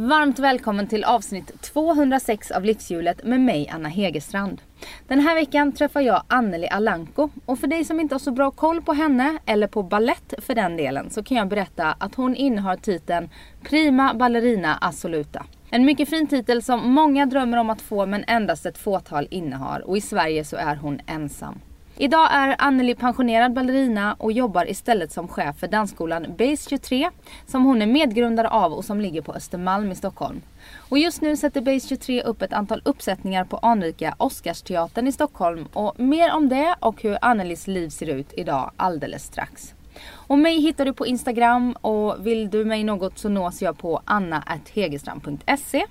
Varmt 0.00 0.38
välkommen 0.38 0.86
till 0.86 1.04
avsnitt 1.04 1.62
206 1.62 2.50
av 2.50 2.64
Livshjulet 2.64 3.24
med 3.24 3.40
mig 3.40 3.68
Anna 3.68 3.88
Hegerstrand. 3.88 4.62
Den 5.08 5.20
här 5.20 5.34
veckan 5.34 5.72
träffar 5.72 6.00
jag 6.00 6.22
Anneli 6.28 6.68
Alanko 6.68 7.28
och 7.46 7.58
för 7.58 7.66
dig 7.66 7.84
som 7.84 8.00
inte 8.00 8.14
har 8.14 8.18
så 8.18 8.30
bra 8.30 8.50
koll 8.50 8.82
på 8.82 8.92
henne 8.92 9.38
eller 9.46 9.66
på 9.66 9.82
ballett 9.82 10.34
för 10.38 10.54
den 10.54 10.76
delen 10.76 11.10
så 11.10 11.22
kan 11.22 11.36
jag 11.36 11.48
berätta 11.48 11.94
att 11.98 12.14
hon 12.14 12.36
innehar 12.36 12.76
titeln 12.76 13.28
Prima 13.62 14.14
Ballerina 14.14 14.74
Assoluta. 14.74 15.44
En 15.70 15.84
mycket 15.84 16.08
fin 16.08 16.26
titel 16.26 16.62
som 16.62 16.90
många 16.92 17.26
drömmer 17.26 17.58
om 17.58 17.70
att 17.70 17.82
få 17.82 18.06
men 18.06 18.24
endast 18.26 18.66
ett 18.66 18.78
fåtal 18.78 19.28
innehar 19.30 19.80
och 19.80 19.96
i 19.96 20.00
Sverige 20.00 20.44
så 20.44 20.56
är 20.56 20.76
hon 20.76 21.00
ensam. 21.06 21.60
Idag 21.96 22.28
är 22.32 22.56
Anneli 22.58 22.94
pensionerad 22.94 23.52
ballerina 23.52 24.16
och 24.18 24.32
jobbar 24.32 24.70
istället 24.70 25.12
som 25.12 25.28
chef 25.28 25.56
för 25.56 25.68
dansskolan 25.68 26.26
Base 26.38 26.70
23 26.70 27.10
som 27.46 27.64
hon 27.64 27.82
är 27.82 27.86
medgrundare 27.86 28.48
av 28.48 28.72
och 28.72 28.84
som 28.84 29.00
ligger 29.00 29.22
på 29.22 29.32
Östermalm 29.32 29.92
i 29.92 29.94
Stockholm. 29.94 30.40
Och 30.76 30.98
just 30.98 31.20
nu 31.20 31.36
sätter 31.36 31.60
Base 31.60 31.88
23 31.88 32.22
upp 32.22 32.42
ett 32.42 32.52
antal 32.52 32.82
uppsättningar 32.84 33.44
på 33.44 33.56
anrika 33.56 34.14
Oscarsteatern 34.18 35.06
i 35.06 35.12
Stockholm 35.12 35.68
och 35.72 36.00
mer 36.00 36.32
om 36.32 36.48
det 36.48 36.74
och 36.80 37.02
hur 37.02 37.18
Annelis 37.20 37.66
liv 37.66 37.88
ser 37.88 38.06
ut 38.06 38.32
idag 38.36 38.70
alldeles 38.76 39.24
strax. 39.24 39.74
Och 40.12 40.38
mig 40.38 40.60
hittar 40.60 40.84
du 40.84 40.92
på 40.92 41.06
Instagram 41.06 41.72
och 41.72 42.26
vill 42.26 42.50
du 42.50 42.64
mig 42.64 42.84
något 42.84 43.18
så 43.18 43.28
nås 43.28 43.62
jag 43.62 43.78
på 43.78 44.02
anna.hegerstrand.se 44.04 45.86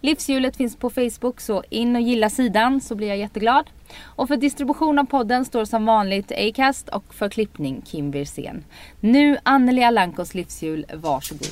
Livshjulet 0.00 0.56
finns 0.56 0.76
på 0.76 0.90
Facebook 0.90 1.40
så 1.40 1.62
in 1.70 1.96
och 1.96 2.02
gilla 2.02 2.30
sidan 2.30 2.80
så 2.80 2.94
blir 2.94 3.08
jag 3.08 3.18
jätteglad. 3.18 3.70
Och 4.02 4.28
för 4.28 4.36
distribution 4.36 4.98
av 4.98 5.04
podden 5.04 5.44
står 5.44 5.64
som 5.64 5.86
vanligt 5.86 6.32
Acast 6.32 6.88
och 6.88 7.14
för 7.14 7.28
klippning 7.28 7.82
Kim 7.82 8.10
Wirsén. 8.10 8.64
Nu 9.00 9.38
Anneli 9.42 9.84
Alankos 9.84 10.34
livshjul, 10.34 10.86
varsågod. 10.94 11.48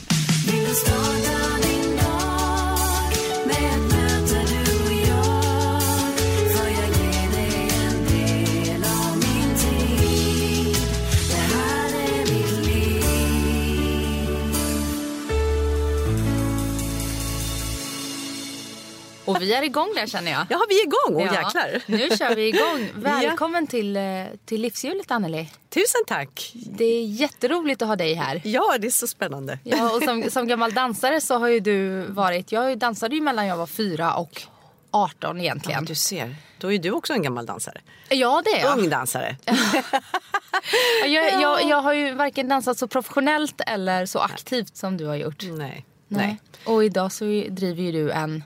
Och 19.26 19.42
vi 19.42 19.54
är 19.54 19.62
igång 19.62 19.92
där 19.94 20.06
känner 20.06 20.32
jag. 20.32 20.46
Ja, 20.50 20.66
vi 20.68 20.80
är 20.80 20.84
igång. 20.84 21.22
Åh, 21.22 21.26
ja. 21.26 21.42
jäklar. 21.42 21.82
Nu 21.86 22.16
kör 22.16 22.34
vi 22.34 22.48
igång. 22.48 22.90
Välkommen 23.02 23.64
ja. 23.64 23.70
till, 23.70 23.96
eh, 23.96 24.02
till 24.44 24.60
Livshjulet 24.60 25.10
Anneli. 25.10 25.50
Tusen 25.68 26.00
tack. 26.06 26.52
Det 26.54 26.84
är 26.84 27.04
jätteroligt 27.04 27.82
att 27.82 27.88
ha 27.88 27.96
dig 27.96 28.14
här. 28.14 28.40
Ja, 28.44 28.76
det 28.78 28.86
är 28.86 28.90
så 28.90 29.06
spännande. 29.06 29.58
Ja, 29.64 29.90
och 29.90 30.02
som, 30.02 30.30
som 30.30 30.46
gammal 30.46 30.72
dansare 30.72 31.20
så 31.20 31.38
har 31.38 31.48
ju 31.48 31.60
du 31.60 32.02
varit, 32.02 32.52
jag 32.52 32.78
dansade 32.78 33.14
ju 33.14 33.20
mellan 33.20 33.46
jag 33.46 33.56
var 33.56 33.66
fyra 33.66 34.14
och 34.14 34.42
18 34.90 35.40
egentligen. 35.40 35.80
Ja, 35.82 35.86
du 35.88 35.94
ser. 35.94 36.36
Då 36.58 36.72
är 36.72 36.78
du 36.78 36.90
också 36.90 37.12
en 37.12 37.22
gammal 37.22 37.46
dansare. 37.46 37.80
Ja, 38.08 38.42
det 38.44 38.50
är 38.50 38.60
jag. 38.60 38.78
Ung 38.78 38.88
dansare. 38.88 39.36
jag, 41.06 41.42
jag, 41.42 41.68
jag 41.68 41.82
har 41.82 41.92
ju 41.92 42.14
varken 42.14 42.48
dansat 42.48 42.78
så 42.78 42.88
professionellt 42.88 43.60
eller 43.66 44.06
så 44.06 44.18
aktivt 44.18 44.76
som 44.76 44.96
du 44.96 45.06
har 45.06 45.16
gjort. 45.16 45.42
Nej. 45.42 45.56
Nej. 45.56 45.84
Nej. 46.08 46.38
Och 46.64 46.84
idag 46.84 47.12
så 47.12 47.24
driver 47.48 47.82
ju 47.82 47.92
du 47.92 48.10
en 48.10 48.44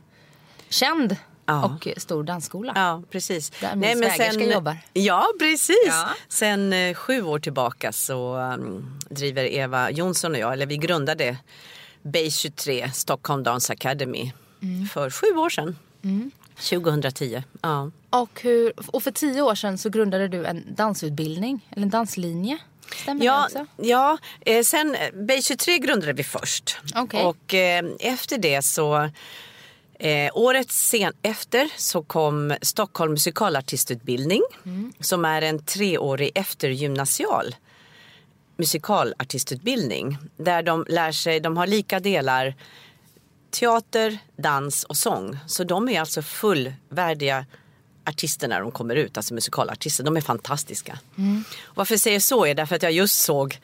känd 0.70 1.16
ja. 1.46 1.64
och 1.64 1.88
stor 1.96 2.24
dansskola. 2.24 2.72
Ja, 2.76 3.02
precis. 3.10 3.50
Där 3.50 3.70
min 3.70 3.80
Nej, 3.80 3.94
men 3.96 4.10
svägerska 4.10 4.44
jobbar. 4.44 4.76
Ja, 4.92 5.26
precis. 5.38 5.76
Ja. 5.86 6.08
Sen 6.28 6.72
eh, 6.72 6.94
sju 6.94 7.22
år 7.22 7.38
tillbaka 7.38 7.92
så 7.92 8.36
um, 8.36 8.98
driver 9.10 9.44
Eva 9.44 9.90
Jonsson 9.90 10.32
och 10.32 10.38
jag, 10.38 10.52
eller 10.52 10.66
vi 10.66 10.76
grundade 10.76 11.36
Base 12.02 12.30
23 12.30 12.90
Stockholm 12.94 13.42
Dance 13.42 13.72
Academy 13.72 14.32
mm. 14.62 14.86
för 14.86 15.10
sju 15.10 15.26
år 15.26 15.50
sedan. 15.50 15.76
Mm. 16.04 16.30
2010. 16.56 17.42
Ja. 17.62 17.90
Och, 18.10 18.40
hur, 18.42 18.72
och 18.86 19.02
för 19.02 19.10
tio 19.10 19.42
år 19.42 19.54
sedan 19.54 19.78
så 19.78 19.90
grundade 19.90 20.28
du 20.28 20.46
en 20.46 20.74
dansutbildning, 20.74 21.68
eller 21.70 21.82
en 21.82 21.90
danslinje. 21.90 22.58
Stämmer 23.02 23.24
ja, 23.24 23.48
det 23.52 23.60
också? 23.60 23.72
Ja, 23.76 24.18
eh, 24.40 24.62
sen 24.62 24.96
Base 25.12 25.42
23 25.42 25.78
grundade 25.78 26.12
vi 26.12 26.24
först. 26.24 26.78
Okay. 26.96 27.22
Och 27.22 27.54
eh, 27.54 27.84
efter 28.00 28.38
det 28.38 28.62
så 28.62 29.10
Eh, 30.02 30.30
året 30.34 30.70
sen 30.70 31.12
efter 31.22 31.68
så 31.76 32.02
kom 32.02 32.54
Stockholm 32.62 33.12
musikalartistutbildning 33.12 34.42
mm. 34.66 34.92
som 35.00 35.24
är 35.24 35.42
en 35.42 35.64
treårig 35.64 36.30
eftergymnasial 36.34 37.54
musikalartistutbildning 38.56 40.18
där 40.36 40.62
de 40.62 40.84
lär 40.88 41.12
sig, 41.12 41.40
de 41.40 41.56
har 41.56 41.66
lika 41.66 42.00
delar 42.00 42.54
teater, 43.50 44.18
dans 44.36 44.84
och 44.84 44.96
sång. 44.96 45.38
Så 45.46 45.64
de 45.64 45.88
är 45.88 46.00
alltså 46.00 46.22
fullvärdiga 46.22 47.46
artister 48.04 48.48
när 48.48 48.60
de 48.60 48.70
kommer 48.70 48.94
ut, 48.96 49.16
alltså 49.16 49.34
musikalartister. 49.34 50.04
De 50.04 50.16
är 50.16 50.20
fantastiska. 50.20 50.98
Mm. 51.18 51.44
varför 51.74 51.94
jag 51.94 52.00
säger 52.00 52.20
så 52.20 52.46
är 52.46 52.54
därför 52.54 52.76
att 52.76 52.82
jag 52.82 52.92
just 52.92 53.22
såg 53.22 53.58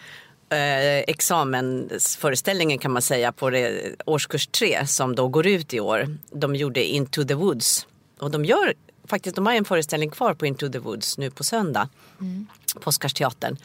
eh, 0.50 0.98
examensföreställningen 0.98 2.78
kan 2.78 2.92
man 2.92 3.02
säga 3.02 3.32
på 3.32 3.50
det, 3.50 3.94
årskurs 4.06 4.46
3 4.46 4.86
som 4.86 5.14
då 5.14 5.28
går 5.28 5.46
ut 5.46 5.74
i 5.74 5.80
år. 5.80 6.16
De 6.30 6.54
gjorde 6.54 6.84
Into 6.84 7.24
the 7.24 7.34
Woods 7.34 7.86
och 8.18 8.30
de 8.30 8.44
gör 8.44 8.74
faktiskt, 9.06 9.36
de 9.36 9.46
har 9.46 9.54
en 9.54 9.64
föreställning 9.64 10.10
kvar 10.10 10.34
på 10.34 10.46
Into 10.46 10.68
the 10.68 10.78
Woods 10.78 11.18
nu 11.18 11.30
på 11.30 11.44
söndag 11.44 11.88
mm. 12.20 12.46
på 12.80 12.88
Oscarsteatern. 12.88 13.56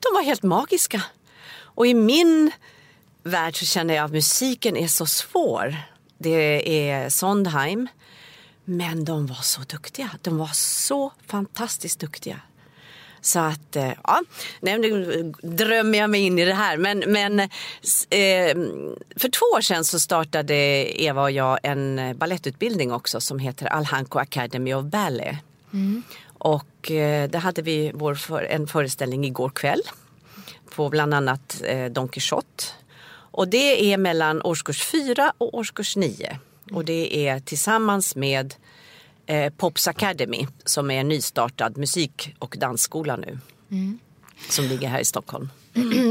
De 0.00 0.14
var 0.14 0.22
helt 0.22 0.42
magiska. 0.42 1.02
Och 1.56 1.86
i 1.86 1.94
min 1.94 2.50
värld 3.22 3.58
så 3.58 3.64
känner 3.64 3.94
jag 3.94 4.04
att 4.04 4.12
musiken 4.12 4.76
är 4.76 4.88
så 4.88 5.06
svår. 5.06 5.76
Det 6.18 6.88
är 6.90 7.08
Sondheim. 7.08 7.88
Men 8.64 9.04
de 9.04 9.26
var 9.26 9.42
så 9.42 9.60
duktiga. 9.60 10.10
De 10.22 10.38
var 10.38 10.50
så 10.54 11.12
fantastiskt 11.26 12.00
duktiga. 12.00 12.40
Så 13.24 13.38
att, 13.38 13.76
eh, 13.76 13.92
ja, 14.04 14.22
nej, 14.60 14.78
nu 14.78 15.32
drömmer 15.42 15.98
jag 15.98 16.10
mig 16.10 16.20
in 16.20 16.38
i 16.38 16.44
det 16.44 16.54
här. 16.54 16.76
Men, 16.76 16.98
men 17.06 17.40
eh, 17.40 18.56
för 19.16 19.28
två 19.28 19.46
år 19.56 19.60
sedan 19.60 19.84
så 19.84 20.00
startade 20.00 20.54
Eva 21.02 21.22
och 21.22 21.30
jag 21.30 21.58
en 21.62 22.14
ballettutbildning 22.18 22.92
också 22.92 23.20
som 23.20 23.38
heter 23.38 23.66
Alhanko 23.66 24.18
Academy 24.18 24.74
of 24.74 24.84
Ballet. 24.84 25.36
Mm. 25.72 26.02
Och 26.38 26.90
eh, 26.90 27.30
där 27.30 27.38
hade 27.38 27.62
vi 27.62 27.90
vår 27.94 28.14
för, 28.14 28.42
en 28.42 28.66
föreställning 28.66 29.24
igår 29.24 29.50
kväll 29.50 29.82
på 30.74 30.88
bland 30.88 31.14
annat 31.14 31.62
eh, 31.64 31.86
Don 31.86 32.08
Quijote. 32.08 32.64
Och 33.30 33.48
det 33.48 33.92
är 33.92 33.98
mellan 33.98 34.42
årskurs 34.42 34.84
4 34.84 35.32
och 35.38 35.54
årskurs 35.54 35.96
9. 35.96 36.38
Och 36.72 36.84
det 36.84 37.28
är 37.28 37.40
tillsammans 37.40 38.16
med 38.16 38.54
eh, 39.26 39.52
Pops 39.52 39.88
Academy 39.88 40.46
som 40.64 40.90
är 40.90 41.00
en 41.00 41.08
nystartad 41.08 41.76
musik 41.76 42.34
och 42.38 42.56
dansskola 42.58 43.16
nu. 43.16 43.38
Mm. 43.70 43.98
Som 44.48 44.64
ligger 44.64 44.88
här 44.88 45.00
i 45.00 45.04
Stockholm. 45.04 45.48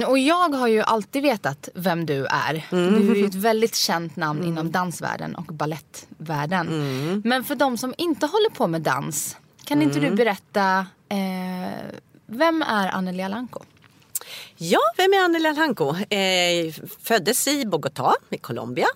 Och 0.08 0.20
jag 0.20 0.50
har 0.50 0.68
ju 0.68 0.82
alltid 0.82 1.24
vetat 1.24 1.70
vem 1.76 2.06
du 2.06 2.26
är. 2.26 2.68
Mm. 2.72 3.08
Du 3.08 3.12
är 3.12 3.16
ju 3.16 3.26
ett 3.26 3.36
väldigt 3.36 3.76
känt 3.76 4.16
namn 4.16 4.40
mm. 4.40 4.52
inom 4.52 4.72
dansvärlden 4.72 5.36
och 5.36 5.46
ballettvärlden. 5.46 6.68
Mm. 6.68 7.22
Men 7.26 7.44
för 7.44 7.56
de 7.56 7.78
som 7.78 7.94
inte 7.98 8.26
håller 8.26 8.50
på 8.50 8.68
med 8.68 8.82
dans, 8.82 9.38
kan 9.66 9.82
inte 9.82 10.00
du 10.00 10.06
mm. 10.06 10.16
berätta 10.16 10.88
eh, 11.10 11.98
vem 12.26 12.62
är 12.62 12.88
Anneli 12.88 13.24
Alanko? 13.24 13.60
Ja, 14.58 14.80
vem 14.98 15.14
är 15.14 15.24
Anneli 15.24 15.48
Alanko? 15.48 15.96
Eh, 15.96 16.74
föddes 17.00 17.48
i 17.48 17.66
Bogotá 17.66 18.14
i 18.30 18.38
Colombia. 18.38 18.88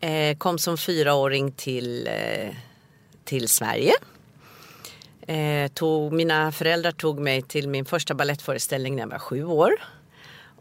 Eh, 0.00 0.36
kom 0.36 0.58
som 0.58 0.78
fyraåring 0.78 1.52
till 1.52 2.06
eh, 2.06 2.54
till 3.28 3.48
Sverige. 3.48 3.92
Eh, 5.20 5.68
tog, 5.68 6.12
mina 6.12 6.52
föräldrar 6.52 6.92
tog 6.92 7.18
mig 7.18 7.42
till 7.42 7.68
min 7.68 7.84
första 7.84 8.14
ballettföreställning 8.14 8.96
när 8.96 9.02
jag 9.02 9.08
var 9.08 9.18
sju 9.18 9.44
år. 9.44 9.72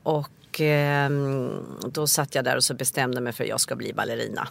Och 0.03 0.61
eh, 0.61 1.09
då 1.85 2.07
satt 2.07 2.35
jag 2.35 2.45
där 2.45 2.55
och 2.55 2.63
så 2.63 2.73
bestämde 2.73 3.21
mig 3.21 3.33
för 3.33 3.43
att 3.43 3.49
jag 3.49 3.61
ska 3.61 3.75
bli 3.75 3.93
ballerina. 3.93 4.47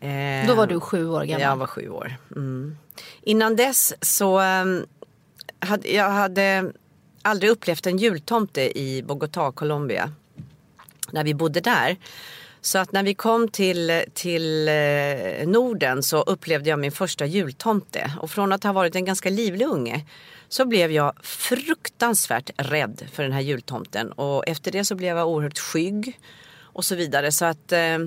Eh, 0.00 0.46
då 0.46 0.54
var 0.54 0.66
du 0.66 0.80
sju 0.80 1.08
år 1.08 1.24
gammal? 1.24 1.42
Jag 1.42 1.56
var 1.56 1.66
sju 1.66 1.88
år. 1.88 2.16
Mm. 2.36 2.76
Innan 3.22 3.56
dess 3.56 3.94
så 4.00 4.40
eh, 4.40 4.64
hade 5.58 5.88
jag 5.88 6.10
hade 6.10 6.72
aldrig 7.22 7.50
upplevt 7.50 7.86
en 7.86 7.98
jultomte 7.98 8.78
i 8.78 9.02
Bogotá, 9.02 9.52
Colombia. 9.52 10.12
När 11.10 11.24
vi 11.24 11.34
bodde 11.34 11.60
där. 11.60 11.96
Så 12.64 12.78
att 12.78 12.92
när 12.92 13.02
vi 13.02 13.14
kom 13.14 13.48
till, 13.48 14.02
till 14.14 14.68
eh, 14.68 15.46
Norden 15.46 16.02
så 16.02 16.22
upplevde 16.22 16.70
jag 16.70 16.78
min 16.78 16.92
första 16.92 17.26
jultomte. 17.26 18.12
Och 18.20 18.30
från 18.30 18.52
att 18.52 18.64
ha 18.64 18.72
varit 18.72 18.96
en 18.96 19.04
ganska 19.04 19.30
livlig 19.30 19.66
unge 19.66 20.06
så 20.48 20.64
blev 20.64 20.92
jag 20.92 21.12
fruktansvärt 21.22 22.50
rädd 22.56 23.02
för 23.12 23.22
den 23.22 23.32
här 23.32 23.40
jultomten. 23.40 24.12
Och 24.12 24.48
efter 24.48 24.72
det 24.72 24.84
så 24.84 24.94
blev 24.94 25.16
jag 25.16 25.28
oerhört 25.28 25.58
skygg 25.58 26.18
och 26.58 26.84
så 26.84 26.94
vidare. 26.94 27.32
Så 27.32 27.44
att 27.44 27.72
eh, 27.72 27.98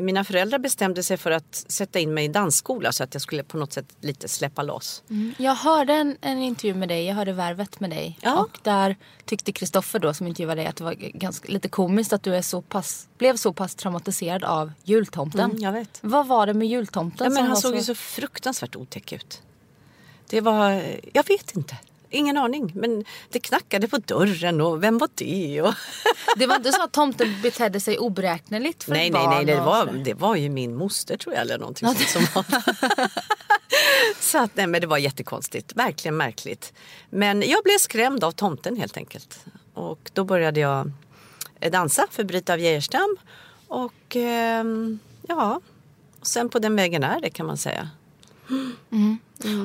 mina 0.00 0.24
föräldrar 0.24 0.58
bestämde 0.58 1.02
sig 1.02 1.16
för 1.16 1.30
att 1.30 1.64
sätta 1.68 1.98
in 1.98 2.14
mig 2.14 2.24
i 2.24 2.28
dansskola 2.28 2.92
så 2.92 3.04
att 3.04 3.14
jag 3.14 3.22
skulle 3.22 3.42
på 3.42 3.56
något 3.56 3.72
sätt 3.72 3.86
lite 4.00 4.28
släppa 4.28 4.62
loss. 4.62 5.02
Jag 5.36 5.54
hörde 5.54 5.92
en, 5.92 6.16
en 6.20 6.38
intervju 6.38 6.74
med 6.74 6.88
dig, 6.88 7.04
jag 7.04 7.14
hörde 7.14 7.32
Värvet 7.32 7.80
med 7.80 7.90
dig. 7.90 8.18
Ja. 8.22 8.40
Och 8.40 8.58
där 8.62 8.96
tyckte 9.24 9.52
Kristoffer 9.52 9.98
då 9.98 10.14
som 10.14 10.26
intervjuade 10.26 10.60
dig 10.60 10.68
att 10.68 10.76
det 10.76 10.84
var 10.84 10.92
ganska, 10.92 11.52
lite 11.52 11.68
komiskt 11.68 12.12
att 12.12 12.22
du 12.22 12.34
är 12.34 12.42
så 12.42 12.62
pass, 12.62 13.08
blev 13.18 13.36
så 13.36 13.52
pass 13.52 13.74
traumatiserad 13.74 14.44
av 14.44 14.72
jultomten. 14.84 15.50
Mm, 15.50 15.62
jag 15.62 15.72
vet. 15.72 15.98
Vad 16.00 16.26
var 16.26 16.46
det 16.46 16.54
med 16.54 16.68
jultomten 16.68 17.24
Ja, 17.24 17.30
men 17.30 17.46
han 17.46 17.56
såg 17.56 17.74
ju 17.74 17.82
så 17.82 17.94
fruktansvärt 17.94 18.76
otäck 18.76 19.12
ut. 19.12 19.42
Det 20.28 20.40
var, 20.40 20.70
jag 21.12 21.26
vet 21.26 21.56
inte. 21.56 21.76
Ingen 22.16 22.36
aning. 22.36 22.72
Men 22.74 23.04
det 23.30 23.40
knackade 23.40 23.88
på 23.88 23.98
dörren 23.98 24.60
och 24.60 24.82
vem 24.82 24.98
var 24.98 25.08
det? 25.14 25.62
Och... 25.62 25.74
Det 26.36 26.46
var 26.46 26.56
inte 26.56 26.72
så 26.72 26.82
att 26.82 26.92
tomten 26.92 27.42
betedde 27.42 27.80
sig 27.80 27.98
oberäkneligt 27.98 28.84
för 28.84 28.92
Nej, 28.92 29.06
ett 29.06 29.12
nej, 29.12 29.24
barn 29.24 29.34
nej. 29.34 29.44
Det 29.44 29.60
var, 29.60 29.86
det 30.04 30.14
var 30.14 30.36
ju 30.36 30.48
min 30.48 30.76
moster 30.76 31.16
tror 31.16 31.34
jag 31.34 31.42
eller 31.42 31.58
någonting 31.58 31.88
sånt 31.88 32.08
som 32.08 32.26
var 32.34 32.44
Så 34.20 34.38
att, 34.38 34.56
nej 34.56 34.66
men 34.66 34.80
det 34.80 34.86
var 34.86 34.98
jättekonstigt. 34.98 35.76
Verkligen 35.76 36.16
märkligt. 36.16 36.72
Men 37.10 37.42
jag 37.42 37.64
blev 37.64 37.78
skrämd 37.78 38.24
av 38.24 38.32
tomten 38.32 38.76
helt 38.76 38.96
enkelt. 38.96 39.44
Och 39.74 40.10
då 40.12 40.24
började 40.24 40.60
jag 40.60 40.92
dansa 41.70 42.06
för 42.10 42.24
Brita 42.24 42.52
av 42.52 42.60
Geijerstam. 42.60 43.16
Och 43.68 44.16
ehm, 44.16 44.98
ja, 45.28 45.60
och 46.20 46.26
sen 46.26 46.48
på 46.48 46.58
den 46.58 46.76
vägen 46.76 47.04
är 47.04 47.20
det 47.20 47.30
kan 47.30 47.46
man 47.46 47.56
säga. 47.56 47.90
Mm. 48.90 49.18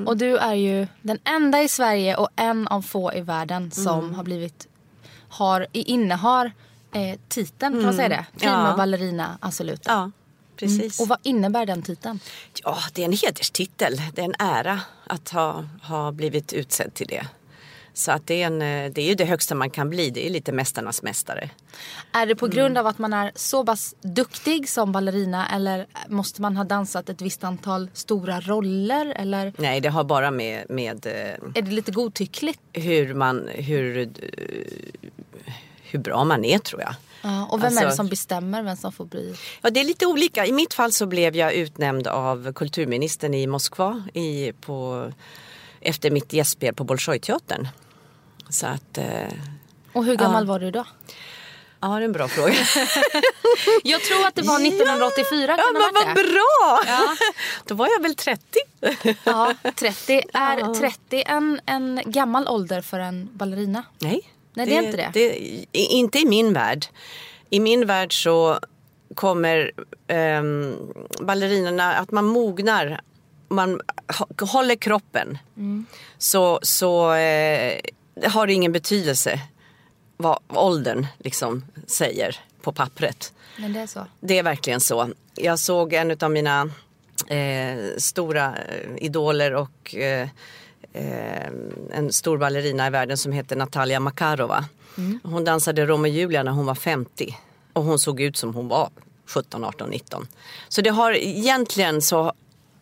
Och 0.08 0.18
du 0.18 0.38
är 0.38 0.54
ju 0.54 0.88
den 1.02 1.20
enda 1.24 1.62
i 1.62 1.68
Sverige 1.68 2.16
och 2.16 2.30
en 2.36 2.68
av 2.68 2.82
få 2.82 3.14
i 3.14 3.22
världen 3.22 3.72
som 3.72 4.00
Mm. 4.00 4.14
har 4.16 4.24
blivit, 4.24 4.68
har, 5.30 5.68
innehar 5.72 6.52
eh, 6.94 7.20
titeln, 7.28 7.74
kan 7.74 7.84
man 7.84 7.94
säga 7.94 8.10
det? 8.10 8.26
Prima 8.40 8.54
Mm. 8.54 8.66
Ja. 8.72 8.78
ballerina 8.78 9.38
assoluta. 9.42 9.92
Ja, 9.92 10.12
precis. 10.56 11.00
Och 11.00 11.08
vad 11.08 11.18
innebär 11.24 11.66
den 11.66 11.82
titeln? 11.82 12.20
Ja, 12.64 12.78
det 12.94 13.02
är 13.02 13.06
en 13.06 13.14
hederstitel. 13.14 14.02
Det 14.14 14.22
är 14.22 14.26
en 14.26 14.36
ära 14.40 14.80
att 15.08 15.30
ha, 15.30 15.66
ha 15.84 16.12
blivit 16.12 16.54
utsedd 16.54 16.94
till 16.94 17.08
det. 17.08 17.28
Så 17.94 18.12
att 18.12 18.28
det 18.28 18.42
är, 18.42 18.48
en, 18.48 18.62
eh, 18.62 18.92
det 18.92 19.02
är 19.02 19.06
ju 19.06 19.16
det 19.16 19.26
högsta 19.26 19.56
man 19.56 19.70
kan 19.70 19.90
bli. 19.90 20.10
Det 20.10 20.26
är 20.26 20.30
lite 20.30 20.52
Mästarnas 20.52 21.02
mästare. 21.04 21.50
Är 22.12 22.26
det 22.26 22.36
på 22.36 22.46
Mm. 22.46 22.56
grund 22.56 22.78
av 22.78 22.88
att 22.88 22.98
man 22.98 23.14
är 23.14 23.32
så 23.36 23.66
pass 23.66 23.96
duktig 24.02 24.70
som 24.70 24.92
ballerina 24.92 25.48
eller 25.56 25.88
måste 26.08 26.42
man 26.42 26.58
ha 26.58 26.64
dansat 26.64 27.10
ett 27.10 27.22
visst 27.22 27.44
antal 27.44 27.90
stora 27.94 28.40
roller? 28.42 29.14
Eller 29.16 29.54
Nej, 29.58 29.80
det 29.82 29.90
har 29.90 30.04
bara 30.04 30.32
med, 30.32 30.66
med 30.70 31.06
eh, 31.06 31.12
är 31.56 31.62
det 31.62 31.72
lite 31.72 31.92
godtyckligt? 31.92 32.60
hur, 32.74 33.14
man, 33.14 33.48
hur, 33.56 33.98
eh, 33.98 34.08
hur 35.82 36.00
bra 36.00 36.24
man 36.24 36.46
är 36.46 36.60
tror 36.60 36.82
jag. 36.82 36.94
Ja, 37.24 37.48
och 37.52 37.64
vem 37.64 37.78
är 37.78 37.82
det 37.82 37.86
Alltså- 37.86 37.98
som 37.98 38.08
bestämmer 38.08 38.64
vem 38.64 38.78
som 38.78 38.92
får 38.92 39.06
bli? 39.06 39.36
Ja, 39.62 39.70
det 39.70 39.80
är 39.80 39.84
lite 39.84 40.06
olika. 40.06 40.46
I 40.46 40.52
mitt 40.52 40.74
fall 40.74 40.92
så 40.92 41.06
blev 41.06 41.36
jag 41.36 41.54
utnämnd 41.54 42.08
av 42.08 42.54
kulturministern 42.54 43.34
i 43.34 43.48
Moskva 43.48 44.04
i, 44.14 44.52
på, 44.62 45.12
efter 45.82 46.12
mitt 46.12 46.34
gästspel 46.34 46.74
på 46.74 46.84
Bolshoi-teatern. 46.84 47.68
Så 48.50 48.68
att, 48.68 48.98
eh, 48.98 49.06
Och 49.94 50.06
hur 50.06 50.16
gammal 50.16 50.46
var 50.46 50.60
du 50.60 50.72
då? 50.72 50.86
ja 51.84 51.88
det 51.88 51.94
är 51.96 52.02
en 52.02 52.12
bra 52.12 52.28
fråga. 52.28 52.54
Jag 53.84 54.02
tror 54.02 54.28
att 54.28 54.36
det 54.36 54.42
var 54.42 54.60
1984. 54.68 55.56
Ja, 55.58 55.58
det 55.58 55.80
men 55.80 55.92
vad 55.94 56.08
det? 56.08 56.24
bra! 56.24 56.80
Ja. 56.88 57.16
Då 57.66 57.76
var 57.76 57.88
jag 57.88 58.02
väl 58.02 58.16
30. 58.16 58.42
Ja, 59.24 59.54
30. 59.76 60.22
Är 60.34 60.74
30 60.74 61.24
en, 61.28 61.60
en 61.66 62.02
gammal 62.06 62.48
ålder 62.48 62.82
för 62.82 63.00
en 63.00 63.30
ballerina? 63.34 63.84
Nej, 64.00 64.32
Nej, 64.54 64.66
det 64.66 64.78
är 64.78 64.82
inte 64.84 65.10
det. 65.14 65.38
i- 65.42 65.68
Inte 65.72 66.20
i 66.20 66.26
min 66.26 66.54
värld. 66.54 66.86
I 67.50 67.60
min 67.60 67.86
värld 67.88 68.24
så 68.24 68.60
kommer 69.16 69.72
um, 70.40 70.76
ballerinorna, 71.20 71.94
att 71.96 72.12
man 72.12 72.26
mognar, 72.26 73.02
man 73.52 73.82
håller 74.42 74.76
kroppen. 74.76 75.38
Mm. 75.58 75.86
Så, 76.18 76.60
så 76.62 77.14
eh, 77.14 77.80
har 78.24 78.48
det 78.48 78.54
ingen 78.54 78.72
betydelse 78.72 79.42
vad 80.18 80.40
åldern 80.48 81.08
liksom 81.20 81.66
säger 81.88 82.40
på 82.62 82.72
pappret. 82.72 83.34
Men 83.58 83.74
det 83.74 83.80
är 83.80 83.88
så. 83.88 84.06
Det 84.20 84.38
är 84.38 84.44
verkligen 84.44 84.82
så. 84.82 85.10
Jag 85.36 85.60
såg 85.60 85.94
en 85.94 86.18
av 86.22 86.32
mina 86.32 86.70
eh, 87.28 87.78
stora 87.98 88.56
eh, 88.56 88.90
idoler 88.98 89.54
och 89.54 89.96
eh, 89.96 90.30
eh, 90.94 91.52
en 91.92 92.14
stor 92.14 92.38
ballerina 92.38 92.88
i 92.88 92.90
världen 92.90 93.18
som 93.18 93.32
heter 93.32 93.56
Natalia 93.56 94.00
Makarova. 94.00 94.66
Hon 95.24 95.44
dansade 95.44 95.86
Romeo 95.86 96.10
och 96.12 96.16
Julia 96.16 96.44
när 96.44 96.52
hon 96.52 96.66
var 96.66 96.76
50 96.76 97.38
och 97.74 97.84
hon 97.84 98.00
såg 98.00 98.22
ut 98.22 98.38
som 98.38 98.56
hon 98.56 98.68
var 98.68 98.90
17, 99.26 99.64
18, 99.64 99.90
19. 99.90 100.28
Så 100.70 100.82
det 100.82 100.90
har 100.90 101.12
egentligen 101.12 102.02
så 102.02 102.34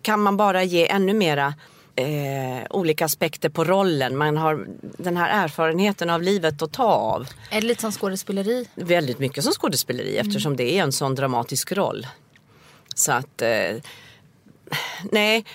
kan 0.10 0.22
man 0.22 0.38
bara 0.38 0.64
ge 0.64 0.88
ännu 0.88 1.14
mera 1.14 1.54
eh, 1.96 2.66
olika 2.70 3.06
aspekter 3.06 3.50
på 3.50 3.64
rollen. 3.64 4.18
Man 4.18 4.38
har 4.38 4.68
den 4.82 5.18
här 5.18 5.44
erfarenheten 5.44 6.10
av 6.10 6.22
livet 6.22 6.62
att 6.62 6.72
ta 6.72 6.84
av 6.84 7.28
Är 7.52 7.62
det 7.62 7.68
lite 7.68 7.82
som 7.82 7.92
skådespeleri? 7.92 8.68
väldigt 8.76 9.20
mycket 9.20 9.44
som 9.44 9.54
skådespeleri 9.54 10.18
eftersom 10.18 10.56
det 10.56 10.78
är 10.78 10.84
en 10.84 10.92
sån 10.92 11.16
dramatisk 11.16 11.72
roll. 11.72 12.08
Så 12.96 13.12
att, 13.12 13.42
eh, 13.42 13.76
nej, 15.12 15.46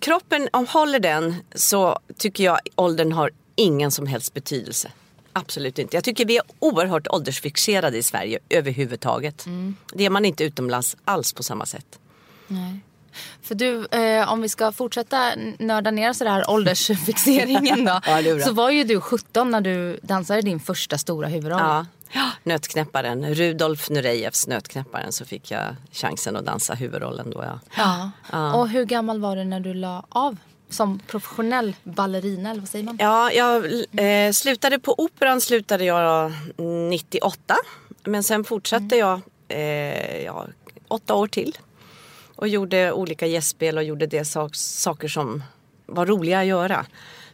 kroppen, 0.00 0.48
om 0.52 0.66
håller 0.66 1.00
den 1.00 1.34
så 1.54 1.98
tycker 2.16 2.44
jag 2.44 2.58
åldern 2.74 3.12
har 3.12 3.30
ingen 3.56 3.90
som 3.90 4.06
helst 4.06 4.34
betydelse. 4.34 4.92
Absolut 5.32 5.78
inte. 5.78 5.96
Jag 5.96 6.04
tycker 6.04 6.26
vi 6.26 6.36
är 6.36 6.42
oerhört 6.58 7.06
åldersfixerade 7.08 7.98
i 7.98 8.02
Sverige 8.02 8.38
överhuvudtaget. 8.48 9.46
Det 9.92 10.04
är 10.04 10.10
man 10.10 10.24
inte 10.24 10.44
utomlands 10.44 10.96
alls 11.04 11.32
på 11.32 11.42
samma 11.42 11.66
sätt. 11.66 11.98
Nej. 12.46 12.80
För 13.42 13.54
du, 13.54 13.86
eh, 13.86 14.32
om 14.32 14.42
vi 14.42 14.48
ska 14.48 14.72
fortsätta 14.72 15.32
nörda 15.58 15.90
ner 15.90 16.12
så 16.12 16.24
där 16.24 16.50
åldersfixeringen 16.50 17.84
då. 17.84 18.00
Ja, 18.06 18.40
så 18.44 18.52
var 18.52 18.70
ju 18.70 18.84
du 18.84 19.00
17 19.00 19.50
när 19.50 19.60
du 19.60 19.98
dansade 20.02 20.42
din 20.42 20.60
första 20.60 20.98
stora 20.98 21.28
huvudroll. 21.28 21.60
Ja. 21.60 21.86
Ja, 22.12 22.30
Nötknäpparen, 22.42 23.34
Rudolf 23.34 23.90
Nurejevs 23.90 24.46
Nötknäpparen 24.46 25.12
så 25.12 25.24
fick 25.24 25.50
jag 25.50 25.76
chansen 25.92 26.36
att 26.36 26.46
dansa 26.46 26.74
huvudrollen 26.74 27.30
då. 27.30 27.44
Ja. 27.76 28.10
Ja. 28.32 28.54
Och 28.54 28.68
hur 28.68 28.84
gammal 28.84 29.20
var 29.20 29.36
du 29.36 29.44
när 29.44 29.60
du 29.60 29.74
la 29.74 30.04
av? 30.08 30.36
Som 30.70 30.98
professionell 31.06 31.76
ballerina 31.82 32.50
eller 32.50 32.60
vad 32.60 32.68
säger 32.68 32.84
man? 32.84 32.96
Ja, 33.00 33.32
jag 33.32 33.64
eh, 33.96 34.32
slutade 34.32 34.78
på 34.78 34.94
Operan 34.98 35.40
slutade 35.40 35.84
jag 35.84 36.32
98. 36.90 37.56
Men 38.04 38.22
sen 38.22 38.44
fortsatte 38.44 38.96
jag 38.96 39.20
eh, 39.48 40.24
ja, 40.24 40.46
åtta 40.88 41.14
år 41.14 41.26
till. 41.26 41.58
Och 42.38 42.48
gjorde 42.48 42.92
olika 42.92 43.26
gästspel 43.26 43.76
och 43.78 43.84
gjorde 43.84 44.06
det 44.06 44.24
sak, 44.24 44.54
saker 44.54 45.08
som 45.08 45.42
var 45.86 46.06
roliga 46.06 46.40
att 46.40 46.46
göra. 46.46 46.86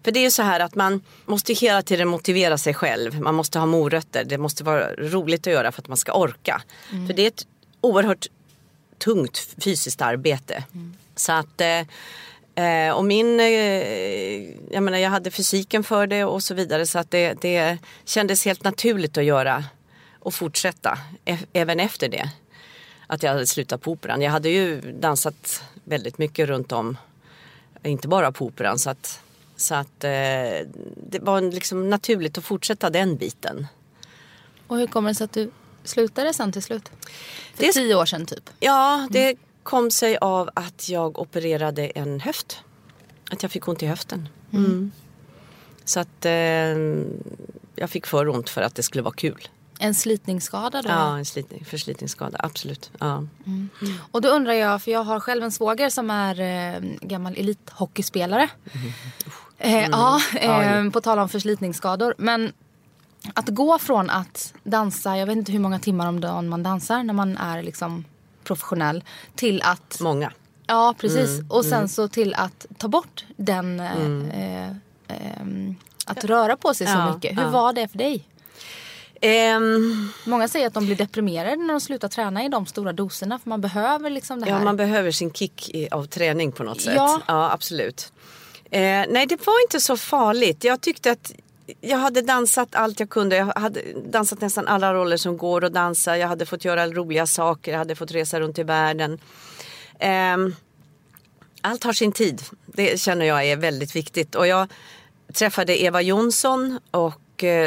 För 0.05 0.13
det 0.13 0.21
är 0.21 0.25
ju 0.25 0.31
så 0.31 0.43
här 0.43 0.61
att 0.61 0.75
man 0.75 1.01
måste 1.25 1.53
hela 1.53 1.83
tiden 1.83 2.09
motivera 2.09 2.59
sig 2.59 2.75
själv. 2.75 3.21
Man 3.21 3.35
måste 3.35 3.59
ha 3.59 3.67
morötter. 3.67 4.25
Det 4.25 4.39
måste 4.39 4.65
vara 4.65 4.95
roligt 4.95 5.47
att 5.47 5.53
göra 5.53 5.73
för 5.73 5.83
att 5.83 5.89
man 5.89 5.97
ska 5.97 6.13
orka. 6.13 6.63
För 7.07 7.15
det 7.15 7.23
är 7.23 7.27
ett 7.29 7.47
oerhört 7.81 8.27
tungt 8.99 9.49
fysiskt 9.59 10.03
arbete. 10.03 10.65
Så 11.17 11.33
att 11.33 11.61
eh, 11.61 11.83
Eh, 12.55 12.95
och 12.95 13.05
min, 13.05 13.41
eh, 13.41 13.47
jag 14.71 14.83
menar 14.83 14.99
jag 14.99 15.11
hade 15.11 15.31
fysiken 15.31 15.85
för 15.85 16.07
det 16.07 16.25
och 16.25 16.43
så 16.43 16.55
vidare 16.55 16.87
så 16.87 16.99
att 16.99 17.11
det, 17.11 17.35
det 17.41 17.79
kändes 18.05 18.45
helt 18.45 18.65
naturligt 18.65 19.19
att 19.19 19.25
göra 19.25 19.65
och 20.19 20.35
fortsätta 20.35 20.99
e- 21.25 21.39
även 21.53 21.81
efter 21.81 22.09
det. 22.09 22.31
Att 23.07 23.23
jag 23.23 23.33
hade 23.33 23.47
slutat 23.47 23.83
på 23.83 23.91
operan. 23.91 24.23
Jag 24.23 24.31
hade 24.31 24.49
ju 24.49 24.81
dansat 24.81 25.63
väldigt 25.85 26.19
mycket 26.19 26.49
runt 26.49 26.73
om, 26.73 26.97
inte 27.83 28.09
bara 28.09 28.33
på 28.33 28.45
operan 28.45 28.79
så 28.79 28.91
att, 28.91 29.21
så 29.57 29.75
att 29.75 30.05
eh, 30.05 30.11
det 31.11 31.19
var 31.21 31.41
liksom 31.41 31.91
naturligt 31.91 32.39
att 32.39 32.45
fortsätta 32.45 32.91
den 32.91 33.17
biten. 33.17 33.67
Och 34.67 34.79
hur 34.79 34.87
kommer 34.87 35.09
det 35.09 35.15
sig 35.15 35.25
att 35.25 35.33
du 35.33 35.51
slutade 35.85 36.35
sen 36.35 36.53
till 36.53 36.63
slut? 36.63 36.91
För 37.55 37.65
Det 37.65 37.73
tio 37.73 37.95
år 37.95 38.07
sedan 38.07 38.27
typ. 38.27 38.51
Ja, 38.61 39.09
det 39.11 39.37
kom 39.63 39.91
sig 39.91 40.17
av 40.17 40.51
att 40.55 40.89
jag 40.89 41.19
opererade 41.19 41.87
en 41.87 42.21
höft. 42.21 42.61
Att 43.31 43.43
jag 43.43 43.53
fick 43.53 43.69
ont 43.69 43.83
i 43.83 43.87
höften. 43.87 44.29
Mm. 44.53 44.93
Så 45.85 46.01
att 46.01 46.25
eh, 46.25 46.33
jag 47.75 47.91
fick 47.91 48.07
för 48.07 48.29
ont 48.29 48.51
för 48.51 48.63
att 48.63 48.75
det 48.75 48.83
skulle 48.83 49.03
vara 49.03 49.15
kul. 49.15 49.49
En 49.85 49.95
slitningsskada 49.95 50.83
då? 50.83 50.89
Ja, 50.89 51.19
en 51.19 51.25
slitning, 51.25 51.65
förslitningsskada, 51.65 52.39
absolut. 52.43 52.91
Ja. 52.99 53.25
Och 54.11 54.21
då 54.21 54.29
undrar 54.29 54.53
jag, 54.53 54.83
för 54.83 54.91
jag 54.91 55.05
har 55.05 55.21
själv 55.21 55.45
en 55.45 55.53
svåger 55.53 55.91
som 55.91 56.11
är 56.11 56.41
eh, 56.41 56.81
gammal 57.01 57.35
elithockeyspelare. 57.37 58.49
Eh, 59.59 59.89
ja, 59.89 60.21
eh, 60.41 60.91
på 60.91 61.01
tal 61.01 61.19
om 61.19 61.29
förslitningsskador. 61.29 62.15
Men 62.19 62.53
att 63.35 63.49
gå 63.49 63.79
från 63.79 64.11
att 64.11 64.55
dansa, 64.65 65.17
jag 65.17 65.27
vet 65.27 65.37
inte 65.37 65.53
hur 65.53 65.59
många 65.59 65.79
timmar 65.79 66.09
om 66.09 66.21
dagen 66.21 66.49
man 66.49 66.63
dansar 66.63 67.03
när 67.03 67.15
man 67.15 67.37
är 67.37 67.63
liksom 67.63 68.05
professionell. 68.45 69.05
Till 69.35 69.63
att, 69.63 70.01
Många. 70.01 70.33
ja 70.67 70.95
precis. 70.99 71.43
och 71.49 71.65
sen 71.65 71.89
så 71.89 72.09
till 72.09 72.35
att 72.35 72.67
ta 72.79 72.89
bort 72.89 73.25
den, 73.37 73.81
eh, 73.81 74.67
eh, 74.67 74.71
ehm, 75.09 75.75
att 76.07 76.25
röra 76.25 76.57
på 76.57 76.75
sig 76.75 76.87
så 76.87 76.93
Ja, 76.93 77.15
mycket. 77.15 77.39
Hur 77.39 77.43
ja. 77.43 77.51
var 77.51 77.73
det 77.73 77.89
för 77.89 77.99
dig? 77.99 78.29
Ehm, 79.27 80.09
Många 80.25 80.49
säger 80.49 80.67
att 80.67 80.75
de 80.75 80.87
blir 80.87 80.97
deprimerade 80.97 81.57
när 81.57 81.75
de 81.75 81.81
slutar 81.81 82.09
träna 82.09 82.45
i 82.45 82.49
de 82.49 82.67
stora 82.67 82.93
doserna 82.93 83.39
för 83.39 83.49
man 83.49 83.61
behöver 83.61 84.11
liksom 84.11 84.41
det 84.41 84.47
här. 84.47 84.59
ja, 84.59 84.65
man 84.65 84.77
behöver 84.77 85.11
sin 85.11 85.33
kick 85.33 85.71
av 85.91 86.05
träning 86.05 86.53
på 86.53 86.63
något 86.63 86.81
sätt. 86.81 86.95
Ja. 86.97 87.21
ja 87.27 87.53
absolut. 87.53 88.13
Eh, 88.71 88.81
nej, 89.09 89.27
det 89.27 89.47
var 89.47 89.63
inte 89.65 89.81
så 89.81 89.97
farligt. 89.97 90.65
Jag 90.65 90.81
tyckte 90.81 91.11
att 91.11 91.33
jag 91.81 91.99
hade 91.99 92.23
dansat 92.23 92.75
allt 92.75 93.01
jag 93.01 93.11
kunde. 93.11 93.37
Jag 93.37 93.47
hade 93.47 93.81
dansat 94.07 94.41
nästan 94.41 94.67
alla 94.67 94.95
roller 94.95 95.17
som 95.17 95.37
går 95.37 95.65
att 95.65 95.73
dansa. 95.75 96.19
Jag 96.19 96.29
hade 96.29 96.47
fått 96.47 96.65
göra 96.65 96.87
roliga 96.87 97.27
saker. 97.27 97.73
Jag 97.73 97.79
hade 97.79 97.95
fått 97.95 98.13
resa 98.13 98.41
runt 98.41 98.59
i 98.59 98.63
världen. 98.63 99.19
Ehm, 99.99 100.55
allt 101.61 101.85
har 101.85 101.93
sin 101.93 102.13
tid. 102.13 102.43
Det 102.67 103.01
känner 103.01 103.27
jag 103.27 103.45
är 103.45 103.57
väldigt 103.57 103.97
viktigt. 103.97 104.35
Och 104.35 104.47
jag 104.47 104.69
träffade 105.35 105.83
Eva 105.83 106.03
Jonsson 106.03 106.81
och, 106.91 107.15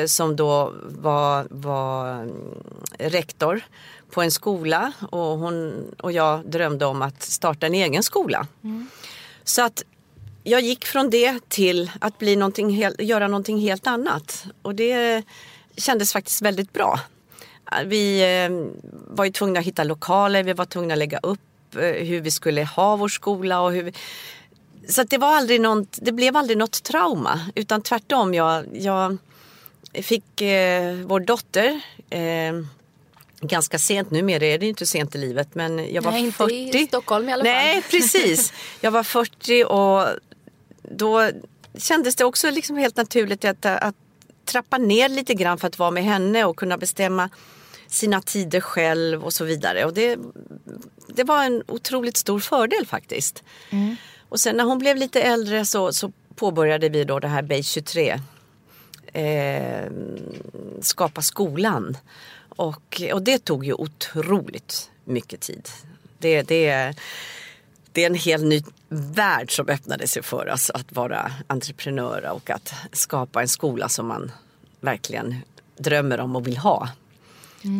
som 0.07 0.35
då 0.35 0.73
var, 0.83 1.47
var 1.49 2.13
mm, 2.13 2.31
rektor 2.99 3.61
på 4.11 4.21
en 4.21 4.31
skola. 4.31 4.91
Och, 5.09 5.19
hon, 5.19 5.85
och 5.99 6.11
jag 6.11 6.49
drömde 6.49 6.85
om 6.85 7.01
att 7.01 7.23
starta 7.23 7.65
en 7.65 7.73
egen 7.73 8.03
skola. 8.03 8.47
Så 9.43 9.61
att 9.61 9.83
jag 10.43 10.61
gick 10.61 10.85
från 10.85 11.09
det 11.09 11.49
till 11.49 11.91
att 11.99 12.17
bli 12.17 12.35
någonting 12.35 12.69
helt, 12.69 13.01
göra 13.01 13.27
någonting 13.27 13.59
helt 13.59 13.87
annat. 13.87 14.45
Och 14.61 14.75
det 14.75 15.23
kändes 15.77 16.13
faktiskt 16.13 16.41
väldigt 16.41 16.73
bra. 16.73 16.99
Vi 17.85 18.21
eh, 18.21 18.49
var 19.07 19.25
ju 19.25 19.31
tvungna 19.31 19.59
att 19.59 19.65
hitta 19.65 19.83
lokaler, 19.83 20.43
vi 20.43 20.53
var 20.53 20.65
tvungna 20.65 20.93
att 20.93 20.97
lägga 20.97 21.19
upp 21.23 21.75
eh, 21.75 21.81
hur 21.81 22.21
vi 22.21 22.31
skulle 22.31 22.63
ha 22.63 22.95
vår 22.95 23.07
skola 23.07 23.61
och 23.61 23.71
hur 23.71 23.83
vi... 23.83 23.93
Så 24.89 25.03
det, 25.03 25.17
var 25.17 25.35
aldrig 25.35 25.61
något, 25.61 25.99
det 26.01 26.11
blev 26.11 26.37
aldrig 26.37 26.57
något 26.57 26.83
trauma 26.83 27.39
utan 27.55 27.81
tvärtom. 27.81 28.33
Jag, 28.33 28.65
jag 28.73 29.17
fick 29.93 30.41
eh, 30.41 30.93
vår 30.93 31.19
dotter 31.19 31.81
eh, 32.09 32.53
ganska 33.41 33.79
sent, 33.79 34.11
numera 34.11 34.45
är 34.45 34.57
det 34.57 34.67
inte 34.67 34.85
sent 34.85 35.15
i 35.15 35.17
livet 35.17 35.55
men 35.55 35.93
jag 35.93 36.01
var 36.01 36.11
Nej, 36.11 36.25
inte 36.25 36.37
40. 36.37 36.53
i 36.53 36.87
Stockholm 36.87 37.29
i 37.29 37.33
alla 37.33 37.43
fall. 37.43 37.53
Nej 37.53 37.81
precis. 37.91 38.53
Jag 38.81 38.91
var 38.91 39.03
40 39.03 39.63
och 39.63 40.07
då 40.81 41.29
kändes 41.77 42.15
det 42.15 42.25
också 42.25 42.51
liksom 42.51 42.77
helt 42.77 42.97
naturligt 42.97 43.45
att, 43.45 43.65
att 43.65 43.95
trappa 44.45 44.77
ner 44.77 45.09
lite 45.09 45.33
grann 45.33 45.57
för 45.57 45.67
att 45.67 45.79
vara 45.79 45.91
med 45.91 46.03
henne 46.03 46.45
och 46.45 46.57
kunna 46.57 46.77
bestämma 46.77 47.29
sina 47.87 48.21
tider 48.21 48.61
själv 48.61 49.23
och 49.23 49.33
så 49.33 49.45
vidare. 49.45 49.85
Och 49.85 49.93
det, 49.93 50.19
det 51.07 51.23
var 51.23 51.43
en 51.43 51.63
otroligt 51.67 52.17
stor 52.17 52.39
fördel 52.39 52.85
faktiskt. 52.85 53.43
Och 54.29 54.39
sen 54.39 54.57
när 54.57 54.63
hon 54.63 54.77
blev 54.77 54.97
lite 54.97 55.21
äldre 55.21 55.65
så, 55.65 55.93
så 55.93 56.11
påbörjade 56.35 56.89
vi 56.89 57.03
då 57.03 57.19
det 57.19 57.27
här 57.27 57.41
Base 57.41 57.63
23. 57.63 58.19
Eh, 59.17 59.91
skapa 60.81 61.21
skolan. 61.21 61.97
Och, 62.49 63.01
och 63.13 63.21
det 63.21 63.37
tog 63.45 63.65
ju 63.65 63.73
otroligt 63.73 64.91
mycket 65.05 65.41
tid. 65.41 65.69
Det, 66.19 66.41
det, 66.41 66.93
det 67.91 68.03
är 68.03 68.07
en 68.07 68.15
helt 68.15 68.43
ny 68.43 68.63
värld 68.89 69.55
som 69.55 69.69
öppnade 69.69 70.07
sig 70.07 70.23
för 70.23 70.49
oss 70.49 70.69
att 70.69 70.91
vara 70.91 71.31
entreprenör 71.47 72.29
och 72.31 72.49
att 72.49 72.73
skapa 72.91 73.41
en 73.41 73.47
skola 73.47 73.89
som 73.89 74.07
man 74.07 74.31
verkligen 74.79 75.35
drömmer 75.77 76.19
om 76.19 76.35
och 76.35 76.47
vill 76.47 76.57
ha. 76.57 76.89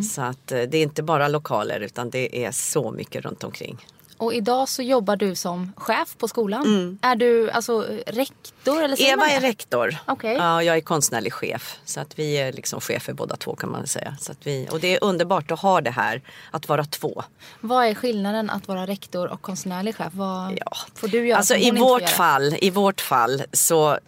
Så 0.04 0.22
att 0.22 0.52
eh, 0.52 0.62
det 0.62 0.78
är 0.78 0.84
inte 0.84 1.04
bara 1.04 1.28
lokaler 1.28 1.80
utan 1.80 2.10
det 2.10 2.46
är 2.46 2.52
så 2.52 2.92
mycket 2.92 3.26
runt 3.26 3.44
omkring. 3.44 3.78
Och 4.18 4.34
idag 4.34 4.70
så 4.70 4.82
jobbar 4.82 5.16
du 5.16 5.36
som 5.36 5.74
chef 5.78 6.16
på 6.18 6.28
skolan. 6.28 7.00
Är 7.02 7.16
du 7.16 7.50
alltså 7.52 7.86
rektor 8.08 8.84
eller 8.84 9.02
Mm. 9.02 9.20
Eva 9.20 9.28
är 9.30 9.42
rektor. 9.42 9.96
Okej. 10.06 10.34
Ja, 10.36 10.64
jag 10.64 10.78
är 10.78 10.82
konstnärlig 10.82 11.34
chef. 11.34 11.78
Så 11.86 12.00
att 12.00 12.20
vi 12.20 12.34
är 12.38 12.54
liksom 12.54 12.82
chefer 12.82 13.14
båda 13.14 13.36
två 13.36 13.56
kan 13.56 13.72
man 13.72 13.88
säga. 13.88 14.16
Så 14.20 14.32
att 14.32 14.38
vi, 14.48 14.68
och 14.72 14.80
det 14.80 14.96
är 14.96 15.04
underbart 15.04 15.52
att 15.52 15.60
ha 15.60 15.82
det 15.82 15.92
här, 15.92 16.22
att 16.52 16.68
vara 16.70 16.86
två. 16.86 17.24
Vad 17.62 17.86
är 17.86 17.94
skillnaden 17.96 18.50
att 18.50 18.68
vara 18.68 18.88
rektor 18.88 19.28
och 19.28 19.42
konstnärlig 19.42 19.96
chef? 19.96 20.14
Vad 20.14 20.58
Ja. 20.66 20.72
får 20.96 21.08
du 21.08 21.28
göra 21.28 21.38
Alltså 21.38 21.56
i 21.56 21.72
vårt 21.72 22.10
fall, 22.10 22.56
i 22.62 22.70
vårt 22.70 23.02
fall 23.02 23.44
så 23.54 24.00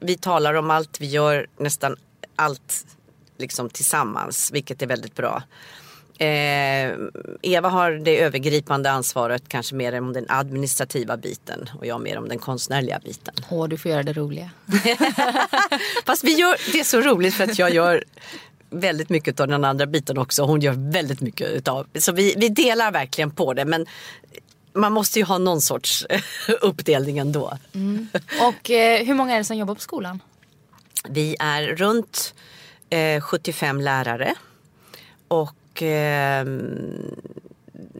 vi 0.00 0.16
talar 0.16 0.54
om 0.54 0.70
allt, 0.70 1.00
vi 1.00 1.06
gör 1.06 1.46
nästan 1.56 1.96
allt 2.36 2.86
liksom 3.38 3.70
tillsammans, 3.70 4.50
vilket 4.52 4.82
är 4.82 4.86
väldigt 4.86 5.14
bra. 5.14 5.42
Eh, 6.18 6.92
Eva 7.42 7.68
har 7.68 7.92
det 7.92 8.20
övergripande 8.20 8.90
ansvaret, 8.90 9.42
kanske 9.48 9.74
mer 9.74 10.00
om 10.00 10.12
den 10.12 10.26
administrativa 10.28 11.16
biten 11.16 11.70
och 11.78 11.86
jag 11.86 12.00
mer 12.00 12.18
om 12.18 12.28
den 12.28 12.38
konstnärliga 12.38 13.00
biten. 13.04 13.34
Åh, 13.50 13.68
du 13.68 13.78
får 13.78 13.90
göra 13.90 14.02
det 14.02 14.12
roliga. 14.12 14.50
Fast 16.06 16.24
vi 16.24 16.34
gör, 16.34 16.72
det 16.72 16.80
är 16.80 16.84
så 16.84 17.00
roligt 17.00 17.34
för 17.34 17.44
att 17.44 17.58
jag 17.58 17.74
gör 17.74 18.04
väldigt 18.70 19.08
mycket 19.08 19.40
av 19.40 19.48
den 19.48 19.64
andra 19.64 19.86
biten 19.86 20.18
också. 20.18 20.42
Hon 20.42 20.60
gör 20.60 20.92
väldigt 20.92 21.20
mycket 21.20 21.50
utav. 21.50 21.86
Så 21.98 22.12
vi, 22.12 22.34
vi 22.36 22.48
delar 22.48 22.92
verkligen 22.92 23.30
på 23.30 23.54
det. 23.54 23.64
Men 23.64 23.86
man 24.72 24.92
måste 24.92 25.18
ju 25.18 25.24
ha 25.24 25.38
någon 25.38 25.60
sorts 25.60 26.06
uppdelning 26.60 27.18
ändå. 27.18 27.58
Och 28.40 28.70
eh, 28.70 29.04
hur 29.04 29.14
många 29.14 29.34
är 29.34 29.38
det 29.38 29.44
som 29.44 29.56
jobbar 29.56 29.74
på 29.74 29.80
skolan? 29.80 30.22
Vi 31.08 31.36
är 31.40 31.62
runt 31.62 32.34
eh, 32.90 33.20
75 33.20 33.80
lärare. 33.80 34.34
Och 35.28 35.57
eh, 35.82 36.44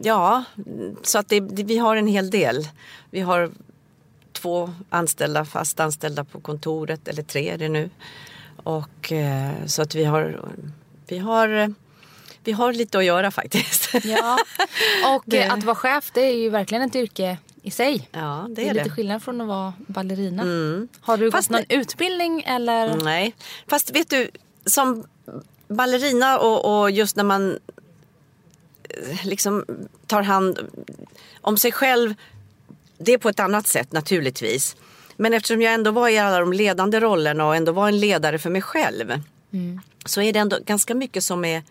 ja, 0.03 0.45
så 1.03 1.19
att 1.19 1.29
det, 1.29 1.41
det, 1.41 1.63
vi 1.63 1.79
har 1.79 1.97
en 1.97 2.07
hel 2.07 2.31
del. 2.31 2.69
Vi 3.11 3.21
har 3.21 3.51
två 4.33 4.71
anställda, 4.91 5.45
fast 5.45 5.81
anställda 5.81 6.25
på 6.25 6.41
kontoret, 6.41 7.09
eller 7.09 7.23
tre 7.23 7.49
är 7.51 7.59
det 7.59 7.69
nu. 7.69 7.91
Och 8.57 9.13
eh, 9.13 9.51
så 9.67 9.83
att 9.83 9.95
vi 9.95 10.05
har, 10.05 10.41
vi 11.07 11.19
har, 11.19 11.75
vi 12.45 12.53
har 12.53 12.73
lite 12.73 12.99
att 12.99 13.05
göra 13.05 13.31
faktiskt. 13.31 13.91
Ja. 14.05 14.39
Och 15.17 15.23
Det- 15.27 15.43
eh, 15.43 15.53
att 15.53 15.65
vara 15.65 15.77
chef 15.77 16.11
det 16.15 16.21
är 16.21 16.35
ju 16.37 16.51
verkligen 16.51 16.83
ett 16.85 16.97
yrke 16.97 17.39
i 17.63 17.71
sig. 17.71 18.09
Ja, 18.13 18.47
det 18.49 18.55
Det 18.55 18.63
är 18.67 18.71
är 18.71 18.75
det. 18.75 18.83
lite 18.85 18.95
skillnad 18.95 19.23
från 19.23 19.41
att 19.41 19.49
vara 19.49 19.73
ballerina. 19.79 20.43
Har 21.01 21.17
du 21.17 21.31
Fast 21.31 21.49
gått 21.49 21.59
någon 21.59 21.79
utbildning 21.81 22.43
eller? 22.47 22.97
Nej, 22.97 23.35
fast 23.67 23.91
vet 23.97 24.11
du, 24.11 24.31
som 24.67 25.05
ballerina 25.69 26.39
och, 26.39 26.81
och 26.81 26.91
just 26.91 27.17
när 27.17 27.25
man 27.25 27.59
eh, 28.89 29.27
liksom 29.27 29.65
tar 30.07 30.23
hand 30.23 30.59
om 31.41 31.57
sig 31.57 31.73
själv, 31.73 32.15
det 32.99 33.13
är 33.13 33.19
på 33.19 33.29
ett 33.29 33.41
annat 33.41 33.67
sätt 33.67 33.93
naturligtvis. 33.93 34.77
Men 35.17 35.35
eftersom 35.35 35.63
jag 35.63 35.75
ändå 35.75 35.91
var 35.91 36.09
i 36.09 36.19
alla 36.19 36.41
de 36.41 36.53
ledande 36.53 37.01
rollerna 37.01 37.47
och 37.47 37.57
ändå 37.57 37.73
var 37.73 37.89
en 37.89 38.01
ledare 38.01 38.39
för 38.39 38.51
mig 38.51 38.63
själv 38.63 39.21
så 40.05 40.23
är 40.23 40.33
det 40.33 40.39
ändå 40.39 40.59
ganska 40.65 40.95
mycket 40.95 41.25
som 41.25 41.45
är, 41.45 41.63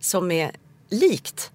som 0.00 0.30
är 0.30 0.50
likt. 0.88 1.50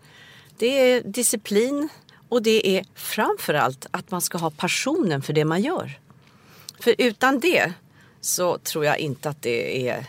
Det 0.57 0.65
är 0.67 1.01
disciplin 1.01 1.89
och 2.29 2.41
det 2.41 2.77
är 2.77 2.85
framförallt 2.95 3.85
att 3.91 4.11
man 4.11 4.21
ska 4.21 4.37
ha 4.37 4.49
passionen 4.49 5.21
för 5.21 5.33
det 5.33 5.45
man 5.45 5.61
gör. 5.61 5.99
För 6.79 6.95
utan 6.97 7.39
det 7.39 7.73
så 8.21 8.57
tror 8.57 8.85
jag 8.85 8.99
inte 8.99 9.29
att 9.29 9.41
det 9.41 9.89
är 9.89 10.05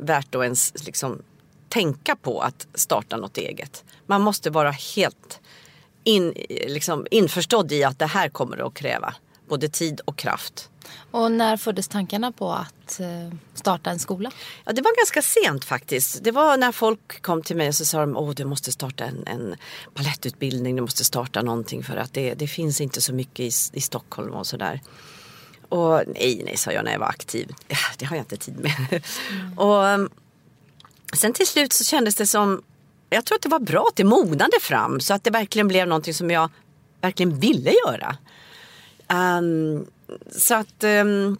värt 0.00 0.34
att 0.34 0.42
ens 0.42 0.84
liksom 0.84 1.22
tänka 1.68 2.16
på 2.16 2.40
att 2.40 2.66
starta 2.74 3.16
något 3.16 3.38
eget. 3.38 3.84
Man 4.06 4.22
måste 4.22 4.50
vara 4.50 4.70
helt 4.70 5.40
in, 6.04 6.34
liksom 6.48 7.06
införstådd 7.10 7.72
i 7.72 7.84
att 7.84 7.98
det 7.98 8.06
här 8.06 8.28
kommer 8.28 8.66
att 8.66 8.74
kräva 8.74 9.14
både 9.48 9.68
tid 9.68 10.00
och 10.04 10.16
kraft. 10.16 10.70
Och 11.10 11.32
när 11.32 11.56
föddes 11.56 11.88
tankarna 11.88 12.32
på 12.32 12.52
att 12.52 13.00
eh, 13.00 13.36
starta 13.54 13.90
en 13.90 13.98
skola? 13.98 14.30
Ja, 14.64 14.72
det 14.72 14.82
var 14.82 14.96
ganska 14.96 15.22
sent 15.22 15.64
faktiskt. 15.64 16.24
Det 16.24 16.30
var 16.30 16.56
när 16.56 16.72
folk 16.72 17.22
kom 17.22 17.42
till 17.42 17.56
mig 17.56 17.68
och 17.68 17.74
så 17.74 17.84
sa 17.84 18.00
de 18.00 18.16
åh 18.16 18.30
du 18.30 18.44
måste 18.44 18.72
starta 18.72 19.04
en, 19.04 19.26
en 19.26 19.56
balettutbildning, 19.94 20.76
du 20.76 20.82
måste 20.82 21.04
starta 21.04 21.42
någonting 21.42 21.84
för 21.84 21.96
att 21.96 22.12
det, 22.12 22.34
det 22.34 22.46
finns 22.46 22.80
inte 22.80 23.00
så 23.00 23.12
mycket 23.12 23.40
i, 23.40 23.78
i 23.78 23.80
Stockholm 23.80 24.32
och 24.32 24.46
sådär. 24.46 24.80
Och 25.70 26.02
nej, 26.06 26.42
nej, 26.44 26.56
sa 26.56 26.72
jag 26.72 26.84
när 26.84 26.92
jag 26.92 26.98
var 26.98 27.06
aktiv. 27.06 27.54
Ja, 27.68 27.76
Det 27.98 28.04
har 28.04 28.16
jag 28.16 28.22
inte 28.22 28.36
tid 28.36 28.60
med. 28.60 29.02
Och 29.56 29.84
um, 29.84 30.10
sen 31.12 31.32
till 31.32 31.46
slut 31.46 31.72
så 31.72 31.84
kändes 31.84 32.14
det 32.14 32.26
som, 32.26 32.62
jag 33.10 33.24
tror 33.24 33.36
att 33.36 33.42
det 33.42 33.48
var 33.48 33.60
bra 33.60 33.84
att 33.88 33.96
det 33.96 34.04
mognade 34.04 34.60
fram 34.60 35.00
så 35.00 35.14
att 35.14 35.24
det 35.24 35.30
verkligen 35.30 35.68
blev 35.68 35.88
någonting 35.88 36.14
som 36.14 36.30
jag 36.30 36.50
verkligen 37.00 37.38
ville 37.38 37.72
göra. 37.86 38.16
Ehm, 39.08 39.86
så 40.30 40.54
att 40.54 40.84
ehm, 40.84 41.36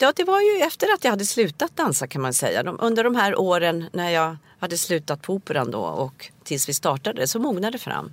Ja, 0.00 0.12
det 0.16 0.24
var 0.24 0.40
ju 0.40 0.58
efter 0.62 0.94
att 0.94 1.04
jag 1.04 1.10
hade 1.10 1.26
slutat 1.26 1.76
dansa 1.76 2.06
kan 2.06 2.22
man 2.22 2.34
säga. 2.34 2.62
De, 2.62 2.76
under 2.80 3.04
de 3.04 3.16
här 3.16 3.40
åren 3.40 3.84
när 3.92 4.10
jag 4.10 4.36
hade 4.58 4.78
slutat 4.78 5.22
på 5.22 5.34
Operan 5.34 5.70
då 5.70 5.80
och 5.80 6.30
tills 6.44 6.68
vi 6.68 6.74
startade 6.74 7.28
så 7.28 7.38
mognade 7.38 7.70
det 7.70 7.78
fram. 7.78 8.12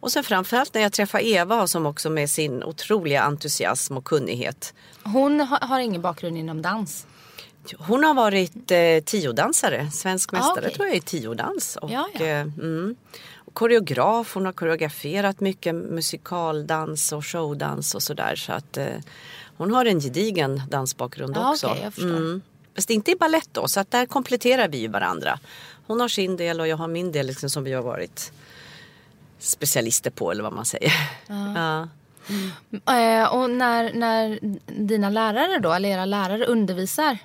Och 0.00 0.12
sen 0.12 0.24
framförallt 0.24 0.74
när 0.74 0.82
jag 0.82 0.92
träffade 0.92 1.26
Eva 1.26 1.66
som 1.66 1.86
också 1.86 2.10
med 2.10 2.30
sin 2.30 2.62
otroliga 2.64 3.22
entusiasm 3.22 3.96
och 3.96 4.04
kunnighet. 4.04 4.74
Hon 5.02 5.40
ha, 5.40 5.58
har 5.62 5.80
ingen 5.80 6.02
bakgrund 6.02 6.36
inom 6.38 6.62
dans. 6.62 7.06
Hon 7.78 8.04
har 8.04 8.14
varit 8.14 8.70
eh, 8.70 9.04
tiodansare, 9.04 9.90
svensk 9.90 10.32
Ah, 10.32 10.36
mästare 10.36 10.58
okej. 10.58 10.74
tror 10.74 10.86
jag 10.88 10.96
i 10.96 11.00
tiodans. 11.00 11.76
Och, 11.82 11.90
Ja, 11.90 12.08
ja. 12.14 12.20
Eh, 12.24 12.40
mm, 12.40 12.96
och 13.36 13.54
koreograf, 13.54 14.34
hon 14.34 14.44
har 14.46 14.52
koreograferat 14.52 15.40
mycket 15.40 15.74
musikaldans 15.74 17.12
och 17.12 17.26
showdans 17.26 17.94
och 17.94 18.02
sådär. 18.02 18.36
Så 18.36 18.52
att 18.52 18.76
eh, 18.76 18.86
hon 19.56 19.70
har 19.74 19.84
en 19.86 20.00
gedigen 20.00 20.62
dansbakgrund 20.70 21.36
Ja, 21.36 21.50
också. 21.50 21.66
okej, 21.66 21.80
jag 21.82 21.94
förstår. 21.94 22.40
Fast 22.74 22.90
inte 22.90 23.10
i 23.10 23.16
ballett 23.16 23.48
då, 23.52 23.68
så 23.68 23.80
att 23.80 23.90
där 23.90 24.06
kompletterar 24.06 24.68
vi 24.68 24.78
ju 24.78 24.88
varandra. 24.88 25.38
hon 25.86 26.00
har 26.00 26.08
sin 26.08 26.36
del 26.36 26.60
och 26.60 26.68
jag 26.68 26.76
har 26.76 26.88
min 26.88 27.12
del 27.12 27.26
liksom, 27.26 27.50
som 27.50 27.64
vi 27.64 27.72
har 27.72 27.82
varit 27.82 28.32
specialister 29.38 30.10
på 30.10 30.30
eller 30.30 30.42
vad 30.42 30.52
man 30.52 30.64
säger. 30.64 30.92
Ja. 31.54 31.88
Eh, 32.94 33.34
och 33.34 33.50
när, 33.50 33.92
när 33.94 34.38
dina 34.86 35.10
lärare 35.10 35.58
då, 35.58 35.72
eller 35.72 35.88
era 35.88 36.04
lärare 36.04 36.44
undervisar. 36.46 37.18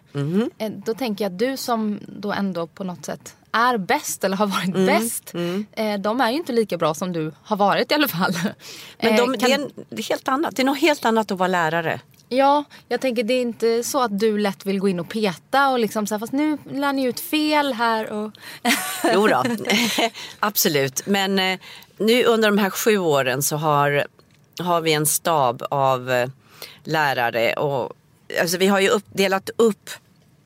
Eh, 0.58 0.72
då 0.86 0.94
tänker 0.94 1.26
jag 1.26 1.32
att 1.34 1.40
du 1.40 1.58
som 1.58 2.00
då 2.08 2.32
ändå 2.32 2.68
på 2.68 2.84
något 2.84 3.06
sätt 3.06 3.36
är 3.52 3.78
bäst 3.78 4.24
eller 4.24 4.38
har 4.38 4.48
varit 4.48 4.76
Mm, 4.76 4.86
bäst. 4.86 5.34
Eh, 5.72 6.00
de 6.00 6.22
är 6.22 6.32
ju 6.32 6.38
inte 6.38 6.52
lika 6.54 6.78
bra 6.78 6.94
som 6.94 7.14
du 7.14 7.32
har 7.44 7.56
varit 7.58 7.92
i 7.92 7.96
alla 7.96 8.08
fall. 8.08 8.34
Men 9.02 9.16
de, 9.18 9.26
kan- 9.38 9.50
det, 9.50 9.52
är 9.52 9.60
en, 9.60 9.72
det 9.90 10.02
är 10.02 10.10
helt 10.10 10.28
annat. 10.28 10.56
Det 10.56 10.62
är 10.62 10.66
något 10.66 10.80
helt 10.82 11.06
annat 11.06 11.32
att 11.32 11.38
vara 11.38 11.48
lärare. 11.48 12.00
Ja, 12.34 12.64
jag 12.88 13.02
tänker 13.02 13.24
det 13.24 13.34
är 13.34 13.42
inte 13.42 13.84
så 13.84 14.02
att 14.02 14.20
du 14.20 14.38
lätt 14.38 14.66
vill 14.66 14.80
gå 14.80 14.90
in 14.90 15.00
och 15.00 15.10
peta 15.10 15.70
och 15.70 15.80
liksom 15.80 16.08
så 16.08 16.14
här, 16.14 16.20
fast 16.20 16.34
nu 16.34 16.58
lär 16.72 16.94
ni 16.94 17.04
ut 17.04 17.20
fel 17.20 17.74
här 17.74 18.12
och... 18.12 18.32
Jo 19.14 19.28
då, 19.28 19.44
absolut. 20.40 21.06
Men 21.06 21.40
eh, 21.40 21.60
nu 21.98 22.24
under 22.24 22.50
de 22.50 22.58
här 22.58 22.70
sju 22.70 22.98
åren 22.98 23.42
så 23.42 23.56
har, 23.56 24.08
har 24.60 24.82
vi 24.82 24.94
en 24.94 25.06
stab 25.06 25.64
av 25.70 26.12
eh, 26.12 26.30
lärare. 26.84 27.54
Och, 27.54 27.94
alltså 28.42 28.58
vi 28.58 28.68
har 28.68 28.80
ju 28.80 28.90
upp, 28.90 29.06
delat 29.14 29.50
upp 29.56 29.90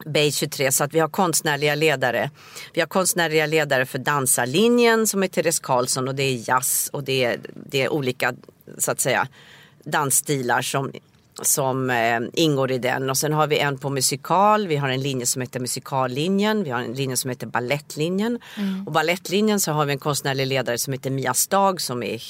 Bay 0.05 0.31
23 0.31 0.71
så 0.71 0.83
att 0.83 0.93
vi 0.93 0.99
har 0.99 1.09
konstnärliga 1.09 1.75
ledare. 1.75 2.29
Vi 2.73 2.81
har 2.81 2.87
konstnärliga 2.87 3.45
ledare 3.45 3.85
för 3.85 3.99
dansarlinjen 3.99 5.07
som 5.07 5.23
är 5.23 5.27
Therese 5.27 5.59
Karlsson 5.59 6.07
och 6.07 6.15
det 6.15 6.23
är 6.23 6.49
jazz 6.49 6.89
och 6.93 7.03
det 7.03 7.23
är, 7.23 7.39
det 7.69 7.81
är 7.81 7.89
olika 7.89 8.33
så 8.77 8.91
att 8.91 8.99
säga 8.99 9.27
dansstilar 9.83 10.61
som, 10.61 10.91
som 11.41 11.89
eh, 11.89 12.19
ingår 12.33 12.71
i 12.71 12.77
den. 12.77 13.09
Och 13.09 13.17
sen 13.17 13.33
har 13.33 13.47
vi 13.47 13.59
en 13.59 13.77
på 13.77 13.89
musikal, 13.89 14.67
vi 14.67 14.75
har 14.75 14.89
en 14.89 15.01
linje 15.01 15.25
som 15.25 15.41
heter 15.41 15.59
musikallinjen, 15.59 16.63
vi 16.63 16.69
har 16.69 16.81
en 16.81 16.93
linje 16.93 17.17
som 17.17 17.29
heter 17.29 17.47
ballettlinjen. 17.47 18.39
Och 18.85 18.91
ballettlinjen 18.91 19.59
så 19.59 19.71
har 19.71 19.85
vi 19.85 19.93
en 19.93 19.99
konstnärlig 19.99 20.47
ledare 20.47 20.77
som 20.77 20.93
heter 20.93 21.09
Mia 21.09 21.33
Stag 21.33 21.81
som 21.81 22.03
är 22.03 22.21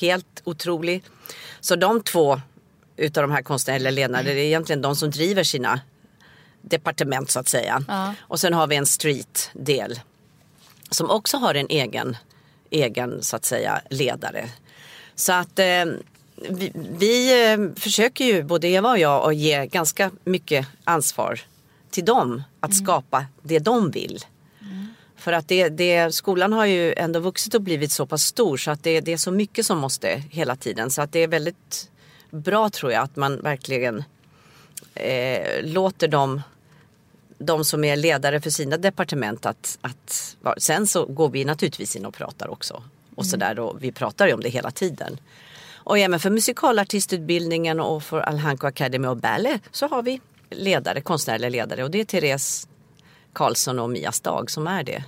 helt 0.00 0.42
otrolig. 0.44 1.04
Så 1.60 1.76
de 1.76 2.02
två 2.02 2.40
utav 2.96 3.22
de 3.22 3.30
här 3.30 3.42
konstnärliga 3.42 3.90
ledarna, 3.90 4.22
det 4.22 4.32
är 4.32 4.36
egentligen 4.36 4.82
de 4.82 4.96
som 4.96 5.10
driver 5.10 5.44
sina 5.44 5.80
departement 6.62 7.30
så 7.30 7.40
att 7.40 7.48
säga. 7.48 7.84
Ja. 7.88 8.14
Och 8.20 8.40
sen 8.40 8.54
har 8.54 8.66
vi 8.66 8.76
en 8.76 8.86
street-del 8.86 10.00
som 10.90 11.10
också 11.10 11.36
har 11.36 11.54
en 11.54 11.66
egen, 11.68 12.16
egen 12.70 13.22
så 13.22 13.36
att 13.36 13.44
säga 13.44 13.80
ledare. 13.90 14.48
Så 15.14 15.32
att 15.32 15.58
eh, 15.58 15.84
vi, 16.50 16.72
vi 16.74 17.44
eh, 17.52 17.58
försöker 17.76 18.24
ju, 18.24 18.42
både 18.42 18.68
Eva 18.68 18.90
och 18.90 18.98
jag, 18.98 19.28
att 19.28 19.36
ge 19.36 19.66
ganska 19.66 20.10
mycket 20.24 20.66
ansvar 20.84 21.40
till 21.90 22.04
dem 22.04 22.42
att 22.60 22.76
skapa 22.76 23.26
det 23.42 23.58
de 23.58 23.90
vill. 23.90 24.18
För 25.16 25.32
att 25.32 25.48
det, 25.48 25.68
det, 25.68 26.14
skolan 26.14 26.52
har 26.52 26.66
ju 26.66 26.92
ändå 26.92 27.20
vuxit 27.20 27.54
och 27.54 27.62
blivit 27.62 27.92
så 27.92 28.06
pass 28.06 28.22
stor 28.22 28.56
så 28.56 28.70
att 28.70 28.82
det, 28.82 29.00
det 29.00 29.12
är 29.12 29.16
så 29.16 29.30
mycket 29.30 29.66
som 29.66 29.78
måste 29.78 30.22
hela 30.30 30.56
tiden. 30.56 30.90
Så 30.90 31.02
att 31.02 31.12
det 31.12 31.18
är 31.18 31.28
väldigt 31.28 31.90
bra 32.30 32.70
tror 32.70 32.92
jag 32.92 33.02
att 33.02 33.16
man 33.16 33.40
verkligen 33.40 34.04
eh, 34.94 35.64
låter 35.64 36.08
dem 36.08 36.42
de 37.38 37.64
som 37.64 37.84
är 37.84 37.96
ledare 37.96 38.40
för 38.40 38.50
sina 38.50 38.76
departement 38.76 39.46
att, 39.46 39.78
att 39.80 40.36
sen 40.58 40.86
så 40.86 41.06
går 41.06 41.28
vi 41.28 41.44
naturligtvis 41.44 41.96
in 41.96 42.06
och 42.06 42.14
pratar 42.14 42.48
också. 42.48 42.82
Och 43.14 43.26
så 43.26 43.36
där, 43.36 43.58
och 43.58 43.84
vi 43.84 43.92
pratar 43.92 44.26
ju 44.26 44.32
om 44.32 44.40
det 44.40 44.48
hela 44.48 44.70
tiden. 44.70 45.18
Och 45.84 45.98
även 45.98 46.20
för 46.20 46.30
musikalartistutbildningen 46.30 47.80
och 47.80 48.02
för 48.02 48.20
Alhanko 48.20 48.66
Academy 48.66 49.08
och 49.08 49.16
Ballet 49.16 49.62
så 49.70 49.88
har 49.88 50.02
vi 50.02 50.20
ledare, 50.50 51.00
konstnärliga 51.00 51.50
ledare. 51.50 51.84
Och 51.84 51.90
det 51.90 52.00
är 52.00 52.04
Therese 52.04 52.68
Karlsson 53.32 53.78
och 53.78 53.90
Mia 53.90 54.12
Stag 54.12 54.50
som 54.50 54.66
är 54.66 54.82
det. 54.82 55.04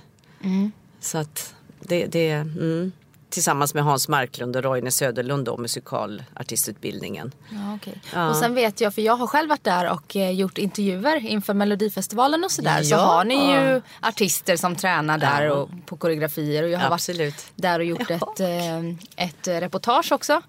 Så 0.99 1.17
att 1.17 1.55
det, 1.79 2.05
det 2.05 2.29
mm, 2.29 2.91
tillsammans 3.29 3.73
med 3.73 3.83
Hans 3.83 4.07
Marklund 4.07 4.55
och 4.55 4.63
Roine 4.63 4.91
Söderlund 4.91 5.47
och 5.49 5.59
musikalartistutbildningen. 5.59 7.31
Ja, 7.49 7.75
okej. 7.75 8.01
Ja. 8.13 8.29
Och 8.29 8.35
sen 8.35 8.55
vet 8.55 8.81
jag, 8.81 8.93
för 8.93 9.01
jag 9.01 9.15
har 9.15 9.27
själv 9.27 9.49
varit 9.49 9.63
där 9.63 9.89
och 9.91 10.15
eh, 10.15 10.31
gjort 10.31 10.57
intervjuer 10.57 11.25
inför 11.25 11.53
Melodifestivalen 11.53 12.43
och 12.43 12.51
sådär. 12.51 12.83
Så 12.83 12.93
Ja. 12.95 12.97
har 12.97 13.25
ni 13.25 13.51
ju 13.51 13.81
artister 14.01 14.55
som 14.57 14.75
tränar 14.75 15.17
där 15.17 15.41
Ja. 15.45 15.53
och 15.53 15.69
på 15.85 15.97
koreografier. 15.97 16.63
Och 16.63 16.69
jag 16.69 16.79
har 16.79 16.93
Absolut. 16.93 17.33
varit 17.33 17.51
där 17.55 17.79
och 17.79 17.85
gjort 17.85 18.09
Ja. 18.09 18.15
ett, 18.15 18.39
eh, 18.39 19.25
ett 19.27 19.47
reportage 19.47 20.11
också. 20.11 20.41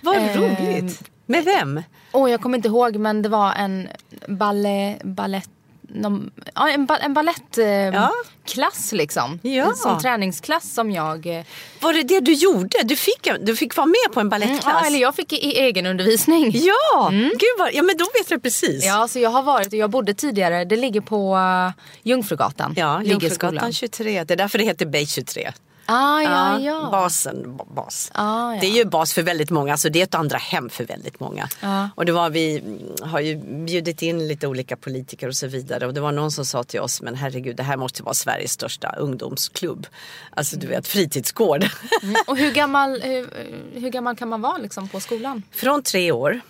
Vad 0.00 0.16
Eh, 0.16 0.36
roligt! 0.40 1.10
Med 1.26 1.44
vem? 1.44 1.82
Och 2.12 2.30
jag 2.30 2.40
kommer 2.40 2.58
inte 2.58 2.68
ihåg 2.68 2.96
men 2.96 3.22
det 3.22 3.28
var 3.28 3.52
en 3.52 3.88
ballet, 4.28 5.02
ballett 5.04 5.50
någon, 5.88 6.30
ja, 6.54 6.68
en, 6.70 6.86
ba, 6.86 6.96
en 6.96 7.14
balettklass 7.14 8.92
liksom. 8.92 9.38
Ja. 9.42 9.72
Som 9.76 9.98
träningsklass 9.98 10.74
som 10.74 10.90
jag... 10.90 11.26
eh, 11.26 11.44
Var 11.80 11.92
det 11.92 12.02
det 12.02 12.20
du 12.20 12.32
gjorde? 12.32 12.78
Du 12.84 12.96
fick, 12.96 13.28
du 13.40 13.56
fick 13.56 13.76
vara 13.76 13.86
med 13.86 14.12
på 14.14 14.20
en 14.20 14.28
balettklass? 14.28 14.64
Ja, 14.80 14.86
eller 14.86 14.98
jag 14.98 15.14
fick 15.14 15.32
i, 15.32 15.36
i 15.36 15.58
egen 15.58 15.86
undervisning. 15.86 16.50
Ja, 16.54 17.10
gud 17.12 17.40
vad, 17.58 17.72
ja 17.72 17.82
men 17.82 17.96
då 17.96 18.04
vet 18.04 18.30
jag 18.30 18.42
precis. 18.42 18.84
Ja, 18.84 19.08
så 19.08 19.18
jag 19.18 19.30
har 19.30 19.42
varit 19.42 19.72
jag 19.72 19.90
bodde 19.90 20.14
tidigare, 20.14 20.64
det 20.64 20.76
ligger 20.76 21.00
på 21.00 21.36
uh, 21.36 21.70
Jungfrugatan. 22.02 22.74
Ja, 22.76 23.02
Jungfrugatan 23.02 23.34
skolan. 23.54 23.72
23. 23.72 24.24
Det 24.24 24.34
är 24.34 24.38
därför 24.38 24.58
det 24.58 24.64
heter 24.64 24.86
Bay 24.86 25.06
23. 25.06 25.52
Ah, 25.90 26.22
ja, 26.22 26.58
ja. 26.60 26.88
Basen, 26.92 27.56
ba- 27.56 27.64
bas. 27.64 28.10
Ah, 28.14 28.54
ja. 28.54 28.60
Det 28.60 28.66
är 28.66 28.70
ju 28.70 28.84
bas 28.84 29.12
för 29.12 29.22
väldigt 29.22 29.50
många, 29.50 29.76
så 29.76 29.88
det 29.88 29.98
är 30.00 30.02
ett 30.04 30.14
andra 30.14 30.38
hem 30.38 30.70
för 30.70 30.84
väldigt 30.84 31.20
många. 31.20 31.48
Ja. 31.60 31.88
Och 31.94 32.06
det 32.06 32.12
var, 32.12 32.30
vi 32.30 32.62
har 33.02 33.20
ju 33.20 33.36
bjudit 33.64 34.02
in 34.02 34.28
lite 34.28 34.46
olika 34.46 34.76
politiker 34.76 35.28
och 35.28 35.36
så 35.36 35.46
vidare 35.46 35.86
och 35.86 35.94
det 35.94 36.00
var 36.00 36.12
någon 36.12 36.32
som 36.32 36.44
sa 36.46 36.64
till 36.64 36.80
oss, 36.80 37.02
men 37.02 37.14
herregud 37.14 37.56
det 37.56 37.62
här 37.62 37.76
måste 37.76 38.02
vara 38.02 38.14
Sveriges 38.14 38.52
största 38.52 38.94
ungdomsklubb. 38.98 39.86
Alltså 40.30 40.56
du 40.56 40.66
vet 40.66 40.86
fritidsgård. 40.86 41.64
Mm. 42.02 42.16
Och 42.26 42.36
hur 42.36 42.52
gammal, 42.52 43.00
hur, 43.02 43.30
hur 43.74 43.90
gammal 43.90 44.16
kan 44.16 44.28
man 44.28 44.40
vara 44.40 44.58
liksom 44.58 44.88
på 44.88 45.00
skolan? 45.00 45.42
Från 45.50 45.82
tre 45.82 46.12
år 46.12 46.40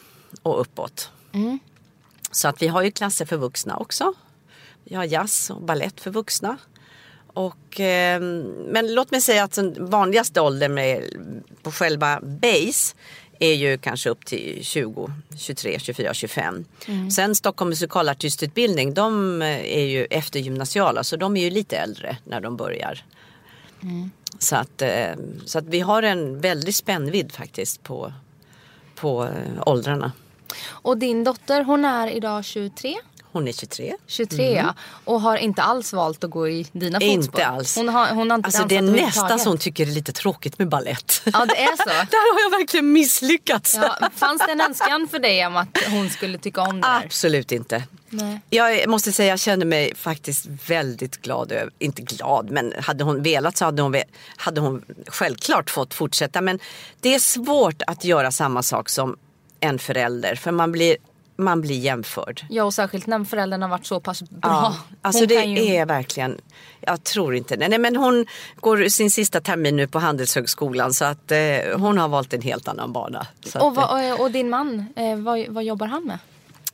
och 0.43 0.61
uppåt. 0.61 1.11
Mm. 1.33 1.59
Så 2.31 2.49
att 2.49 2.63
vi 2.63 2.69
har 2.69 2.83
ju 2.83 2.91
klasser 2.91 3.27
för 3.27 3.37
vuxna 3.37 3.77
också. 3.77 4.13
Vi 4.85 4.95
har 4.95 5.05
jazz 5.05 5.51
och 5.51 5.63
ballett 5.63 6.01
för 6.01 6.11
vuxna. 6.11 6.57
Och, 7.39 7.81
eh, 7.81 8.21
men 8.67 8.95
låt 8.95 9.11
mig 9.11 9.21
säga 9.21 9.45
att 9.45 9.53
den 9.53 9.91
vanligaste 9.91 10.41
åldern 10.41 10.75
med, 10.75 11.03
på 11.63 11.71
själva 11.71 12.21
base 12.21 12.95
är 13.39 13.55
ju 13.55 13.79
kanske 13.79 14.11
upp 14.11 14.27
till 14.27 14.65
20, 14.65 15.11
23, 15.39 15.79
24, 15.79 16.15
25. 16.15 16.65
Sen 17.11 17.35
Stockholm 17.35 17.69
musikalartistutbildning, 17.69 18.95
de 18.95 19.43
är 19.43 19.85
ju 19.85 20.05
eftergymnasiala 20.05 21.05
så 21.05 21.17
de 21.17 21.37
är 21.37 21.45
ju 21.45 21.51
lite 21.51 21.77
äldre 21.77 22.17
när 22.25 22.41
de 22.41 22.57
börjar. 22.57 23.05
Så, 24.39 24.57
att, 24.57 24.83
eh, 24.83 25.15
så 25.45 25.59
att 25.59 25.67
vi 25.67 25.81
har 25.81 26.03
en 26.03 26.41
väldig 26.41 26.75
spännvidd 26.75 27.33
faktiskt 27.33 27.83
på, 27.83 28.13
på 28.95 29.25
eh, 29.25 29.63
åldrarna. 29.67 30.13
Och 30.67 30.99
din 30.99 31.25
dotter, 31.25 31.65
hon 31.65 31.85
är 31.85 32.09
idag 32.09 32.45
23? 32.45 32.97
Hon 33.33 33.49
är 33.49 33.53
23. 33.53 33.95
23 34.07 34.57
ja. 34.57 34.75
Och 35.05 35.21
har 35.21 35.37
inte 35.37 35.63
alls 35.63 35.93
valt 35.93 36.25
att 36.25 36.31
gå 36.31 36.49
i 36.49 36.67
dina 36.73 37.01
fotspår? 37.01 37.09
Mm. 37.09 37.21
Inte 37.21 37.47
alls. 37.47 37.77
Hon 37.77 37.89
har, 37.89 38.09
hon 38.09 38.31
har 38.31 38.39
inte 38.39 38.47
Alltså 38.47 38.65
det 38.65 38.77
är 38.77 38.83
nästan 38.83 39.39
så 39.39 39.49
hon 39.49 39.59
tycker 39.59 39.87
det 39.87 39.93
är 39.93 39.95
lite 39.95 40.13
tråkigt 40.13 40.59
med 40.59 40.69
ballett. 40.69 41.23
Ja, 41.25 41.47
det 41.47 41.63
är 41.63 41.77
så. 41.77 41.89
Där 42.11 42.35
har 42.35 42.53
jag 42.53 42.59
verkligen 42.59 42.93
misslyckats. 42.93 43.75
Ja, 43.75 44.09
fanns 44.15 44.43
det 44.47 44.53
en 44.53 44.61
önskan 44.61 45.09
för 45.11 45.19
dig 45.19 45.47
om 45.47 45.57
att 45.57 45.79
hon 45.91 46.11
skulle 46.11 46.39
tycka 46.39 46.61
om 46.63 46.81
det 46.81 46.87
här? 46.87 47.05
Absolut 47.05 47.53
inte. 47.53 47.83
Nej. 48.11 48.41
Jag 48.51 48.89
måste 48.89 49.13
säga 49.13 49.29
jag 49.29 49.41
känner 49.41 49.67
mig 49.67 49.95
faktiskt 49.95 50.47
väldigt 50.67 51.23
glad 51.23 51.53
över, 51.53 51.73
inte 51.79 52.03
glad 52.03 52.51
men 52.51 52.73
hade 52.79 53.05
hon 53.05 53.23
velat 53.23 53.57
så 53.57 53.65
hade 53.65 53.83
hon, 53.83 53.95
hade 54.37 54.61
hon 54.61 54.85
självklart 55.07 55.71
fått 55.71 55.95
fortsätta. 55.95 56.41
Men 56.41 56.59
det 57.01 57.15
är 57.15 57.19
svårt 57.19 57.83
att 57.87 58.05
göra 58.05 58.31
samma 58.31 58.63
sak 58.63 58.89
som 58.89 59.17
en 59.61 59.79
förälder 59.79 60.35
för 60.35 60.51
man 60.51 60.73
blir, 60.73 60.97
man 61.39 61.61
blir 61.61 61.79
jämförd. 61.79 62.47
Ja, 62.51 62.65
och 62.65 62.75
särskilt 62.75 63.07
när 63.07 63.25
föräldrarna 63.25 63.67
har 63.67 63.71
varit 63.71 63.87
så 63.87 64.01
pass 64.01 64.23
bra. 64.23 64.39
Ja, 64.43 64.77
alltså 65.03 65.21
Hon 65.23 65.29
det 65.29 65.45
ju- 65.45 65.75
är 65.75 65.87
verkligen, 65.87 66.41
jag 66.81 67.05
tror 67.05 67.35
inte. 67.35 67.57
Nej 67.57 67.79
men 67.79 67.97
hon 67.97 68.27
går 68.61 68.89
sin 68.89 69.11
sista 69.11 69.41
termin 69.41 69.77
nu 69.77 69.87
på 69.87 69.99
Handelshögskolan 69.99 70.95
så 70.95 71.05
att 71.05 71.33
eh, 71.33 71.39
hon 71.77 71.99
har 71.99 72.09
valt 72.09 72.35
en 72.35 72.43
helt 72.43 72.69
annan 72.69 72.93
bana. 72.93 73.27
Och, 73.61 73.73
att, 73.79 74.05
eh, 74.05 74.21
och 74.21 74.31
din 74.31 74.51
man, 74.51 74.87
eh, 74.97 75.17
vad, 75.17 75.47
vad 75.49 75.65
jobbar 75.65 75.87
han 75.87 76.05
med? 76.05 76.19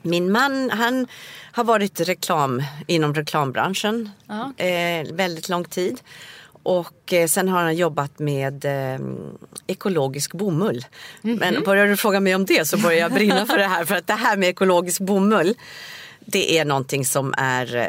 Min 0.02 0.32
man 0.32 0.70
han 0.70 1.06
har 1.52 1.64
varit 1.64 2.00
reklam, 2.00 2.62
inom 2.86 3.14
reklambranschen 3.14 4.10
Ja, 4.26 4.64
eh, 4.64 5.06
väldigt 5.12 5.48
lång 5.48 5.64
tid. 5.64 6.00
Och 6.64 7.12
eh, 7.12 7.26
sen 7.26 7.48
har 7.48 7.62
han 7.62 7.76
jobbat 7.76 8.18
med 8.18 8.64
eh, 8.64 9.00
ekologisk 9.66 10.32
bomull. 10.32 10.86
Mhm. 11.22 11.36
Men 11.36 11.62
börjar 11.62 11.86
du 11.86 11.96
fråga 11.96 12.20
mig 12.20 12.34
om 12.34 12.44
det 12.44 12.68
så 12.68 12.78
börjar 12.78 12.98
jag 12.98 13.12
brinna 13.12 13.46
för 13.46 13.58
det 13.58 13.66
här. 13.66 13.84
För 13.84 13.94
att 13.94 14.06
det 14.06 14.14
här 14.14 14.36
med 14.36 14.48
ekologisk 14.48 15.00
bomull 15.00 15.54
det 16.24 16.58
är 16.58 16.64
någonting 16.64 17.04
som 17.04 17.34
är 17.36 17.76
eh, 17.76 17.88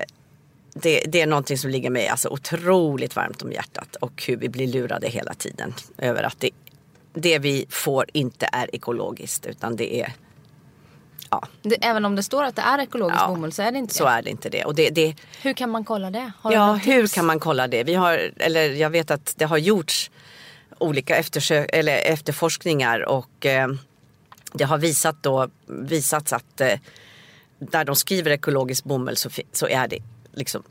det, 0.74 1.04
det 1.08 1.22
är 1.22 1.28
någonting 1.28 1.58
som 1.58 1.72
ligger 1.72 1.90
mig 1.90 2.08
alltså 2.08 2.30
otroligt 2.30 3.16
varmt 3.16 3.42
om 3.42 3.52
hjärtat 3.52 3.96
och 3.96 4.24
hur 4.28 4.38
vi 4.38 4.50
blir 4.50 4.68
lurade 4.68 5.08
hela 5.08 5.34
tiden 5.34 5.74
över 5.98 6.24
att 6.24 6.40
det, 6.40 6.50
det 7.14 7.40
vi 7.40 7.66
får 7.70 8.06
inte 8.14 8.50
är 8.52 8.76
ekologiskt 8.76 9.46
utan 9.46 9.76
det 9.76 10.02
är 10.02 10.14
Ja, 11.42 11.48
Det, 11.70 11.86
även 11.86 12.06
om 12.06 12.16
det 12.16 12.24
står 12.24 12.44
att 12.44 12.56
det 12.56 12.62
är 12.62 12.80
ekologisk 12.80 13.20
Ja, 13.22 13.28
bomull 13.28 13.52
så 13.52 13.62
är 13.62 13.72
det 13.72 13.78
inte 13.78 13.94
så 13.94 14.04
det. 14.04 14.10
är 14.10 14.22
det 14.22 14.30
inte 14.30 14.50
det. 14.50 14.66
Och 14.66 14.76
det, 14.76 14.90
det 14.90 15.16
Hur 15.42 15.54
kan 15.54 15.70
man 15.70 15.84
kolla 15.86 16.10
det? 16.12 16.32
Har 16.42 16.52
ja, 16.54 16.74
hur 16.74 17.08
kan 17.08 17.26
man 17.26 17.40
kolla 17.40 17.68
det? 17.68 17.84
Vi 17.84 17.94
har, 17.94 18.32
eller 18.38 18.70
jag 18.74 18.90
vet 18.90 19.12
att 19.12 19.34
det 19.38 19.46
har 19.46 19.58
gjorts 19.58 20.12
olika 20.78 21.16
eftersök, 21.16 21.70
eller 21.74 21.98
efterforskningar 21.98 23.06
och 23.10 23.46
eh, 23.46 23.68
det 24.54 24.64
har 24.64 24.78
visat 24.78 25.16
då, 25.24 25.50
visats 25.68 26.34
att 26.34 26.62
eh, 26.62 26.80
där 27.60 27.86
de 27.86 27.96
skriver 27.96 28.32
ekologisk 28.32 28.84
bomull 28.84 29.18
så, 29.18 29.30
så 29.52 29.68
är 29.68 29.88
det 29.88 30.00
liksom 30.34 30.64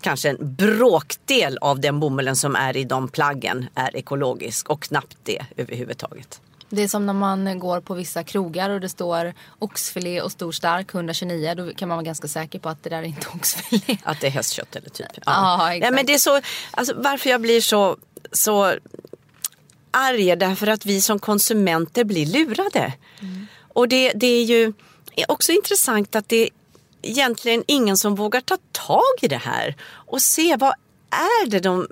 kanske 0.00 0.30
en 0.30 0.54
bråkdel 0.54 1.58
av 1.60 1.80
den 1.80 2.00
bomullen 2.00 2.36
som 2.36 2.56
är 2.56 2.76
i 2.76 2.84
de 2.84 3.08
plaggen 3.08 3.66
är 3.74 3.96
ekologisk 3.96 4.70
och 4.70 4.82
knappt 4.82 5.16
det 5.22 5.46
överhuvudtaget. 5.56 6.40
Det 6.74 6.82
är 6.82 6.88
som 6.88 7.06
när 7.06 7.12
man 7.12 7.58
går 7.58 7.80
på 7.80 7.94
vissa 7.94 8.24
krogar 8.24 8.70
och 8.70 8.80
det 8.80 8.88
står 8.88 9.34
oxfilé 9.58 10.20
och 10.20 10.32
stor 10.32 10.52
stark 10.52 10.94
129. 10.94 11.54
Då 11.56 11.74
kan 11.74 11.88
man 11.88 11.96
vara 11.96 12.04
ganska 12.04 12.28
säker 12.28 12.58
på 12.58 12.68
att 12.68 12.82
det 12.82 12.90
där 12.90 12.98
är 12.98 13.02
inte 13.02 13.28
oxfilé. 13.34 13.98
Att 14.02 14.20
det 14.20 14.26
är 14.26 14.30
hästkött 14.30 14.76
eller 14.76 14.90
typ. 14.90 15.06
Ja, 15.26 15.74
exakt. 15.74 15.94
men 15.94 16.06
det 16.06 16.14
är 16.14 16.18
så, 16.18 16.40
alltså, 16.70 16.94
varför 16.96 17.30
jag 17.30 17.40
blir 17.40 17.60
så, 17.60 17.96
så 18.32 18.74
arg 19.90 20.30
är 20.30 20.36
därför 20.36 20.66
att 20.66 20.86
vi 20.86 21.00
som 21.00 21.18
konsumenter 21.18 22.04
blir 22.04 22.26
lurade. 22.26 22.92
Och 23.68 23.88
det, 23.88 24.12
det 24.14 24.26
är 24.26 24.44
ju 24.44 24.72
också 25.28 25.52
intressant 25.52 26.16
att 26.16 26.28
det 26.28 26.42
är 26.42 26.48
egentligen 27.02 27.64
ingen 27.66 27.96
som 27.96 28.14
vågar 28.14 28.40
ta 28.40 28.58
tag 28.72 29.18
i 29.20 29.28
det 29.28 29.36
här 29.36 29.76
och 29.82 30.22
se 30.22 30.56
vad 30.56 30.74
är 31.10 31.46
det 31.46 31.60
de... 31.60 31.88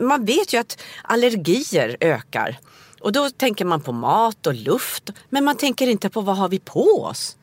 Man 0.00 0.24
vet 0.24 0.52
ju 0.52 0.58
att 0.58 0.82
allergier 1.02 1.96
ökar. 2.00 2.58
Och 3.00 3.12
då 3.12 3.30
tänker 3.30 3.64
man 3.64 3.80
på 3.80 3.92
mat 3.92 4.46
och 4.46 4.54
luft. 4.54 5.10
Men 5.28 5.44
man 5.44 5.56
tänker 5.56 5.86
inte 5.86 6.10
på 6.10 6.20
vad 6.20 6.36
har 6.36 6.48
vi 6.48 6.58
på 6.58 7.04
oss. 7.04 7.36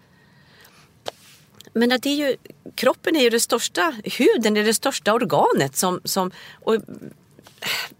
Men 1.73 1.89
det 1.89 2.05
är 2.05 2.15
ju, 2.15 2.35
kroppen 2.75 3.15
är 3.15 3.21
ju 3.21 3.29
det 3.29 3.39
största, 3.39 3.93
huden 4.03 4.57
är 4.57 4.63
det 4.63 4.73
största 4.73 5.13
organet 5.13 5.75
som, 5.75 6.01
som 6.03 6.31
och 6.53 6.75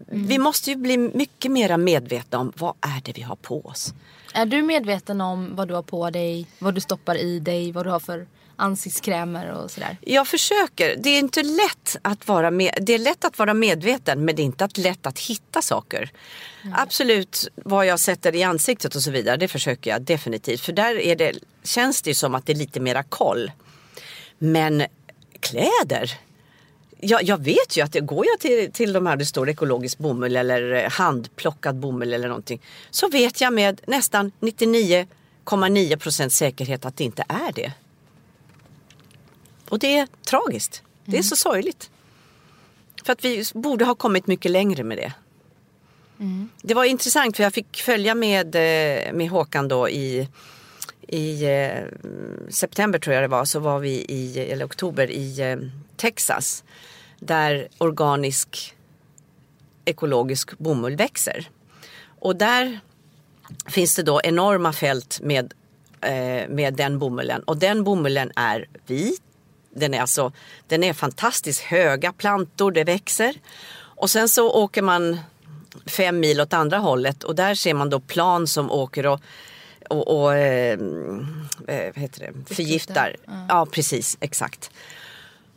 vi 0.06 0.38
måste 0.38 0.70
ju 0.70 0.76
bli 0.76 0.98
mycket 0.98 1.50
mer 1.50 1.76
medvetna 1.76 2.38
om 2.38 2.52
vad 2.56 2.74
är 2.80 3.00
det 3.04 3.12
vi 3.12 3.22
har 3.22 3.36
på 3.36 3.60
oss. 3.66 3.94
Är 4.34 4.46
du 4.46 4.62
medveten 4.62 5.20
om 5.20 5.56
vad 5.56 5.68
du 5.68 5.74
har 5.74 5.82
på 5.82 6.10
dig, 6.10 6.46
vad 6.58 6.74
du 6.74 6.80
stoppar 6.80 7.16
i 7.16 7.38
dig, 7.38 7.72
vad 7.72 7.86
du 7.86 7.90
har 7.90 8.00
för 8.00 8.26
ansiktskrämer 8.60 9.52
och 9.52 9.70
sådär? 9.70 9.96
Jag 10.00 10.28
försöker. 10.28 10.96
Det 10.96 11.10
är 11.10 11.18
inte 11.18 11.42
lätt 11.42 11.96
att 12.02 12.28
vara 12.28 12.50
med, 12.50 12.78
det 12.80 12.92
är 12.92 12.98
lätt 12.98 13.24
att 13.24 13.38
vara 13.38 13.54
medveten 13.54 14.24
men 14.24 14.36
det 14.36 14.42
är 14.42 14.44
inte 14.44 14.68
lätt 14.76 15.06
att 15.06 15.18
hitta 15.18 15.62
saker. 15.62 16.10
Absolut 16.74 17.48
vad 17.54 17.86
jag 17.86 18.00
sätter 18.00 18.34
i 18.34 18.42
ansiktet 18.42 18.94
och 18.94 19.02
så 19.02 19.10
vidare 19.10 19.36
det 19.36 19.48
försöker 19.48 19.90
jag 19.90 20.02
definitivt 20.02 20.60
för 20.60 20.72
där 20.72 20.98
är 20.98 21.16
det, 21.16 21.32
känns 21.64 22.02
det 22.02 22.14
som 22.14 22.34
att 22.34 22.46
det 22.46 22.52
är 22.52 22.56
lite 22.56 22.80
mera 22.80 23.02
koll. 23.02 23.52
Men 24.38 24.86
kläder 25.40 26.18
jag, 27.00 27.22
jag 27.22 27.44
vet 27.44 27.76
ju 27.76 27.80
att 27.80 27.92
det 27.92 28.00
går 28.00 28.26
jag 28.26 28.40
till, 28.40 28.72
till 28.72 28.92
de 28.92 29.06
här 29.06 29.16
det 29.16 29.26
står 29.26 29.48
ekologisk 29.48 29.98
bomull 29.98 30.36
eller 30.36 30.90
handplockad 30.90 31.76
bomull 31.76 32.12
eller 32.12 32.28
någonting. 32.28 32.60
Så 32.90 33.08
vet 33.08 33.40
jag 33.40 33.52
med 33.52 33.80
nästan 33.86 34.32
99,9 34.40 35.96
procent 35.96 36.32
säkerhet 36.32 36.84
att 36.84 36.96
det 36.96 37.04
inte 37.04 37.24
är 37.28 37.52
det. 37.52 37.72
Och 39.70 39.78
det 39.78 39.98
är 39.98 40.08
tragiskt. 40.30 40.82
Det 41.04 41.18
är 41.18 41.22
så 41.22 41.36
sorgligt. 41.36 41.90
För 43.04 43.12
att 43.12 43.24
vi 43.24 43.44
borde 43.54 43.84
ha 43.84 43.94
kommit 43.94 44.26
mycket 44.26 44.50
längre 44.50 44.84
med 44.84 44.98
det. 44.98 45.12
Det 46.62 46.74
var 46.74 46.84
intressant 46.84 47.36
för 47.36 47.42
jag 47.42 47.54
fick 47.54 47.76
följa 47.76 48.14
med, 48.14 48.54
eh, 48.54 49.12
med 49.12 49.30
Håkan 49.30 49.68
då 49.68 49.88
i, 49.88 50.28
i 51.08 51.44
eh, 51.44 51.84
september 52.48 52.98
tror 52.98 53.14
jag 53.14 53.24
det 53.24 53.28
var, 53.28 53.44
så 53.44 53.58
var 53.60 53.78
vi 53.78 53.90
i, 53.90 54.38
eller 54.38 54.66
oktober 54.66 55.10
i 55.10 55.40
eh, 55.40 55.56
Texas. 55.96 56.64
Där 57.18 57.68
organisk 57.78 58.74
ekologisk 59.84 60.58
bomull 60.58 60.96
växer. 60.96 61.50
Och 62.18 62.36
där 62.36 62.80
finns 63.66 63.96
det 63.96 64.02
då 64.02 64.20
enorma 64.24 64.72
fält 64.72 65.20
med, 65.22 65.54
med 66.48 66.74
den 66.74 66.98
bomullen. 66.98 67.42
Och 67.42 67.56
den 67.56 67.84
bomullen 67.84 68.32
är 68.36 68.68
vit. 68.86 69.22
Den 69.74 69.94
är, 69.94 70.00
alltså, 70.00 70.32
den 70.66 70.84
är 70.84 70.92
fantastiskt 70.92 71.60
höga 71.60 72.12
plantor, 72.12 72.72
det 72.72 72.84
växer. 72.84 73.34
Och 73.72 74.10
sen 74.10 74.28
så 74.28 74.50
åker 74.52 74.82
man 74.82 75.20
fem 75.86 76.20
mil 76.20 76.40
åt 76.40 76.52
andra 76.52 76.78
hållet 76.78 77.24
och 77.24 77.34
där 77.34 77.54
ser 77.54 77.74
man 77.74 77.90
då 77.90 78.00
plan 78.00 78.46
som 78.46 78.70
åker 78.70 79.06
och, 79.06 79.20
och, 79.88 80.20
och 80.20 80.34
eh, 80.34 80.78
eh, 81.68 81.84
vad 81.94 81.98
heter 81.98 82.20
det? 82.20 82.54
förgiftar. 82.54 83.16
Ja. 83.48 83.66
precis, 83.70 84.16
exakt. 84.20 84.70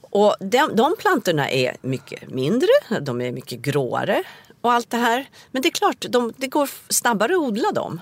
Och 0.01 0.35
de, 0.39 0.75
de 0.75 0.95
plantorna 0.99 1.49
är 1.49 1.77
mycket 1.81 2.29
mindre, 2.29 2.67
de 3.01 3.21
är 3.21 3.31
mycket 3.31 3.59
gråare 3.59 4.23
och 4.61 4.71
allt 4.71 4.89
det 4.89 4.97
här. 4.97 5.25
Men 5.51 5.61
det 5.61 5.67
är 5.67 5.71
klart, 5.71 6.05
de, 6.09 6.33
det 6.37 6.47
går 6.47 6.69
snabbare 6.89 7.33
att 7.33 7.39
odla 7.39 7.71
dem. 7.71 8.01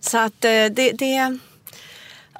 Så 0.00 0.18
att 0.18 0.44
eh, 0.44 0.66
det, 0.66 0.92
det, 0.92 1.38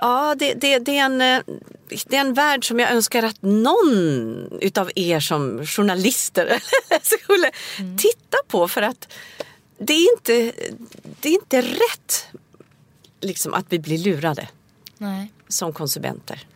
ja, 0.01 0.35
det, 0.38 0.55
det, 0.55 0.79
det, 0.79 0.99
är 0.99 1.05
en, 1.05 1.21
eh, 1.21 1.40
det 1.88 2.16
är 2.16 2.21
en 2.21 2.35
värld 2.35 2.68
som 2.68 2.79
jag 2.79 2.90
önskar 2.90 3.23
att 3.23 3.42
någon 3.42 4.59
utav 4.61 4.90
er 4.95 5.21
som 5.21 5.66
journalister 5.66 6.62
skulle 7.03 7.51
titta 7.99 8.38
på. 8.49 8.68
För 8.68 8.83
att 8.83 9.12
det 9.79 9.92
är 9.92 10.12
inte, 10.12 10.53
det 11.21 11.29
är 11.29 11.33
inte 11.33 11.62
rätt 11.62 12.27
liksom, 13.21 13.55
att 13.55 13.66
vi 13.68 13.79
blir 13.79 13.99
lurade 13.99 14.49
Nej. 14.99 15.33
som 15.49 15.73
konsumenter. 15.73 16.47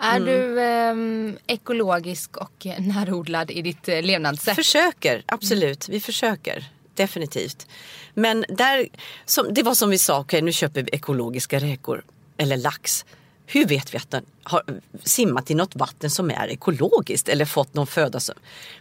Är 0.00 0.20
du 0.20 0.60
ehm, 0.60 1.38
ekologisk 1.46 2.36
och 2.36 2.66
närodlad 2.78 3.50
i 3.50 3.62
ditt 3.62 3.88
eh, 3.88 4.02
levnadssätt? 4.02 4.56
Försöker, 4.56 5.22
absolut. 5.26 5.88
Vi 5.88 6.00
försöker. 6.00 6.70
Definitivt. 6.94 7.66
Men 8.14 8.44
där, 8.48 8.88
som, 9.24 9.54
det 9.54 9.62
var 9.62 9.74
som 9.74 9.90
vi 9.90 9.98
sa, 9.98 10.20
okej 10.20 10.42
nu 10.42 10.52
köper 10.52 10.82
vi 10.82 10.90
ekologiska 10.92 11.58
räkor 11.58 12.04
eller 12.36 12.56
lax. 12.56 13.04
Hur 13.50 13.66
vet 13.66 13.94
vi 13.94 13.98
att 13.98 14.10
den 14.10 14.24
har 14.42 14.62
simmat 15.02 15.50
i 15.50 15.54
något 15.54 15.76
vatten 15.76 16.10
som 16.10 16.30
är 16.30 16.48
ekologiskt 16.48 17.28
eller 17.28 17.44
fått 17.44 17.74
någon 17.74 17.86
föda? 17.86 18.20
Som, 18.20 18.34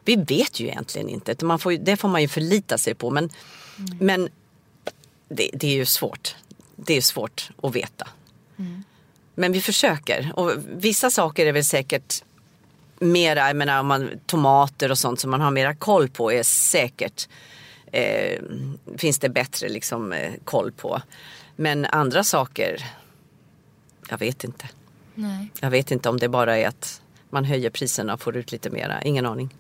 vi 0.06 0.16
vet 0.16 0.60
ju 0.60 0.68
egentligen 0.68 1.10
inte. 1.10 1.46
Man 1.46 1.60
får, 1.60 1.72
det 1.72 1.98
får 1.98 2.10
man 2.10 2.22
ju 2.22 2.28
förlita 2.28 2.78
sig 2.78 2.96
på. 2.96 3.10
Men, 3.10 3.30
men 4.00 4.30
det, 5.30 5.50
det 5.54 5.68
är 5.68 5.76
ju 5.76 5.86
svårt. 5.86 6.36
Det 6.76 6.94
är 6.94 7.02
svårt 7.02 7.50
att 7.64 7.76
veta. 7.76 8.08
Men 9.36 9.52
vi 9.52 9.62
försöker. 9.62 10.32
Och 10.36 10.52
vissa 10.78 11.10
saker 11.10 11.46
är 11.46 11.52
väl 11.52 11.66
säkert 11.66 12.24
mera, 13.00 13.48
jag 13.48 13.56
menar 13.56 13.80
om 13.80 13.88
man, 13.88 14.10
tomater 14.26 14.92
och 14.92 14.98
sånt 14.98 15.20
som 15.20 15.32
man 15.32 15.42
har 15.42 15.52
mera 15.52 15.76
koll 15.76 16.10
på 16.10 16.32
är 16.32 16.44
säkert 16.44 17.28
eh, 17.92 18.42
finns 18.98 19.20
det 19.20 19.30
bättre 19.30 19.70
liksom, 19.70 20.14
eh, 20.14 20.34
koll 20.44 20.72
på. 20.72 21.02
Men 21.56 21.86
andra 21.86 22.24
saker, 22.24 22.86
jag 24.10 24.18
vet 24.18 24.44
inte. 24.44 24.66
Nej. 25.16 25.52
Jag 25.60 25.70
vet 25.70 25.92
inte 25.92 26.10
om 26.10 26.18
det 26.20 26.30
bara 26.30 26.58
är 26.58 26.68
att 26.68 27.02
man 27.30 27.46
höjer 27.46 27.70
priserna 27.70 28.14
och 28.14 28.22
får 28.22 28.38
ut 28.38 28.52
lite 28.52 28.70
mera. 28.70 29.02
Ingen 29.02 29.26
aning. 29.26 29.54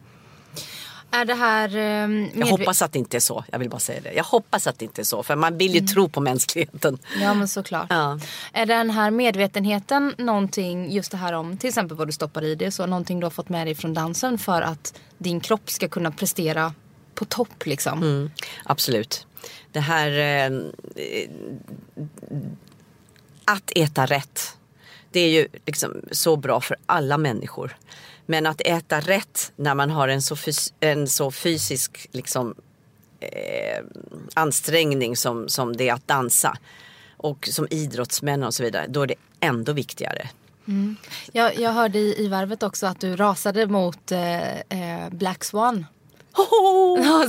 Är 1.11 1.25
det 1.25 1.33
här... 1.33 1.75
ehm, 1.75 2.29
Jag 2.33 2.43
medve- 2.47 2.49
hoppas 2.49 2.81
att 2.81 2.91
det 2.93 2.99
inte 2.99 3.17
är 3.17 3.21
så. 3.21 3.43
Jag 3.51 3.59
vill 3.59 3.69
bara 3.69 3.79
säga 3.79 4.01
det. 4.01 4.13
Jag 4.13 4.23
hoppas 4.23 4.67
att 4.67 4.79
det 4.79 4.85
inte 4.85 5.01
är 5.01 5.05
så. 5.05 5.23
För 5.23 5.35
man 5.35 5.57
vill 5.57 5.75
ju 5.75 5.81
tro 5.87 6.09
på 6.09 6.19
mänskligheten. 6.21 6.97
Ja 7.21 7.33
men 7.33 7.47
såklart. 7.47 7.85
Ja. 7.89 8.19
Är 8.53 8.65
den 8.65 8.89
här 8.89 9.11
medvetenheten 9.11 10.13
någonting, 10.17 10.91
just 10.91 11.11
det 11.11 11.17
här 11.17 11.33
om 11.33 11.57
till 11.57 11.67
exempel 11.67 11.97
vad 11.97 12.07
du 12.07 12.11
stoppar 12.11 12.43
i 12.43 12.55
dig, 12.55 12.71
så 12.71 12.85
någonting 12.85 13.19
du 13.19 13.25
har 13.25 13.31
fått 13.31 13.49
med 13.49 13.67
dig 13.67 13.75
från 13.75 13.93
dansen 13.93 14.37
för 14.37 14.61
att 14.61 14.99
din 15.17 15.39
kropp 15.39 15.69
ska 15.69 15.87
kunna 15.87 16.11
prestera 16.11 16.73
på 17.15 17.25
topp 17.25 17.65
liksom? 17.65 17.97
Mm, 18.03 18.31
absolut. 18.63 19.27
Det 19.71 19.79
här 19.79 20.11
eh, 20.19 20.59
att 23.47 23.71
äta 23.75 24.05
rätt. 24.05 24.57
Det 25.11 25.19
är 25.19 25.29
ju 25.29 25.47
liksom 25.65 26.01
så 26.11 26.35
bra 26.35 26.61
för 26.61 26.77
alla 26.85 27.17
människor. 27.17 27.77
Men 28.25 28.45
att 28.45 28.61
äta 28.61 28.99
rätt 28.99 29.51
när 29.55 29.75
man 29.75 29.89
har 29.89 30.07
en 30.07 30.21
så, 30.21 30.35
fys- 30.35 30.73
en 30.79 31.07
så 31.07 31.31
fysisk 31.31 32.07
liksom, 32.11 32.55
eh, 33.19 33.85
ansträngning 34.33 35.15
som, 35.15 35.49
som 35.49 35.77
det 35.77 35.89
är 35.89 35.93
att 35.93 36.07
dansa 36.07 36.57
och 37.17 37.49
som 37.51 37.67
idrottsmän 37.69 38.43
och 38.43 38.53
så 38.53 38.63
vidare, 38.63 38.85
då 38.87 39.01
är 39.01 39.07
det 39.07 39.15
ändå 39.39 39.73
viktigare. 39.73 40.29
Mm. 40.67 40.95
Jag, 41.31 41.59
jag 41.59 41.71
hörde 41.71 41.99
i, 41.99 42.25
i 42.25 42.27
varvet 42.27 42.63
också 42.63 42.87
att 42.87 43.01
du 43.01 43.15
rasade 43.15 43.67
mot 43.67 44.11
eh, 44.11 44.57
eh 44.59 45.09
Black 45.11 45.43
Swan. 45.43 45.85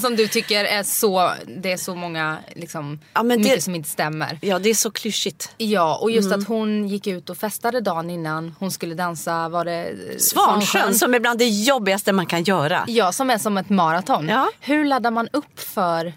Som 0.01 0.17
du 0.17 0.29
tycker 0.29 0.65
är 0.65 0.83
så, 0.83 1.31
det 1.47 1.73
är 1.73 1.77
så 1.77 1.95
många, 1.95 2.37
liksom, 2.57 3.01
Ja, 3.15 3.23
det- 3.23 3.29
mycket 3.39 3.63
som 3.63 3.75
inte 3.75 3.89
stämmer. 3.89 4.39
Ja, 4.43 4.59
det 4.59 4.71
är 4.71 4.75
så 4.75 4.91
klyschigt. 4.91 5.51
Ja, 5.57 5.99
och 6.03 6.11
just 6.11 6.27
Mm. 6.27 6.41
att 6.41 6.49
hon 6.49 6.89
gick 6.89 7.07
ut 7.07 7.31
och 7.31 7.37
festade 7.37 7.81
dagen 7.81 8.11
innan 8.11 8.55
hon 8.59 8.71
skulle 8.71 8.95
dansa, 8.95 9.49
var 9.49 9.65
det 9.65 9.85
eh, 9.85 10.19
Svansjön 10.19 10.95
som 10.95 11.15
är 11.15 11.21
bland 11.21 11.39
det 11.39 11.49
jobbigaste 11.49 12.13
man 12.13 12.27
kan 12.27 12.43
göra. 12.45 12.85
Ja, 12.89 13.13
som 13.13 13.31
är 13.31 13.39
som 13.39 13.57
ett 13.59 13.69
maraton. 13.71 14.29
Ja. 14.29 14.49
Hur 14.61 14.85
laddar 14.85 15.11
man 15.11 15.29
upp 15.33 15.61
för 15.61 16.13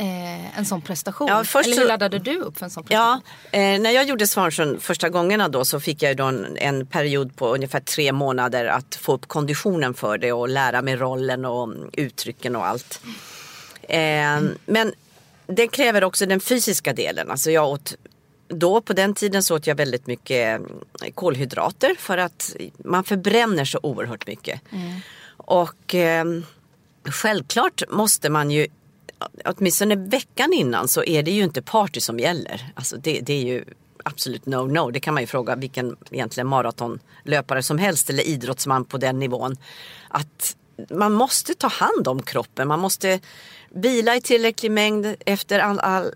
eh, 0.00 0.58
en 0.58 0.64
sån 0.66 0.80
prestation? 0.80 1.28
Ja, 1.28 1.44
först 1.44 1.66
Eller 1.66 1.82
hur 1.82 1.88
laddade 1.88 2.18
du 2.18 2.38
upp 2.38 2.58
för 2.58 2.64
en 2.64 2.70
sån 2.70 2.84
prestation? 2.84 3.20
Ja, 3.52 3.58
eh, 3.58 3.80
när 3.80 3.90
jag 3.90 4.04
gjorde 4.04 4.26
Svansjön 4.26 4.80
första 4.80 5.08
gångerna 5.08 5.48
då 5.48 5.64
så 5.64 5.80
fick 5.80 6.02
jag 6.02 6.16
då 6.16 6.24
en, 6.24 6.56
en 6.56 6.86
period 6.86 7.36
på 7.36 7.54
ungefär 7.54 7.80
tre 7.80 8.12
månader 8.12 8.64
att 8.64 8.94
få 8.94 9.12
upp 9.12 9.28
konditionen 9.28 9.94
för 9.94 10.18
det 10.18 10.32
och 10.32 10.48
lära 10.48 10.82
mig 10.82 10.96
rollen 10.96 11.44
och 11.44 11.64
mm, 11.64 11.90
uttrycken 11.92 12.56
och 12.56 12.66
allt. 12.66 13.00
Eh, 13.82 14.40
Men 14.66 14.92
det 15.46 15.68
kräver 15.68 16.04
också 16.04 16.26
den 16.26 16.40
fysiska 16.40 16.92
delen. 16.92 17.30
Alltså 17.30 17.50
jag 17.50 17.68
åt, 17.68 17.94
då 18.48 18.80
på 18.80 18.92
den 18.92 19.14
tiden 19.14 19.42
så 19.42 19.56
åt 19.56 19.66
jag 19.66 19.74
väldigt 19.74 20.06
mycket 20.06 20.60
mm, 20.60 20.82
kolhydrater 21.14 21.94
för 21.98 22.18
att 22.18 22.56
man 22.84 23.04
förbränner 23.04 23.64
så 23.64 23.78
oerhört 23.82 24.26
mycket. 24.26 24.60
Och 25.36 25.94
eh, 25.94 26.24
självklart 27.04 27.82
måste 27.88 28.30
man 28.30 28.50
ju 28.50 28.66
åtminstone 29.44 29.96
veckan 29.96 30.52
innan 30.52 30.88
så 30.88 31.04
är 31.04 31.22
det 31.22 31.30
ju 31.30 31.44
inte 31.44 31.62
party 31.62 32.00
som 32.00 32.18
gäller. 32.18 32.72
Alltså 32.74 32.96
det, 32.96 33.20
det 33.20 33.32
är 33.32 33.42
ju 33.42 33.64
absolut 34.04 34.44
no-no. 34.44 34.90
Det 34.90 35.00
kan 35.00 35.14
man 35.14 35.22
ju 35.22 35.26
fråga 35.26 35.56
vilken 35.56 35.96
egentligen 36.10 36.46
maratonlöpare 36.46 37.62
som 37.62 37.78
helst 37.78 38.10
eller 38.10 38.22
idrottsman 38.22 38.84
på 38.84 38.98
den 38.98 39.18
nivån. 39.18 39.56
Att 40.08 40.56
man 40.90 41.12
måste 41.12 41.54
ta 41.54 41.68
hand 41.68 42.08
om 42.08 42.22
kroppen. 42.22 42.68
Man 42.68 42.80
måste 42.80 43.20
vila 43.70 44.16
i 44.16 44.20
tillräcklig 44.20 44.70
mängd 44.70 45.16
efter 45.26 45.58
all, 45.58 45.78
all 45.78 46.14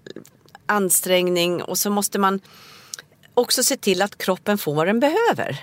ansträngning 0.67 1.63
och 1.63 1.79
så 1.79 1.91
måste 1.91 2.19
man 2.19 2.41
också 3.35 3.63
se 3.63 3.77
till 3.77 4.03
att 4.03 4.19
kroppen 4.19 4.59
får 4.59 4.75
vad 4.75 4.87
den 4.87 5.01
behöver. 5.01 5.61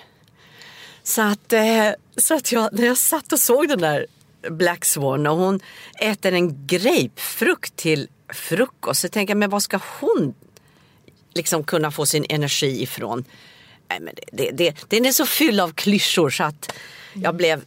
Så 1.04 1.21
att, 1.21 1.54
eh, 1.54 1.89
så 2.17 2.36
att 2.36 2.51
jag, 2.51 2.69
när 2.73 2.86
jag 2.86 2.97
satt 2.97 3.34
och 3.34 3.39
såg 3.39 3.67
den 3.67 3.80
där 3.80 4.06
Black 4.49 4.86
Swan 4.86 5.27
och 5.27 5.38
hon 5.38 5.60
äter 5.99 6.34
en 6.34 6.67
grapefrukt 6.67 7.75
till 7.75 8.08
frukost 8.34 9.01
så 9.01 9.08
tänker 9.10 9.32
jag, 9.32 9.38
men 9.38 9.49
vad 9.49 9.63
ska 9.63 9.80
hon 9.99 10.34
liksom 11.34 11.63
kunna 11.63 11.91
få 11.91 12.06
sin 12.06 12.25
energi 12.30 12.82
ifrån? 12.84 13.23
Nej, 13.89 13.99
men 13.99 14.13
det, 14.15 14.23
det, 14.32 14.51
det, 14.51 14.75
den 14.88 15.06
är 15.06 15.12
så 15.12 15.25
fylld 15.25 15.60
av 15.60 15.71
klyschor 15.73 16.30
så 16.30 16.43
att 16.43 16.71
jag 17.13 17.36
blev 17.36 17.62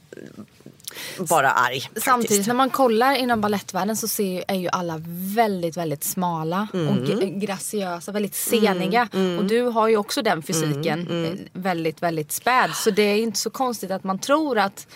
bara 1.18 1.50
arg. 1.50 1.80
faktiskt. 1.80 2.04
Samtidigt 2.04 2.46
när 2.46 2.54
man 2.54 2.70
kollar 2.70 3.14
inom 3.16 3.40
ballettvärlden 3.40 3.96
så 3.96 4.08
ser, 4.08 4.44
är 4.48 4.54
ju 4.54 4.68
alla 4.68 4.94
väldigt, 5.34 5.76
väldigt 5.76 6.04
smala 6.04 6.68
och 6.72 6.78
Mm. 6.78 7.04
g- 7.20 7.30
graciösa, 7.46 8.12
väldigt 8.12 8.34
seniga. 8.34 9.08
Och 9.38 9.44
du 9.44 9.62
har 9.62 9.88
ju 9.88 9.96
också 9.96 10.22
den 10.22 10.42
fysiken, 10.42 11.00
Mm. 11.00 11.24
eh, 11.24 11.30
väldigt, 11.52 12.02
väldigt 12.02 12.32
späd. 12.32 12.70
Så 12.74 12.90
det 12.90 13.02
är 13.02 13.16
inte 13.16 13.38
så 13.38 13.50
konstigt 13.50 13.90
att 13.90 14.04
man 14.04 14.18
tror 14.18 14.58
att... 14.58 14.86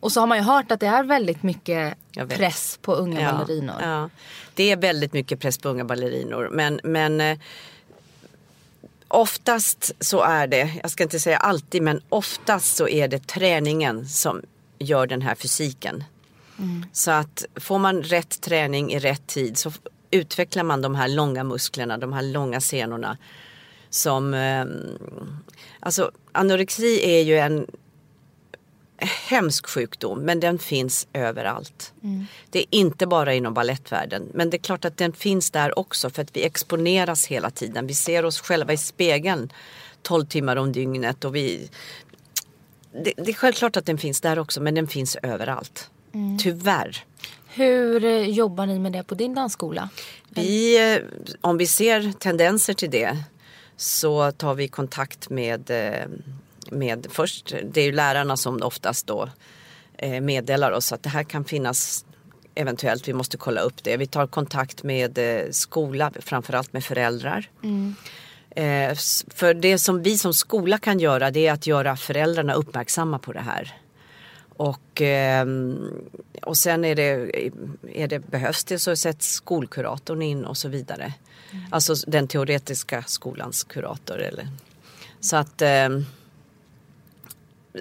Och 0.00 0.12
så 0.12 0.20
har 0.20 0.26
man 0.26 0.38
ju 0.38 0.44
hört 0.44 0.72
att 0.72 0.80
det 0.80 0.86
är 0.86 1.04
väldigt 1.04 1.42
mycket 1.42 1.96
press 2.28 2.78
på 2.82 2.94
unga 2.94 3.32
ballerinor. 3.32 3.76
Ja. 3.82 4.10
Det 4.54 4.70
är 4.70 4.76
väldigt 4.76 5.12
mycket 5.12 5.40
press 5.40 5.58
på 5.58 5.68
unga 5.68 5.84
ballerinor. 5.84 6.48
Men, 6.52 6.80
men 6.84 7.20
eh, 7.20 7.38
oftast 9.08 9.92
så 10.00 10.22
är 10.22 10.46
det, 10.46 10.70
jag 10.82 10.90
ska 10.90 11.02
inte 11.02 11.20
säga 11.20 11.36
alltid, 11.36 11.82
men 11.82 12.00
oftast 12.08 12.76
så 12.76 12.88
är 12.88 13.08
det 13.08 13.26
träningen 13.26 14.08
som 14.08 14.42
gör 14.78 15.06
den 15.06 15.22
här 15.22 15.34
fysiken. 15.34 16.04
Så 16.92 17.10
att 17.10 17.44
får 17.56 17.78
man 17.78 18.02
rätt 18.02 18.40
träning 18.40 18.92
i 18.92 18.98
rätt 18.98 19.26
tid 19.26 19.58
så 19.58 19.72
utvecklar 20.10 20.62
man 20.62 20.82
de 20.82 20.94
här 20.94 21.08
långa 21.08 21.44
musklerna, 21.44 21.98
de 21.98 22.12
här 22.12 22.22
långa 22.22 22.60
senorna. 22.60 23.18
Som, 23.90 24.34
eh, 24.34 24.64
alltså 25.80 26.10
anorexi 26.32 27.00
är 27.04 27.22
ju 27.22 27.38
en 27.38 27.66
hemsk 29.00 29.66
sjukdom 29.66 30.20
men 30.20 30.40
den 30.40 30.58
finns 30.58 31.08
överallt. 31.12 31.92
Det 32.50 32.58
är 32.58 32.66
inte 32.70 33.06
bara 33.06 33.34
inom 33.34 33.54
ballettvärlden 33.54 34.28
men 34.34 34.50
det 34.50 34.56
är 34.56 34.62
klart 34.62 34.84
att 34.84 34.96
den 34.96 35.12
finns 35.12 35.50
där 35.50 35.78
också 35.78 36.10
för 36.10 36.22
att 36.22 36.36
vi 36.36 36.44
exponeras 36.44 37.26
hela 37.26 37.50
tiden. 37.50 37.86
Vi 37.86 37.94
ser 37.94 38.24
oss 38.24 38.40
själva 38.40 38.72
i 38.72 38.76
spegeln 38.76 39.52
12 40.02 40.26
timmar 40.26 40.56
om 40.56 40.72
dygnet 40.72 41.24
och 41.24 41.36
vi 41.36 41.70
det, 42.92 43.12
det 43.16 43.30
är 43.30 43.34
självklart 43.34 43.76
att 43.76 43.86
den 43.86 43.98
finns 43.98 44.20
där 44.20 44.38
också 44.38 44.60
men 44.60 44.74
den 44.74 44.86
finns 44.86 45.16
överallt. 45.22 45.90
Tyvärr. 46.40 47.04
Hur 47.46 48.04
eh, 48.04 48.28
jobbar 48.28 48.66
ni 48.66 48.78
med 48.78 48.92
det 48.92 49.02
på 49.02 49.14
din 49.14 49.34
dansskola? 49.34 49.88
Vi, 50.28 50.78
eh, 50.94 51.02
om 51.40 51.56
vi 51.58 51.66
ser 51.66 52.12
tendenser 52.12 52.74
till 52.74 52.90
det 52.90 53.16
så 53.76 54.32
tar 54.32 54.54
vi 54.54 54.68
kontakt 54.68 55.30
med, 55.30 55.70
eh, 55.70 56.06
med 56.70 57.06
först, 57.10 57.54
det 57.64 57.80
är 57.80 57.84
ju 57.84 57.92
lärarna 57.92 58.36
som 58.36 58.62
oftast 58.62 59.06
då 59.06 59.28
eh, 59.98 60.20
meddelar 60.20 60.72
oss 60.72 60.92
att 60.92 61.02
det 61.02 61.08
här 61.08 61.24
kan 61.24 61.44
finnas 61.44 62.04
eventuellt, 62.54 63.08
vi 63.08 63.12
måste 63.12 63.36
kolla 63.36 63.60
upp 63.60 63.84
det. 63.84 63.96
Vi 63.96 64.06
tar 64.06 64.26
kontakt 64.26 64.82
med 64.82 65.18
eh, 65.18 65.50
skola, 65.50 66.12
framförallt 66.20 66.72
med 66.72 66.84
föräldrar. 66.84 67.50
Eh, 68.56 68.90
s- 68.90 69.24
För 69.28 69.54
det 69.54 69.78
som 69.78 70.02
vi 70.02 70.18
som 70.18 70.34
skola 70.34 70.78
kan 70.78 71.00
göra 71.00 71.30
det 71.30 71.46
är 71.46 71.52
att 71.52 71.66
göra 71.66 71.96
föräldrarna 71.96 72.54
uppmärksamma 72.54 73.18
på 73.18 73.32
det 73.32 73.40
här. 73.40 73.76
Och, 74.56 75.00
ehm, 75.00 75.78
och 76.42 76.56
sen 76.56 76.84
är 76.84 76.94
det, 76.94 77.30
är 77.94 78.08
det, 78.08 78.18
behövs 78.18 78.64
det 78.64 78.78
så 78.78 78.96
sätts 78.96 79.32
skolkuratorn 79.32 80.22
in 80.22 80.44
och 80.44 80.56
så 80.56 80.68
vidare. 80.68 81.12
Alltså 81.70 81.94
den 82.06 82.28
teoretiska 82.28 83.02
skolans 83.06 83.64
kurator. 83.64 84.18
Eller. 84.18 84.48
Så, 85.20 85.36
att, 85.36 85.62
ehm, 85.62 86.06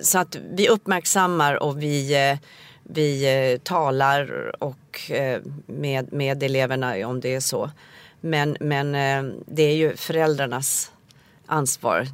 så 0.01 0.19
att 0.19 0.35
vi 0.35 0.69
uppmärksammar 0.69 1.63
och 1.63 1.81
vi, 1.81 2.29
eh, 2.31 2.37
vi 2.83 3.25
eh, 3.53 3.59
talar 3.59 4.55
och, 4.63 5.11
eh, 5.11 5.41
med, 5.65 6.13
med 6.13 6.43
eleverna 6.43 7.07
om 7.07 7.19
det 7.19 7.35
är 7.35 7.39
så. 7.39 7.71
Men, 8.21 8.57
men 8.59 8.91
det 9.45 9.63
är 9.63 9.75
ju 9.75 9.95
föräldrarnas 9.95 10.91
ansvar 11.45 12.07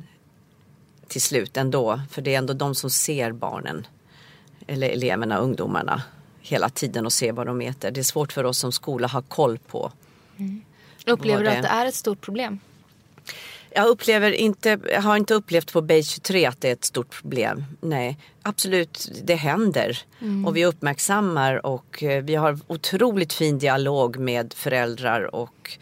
till 1.07 1.21
slut 1.21 1.57
ändå. 1.57 2.01
För 2.11 2.21
det 2.21 2.33
är 2.33 2.37
ändå 2.37 2.53
de 2.53 2.75
som 2.75 2.89
ser 2.89 3.31
barnen 3.31 3.87
eller 4.67 4.89
eleverna, 4.89 5.37
ungdomarna 5.37 6.01
hela 6.41 6.69
tiden 6.69 7.05
och 7.05 7.13
ser 7.13 7.31
vad 7.31 7.47
de 7.47 7.61
äter. 7.61 7.91
Det 7.91 8.01
är 8.01 8.03
svårt 8.03 8.33
för 8.33 8.43
oss 8.43 8.57
som 8.57 8.71
skola 8.71 9.05
att 9.05 9.11
ha 9.11 9.21
koll 9.21 9.57
på. 9.57 9.91
Upplever 11.05 11.43
du 11.43 11.49
att 11.49 11.61
det 11.61 11.67
är 11.67 11.85
ett 11.85 11.95
stort 11.95 12.21
problem? 12.21 12.59
Jag 13.77 13.87
upplever 13.87 14.31
inte, 14.31 14.79
jag 14.91 15.01
har 15.01 15.17
inte 15.17 15.33
upplevt 15.33 15.73
på 15.73 15.81
Base 15.81 16.03
23 16.03 16.45
att 16.45 16.61
det 16.61 16.69
är 16.69 16.73
ett 16.73 16.85
stort 16.85 17.21
problem. 17.21 17.63
Nej, 17.81 18.17
absolut, 18.41 19.11
det 19.23 19.35
händer. 19.35 19.99
Och 20.45 20.55
vi 20.55 20.65
uppmärksammar 20.65 21.65
och 21.65 22.03
eh, 22.03 22.23
vi 22.23 22.35
har 22.35 22.59
otroligt 22.67 23.33
fin 23.33 23.59
dialog 23.59 24.17
med 24.17 24.53
föräldrar 24.53 25.35
och, 25.35 25.77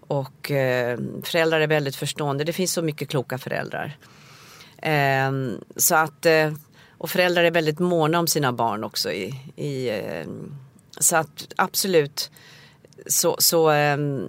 och 0.00 0.50
eh, 0.50 0.98
föräldrar 1.22 1.60
är 1.60 1.66
väldigt 1.66 1.96
förstående. 1.96 2.44
Det 2.44 2.52
finns 2.52 2.72
så 2.72 2.82
mycket 2.82 3.08
kloka 3.08 3.38
föräldrar. 3.38 3.96
Ehm, 4.82 5.60
så 5.76 5.94
att, 5.94 6.26
eh, 6.26 6.52
och 6.98 7.10
föräldrar 7.10 7.44
är 7.44 7.50
väldigt 7.50 7.78
måna 7.78 8.18
om 8.18 8.26
sina 8.26 8.52
barn 8.52 8.84
också. 8.84 9.12
I, 9.12 9.24
i, 9.56 10.02
så 10.98 11.16
att 11.16 11.46
absolut 11.56 12.30
så, 13.06 13.36
så 13.38 13.70
ehm, 13.70 14.28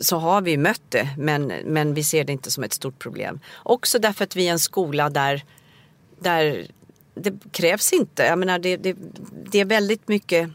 så 0.00 0.16
har 0.16 0.40
vi 0.40 0.56
mött 0.56 0.82
det 0.88 1.08
men, 1.16 1.46
men 1.64 1.94
vi 1.94 2.04
ser 2.04 2.24
det 2.24 2.32
inte 2.32 2.50
som 2.50 2.64
ett 2.64 2.72
stort 2.72 2.98
problem. 2.98 3.40
Också 3.62 3.98
därför 3.98 4.24
att 4.24 4.36
vi 4.36 4.48
är 4.48 4.52
en 4.52 4.58
skola 4.58 5.10
där, 5.10 5.44
där 6.20 6.66
det 7.14 7.34
krävs 7.50 7.92
inte, 7.92 8.22
jag 8.22 8.38
menar 8.38 8.58
det, 8.58 8.76
det, 8.76 8.96
det 9.50 9.60
är 9.60 9.64
väldigt 9.64 10.08
mycket, 10.08 10.50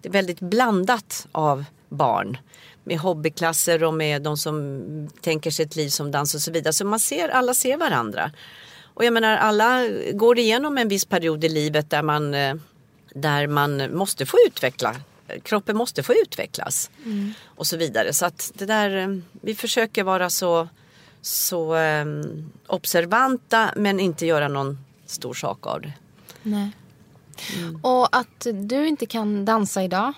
det 0.00 0.08
är 0.08 0.12
väldigt 0.12 0.40
blandat 0.40 1.26
av 1.32 1.64
barn. 1.88 2.36
Med 2.84 2.98
hobbyklasser 2.98 3.84
och 3.84 3.94
med 3.94 4.22
de 4.22 4.36
som 4.36 4.82
tänker 5.20 5.50
sig 5.50 5.64
ett 5.64 5.76
liv 5.76 5.88
som 5.88 6.10
dans 6.10 6.34
och 6.34 6.40
så 6.40 6.52
vidare. 6.52 6.72
Så 6.72 6.84
man 6.84 7.00
ser, 7.00 7.28
alla 7.28 7.54
ser 7.54 7.76
varandra. 7.76 8.30
Och 8.94 9.04
jag 9.04 9.12
menar 9.12 9.36
alla 9.36 9.88
går 10.12 10.38
igenom 10.38 10.78
en 10.78 10.88
viss 10.88 11.04
period 11.04 11.44
i 11.44 11.48
livet 11.48 11.90
där 11.90 12.02
man, 12.02 12.34
eh, 12.34 12.54
där 13.14 13.46
man 13.46 13.96
måste 13.96 14.26
få 14.26 14.36
utveckla 14.46 14.96
kroppen 15.42 15.76
måste 15.76 16.02
få 16.02 16.14
utvecklas 16.14 16.90
och 17.44 17.66
så 17.66 17.76
vidare. 17.76 18.12
Så 18.12 18.26
att 18.26 18.52
det 18.54 18.66
där, 18.66 18.96
eh, 18.96 19.08
vi 19.42 19.54
försöker 19.54 20.04
vara 20.04 20.30
så, 20.30 20.68
så 21.20 21.76
eh, 21.76 22.04
observanta 22.66 23.70
men 23.76 24.00
inte 24.00 24.26
göra 24.26 24.48
någon 24.48 24.78
stor 25.06 25.34
sak 25.34 25.66
av 25.66 25.80
det. 25.80 25.92
Nej. 26.42 26.70
Och 27.82 28.16
att 28.16 28.46
du 28.54 28.86
inte 28.88 29.06
kan 29.06 29.44
dansa 29.44 29.82
idag. 29.84 30.12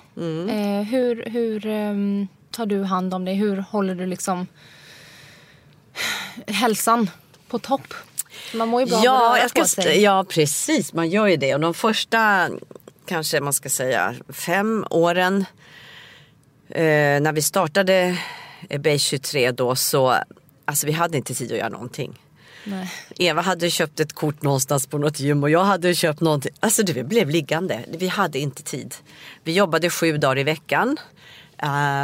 Eh, 0.49 0.83
hur 0.91 1.31
hur 1.31 1.67
ehm, 1.67 2.29
tar 2.51 2.67
du 2.67 2.83
hand 2.83 3.15
om 3.15 3.25
det? 3.25 3.33
Hur 3.33 3.57
håller 3.57 3.95
du 3.95 4.07
liksom 4.07 4.47
hälsan 6.47 7.11
på 7.49 7.59
topp? 7.59 7.95
Man 8.55 8.69
mår 8.69 8.81
ju 8.81 8.87
bra 8.87 8.97
av 8.97 9.01
att 9.01 9.05
Ja, 9.05 9.13
röra 9.31 9.39
jag 9.39 9.51
ska, 9.51 9.61
på 9.61 9.69
sig. 9.69 10.01
ja, 10.03 10.25
precis. 10.29 10.93
Man 10.93 11.09
gör 11.11 11.27
ju 11.27 11.37
det. 11.37 11.55
Och 11.55 11.61
de 11.61 11.75
första, 11.75 12.49
kanske 13.11 13.41
man 13.41 13.53
ska 13.53 13.69
säga, 13.69 14.15
fem 14.29 14.85
åren 14.91 15.45
eh, 16.69 17.21
när 17.21 17.33
vi 17.33 17.43
startade 17.43 18.19
Base 18.79 18.99
23 18.99 19.51
då 19.51 19.77
så, 19.77 20.17
alltså 20.65 20.87
vi 20.87 20.93
hade 20.93 21.17
inte 21.17 21.35
tid 21.35 21.53
att 21.53 21.59
göra 21.59 21.69
någonting. 21.69 22.19
Nej. 22.65 22.93
Eva 23.19 23.43
hade 23.43 23.71
köpt 23.71 24.01
ett 24.01 24.13
kort 24.13 24.43
någonstans 24.43 24.87
på 24.87 24.99
något 24.99 25.21
gym 25.21 25.43
och 25.43 25.51
jag 25.51 25.65
hade 25.65 25.95
köpt 25.95 26.21
någonting. 26.21 26.53
Alltså 26.61 26.83
det 26.83 27.05
blev 27.05 27.31
liggande. 27.31 27.81
Vi 27.89 28.09
hade 28.09 28.39
inte 28.39 28.63
tid. 28.63 28.95
Vi 29.45 29.53
jobbade 29.53 29.91
sju 29.91 30.19
dagar 30.19 30.39
i 30.39 30.43
veckan. 30.43 30.97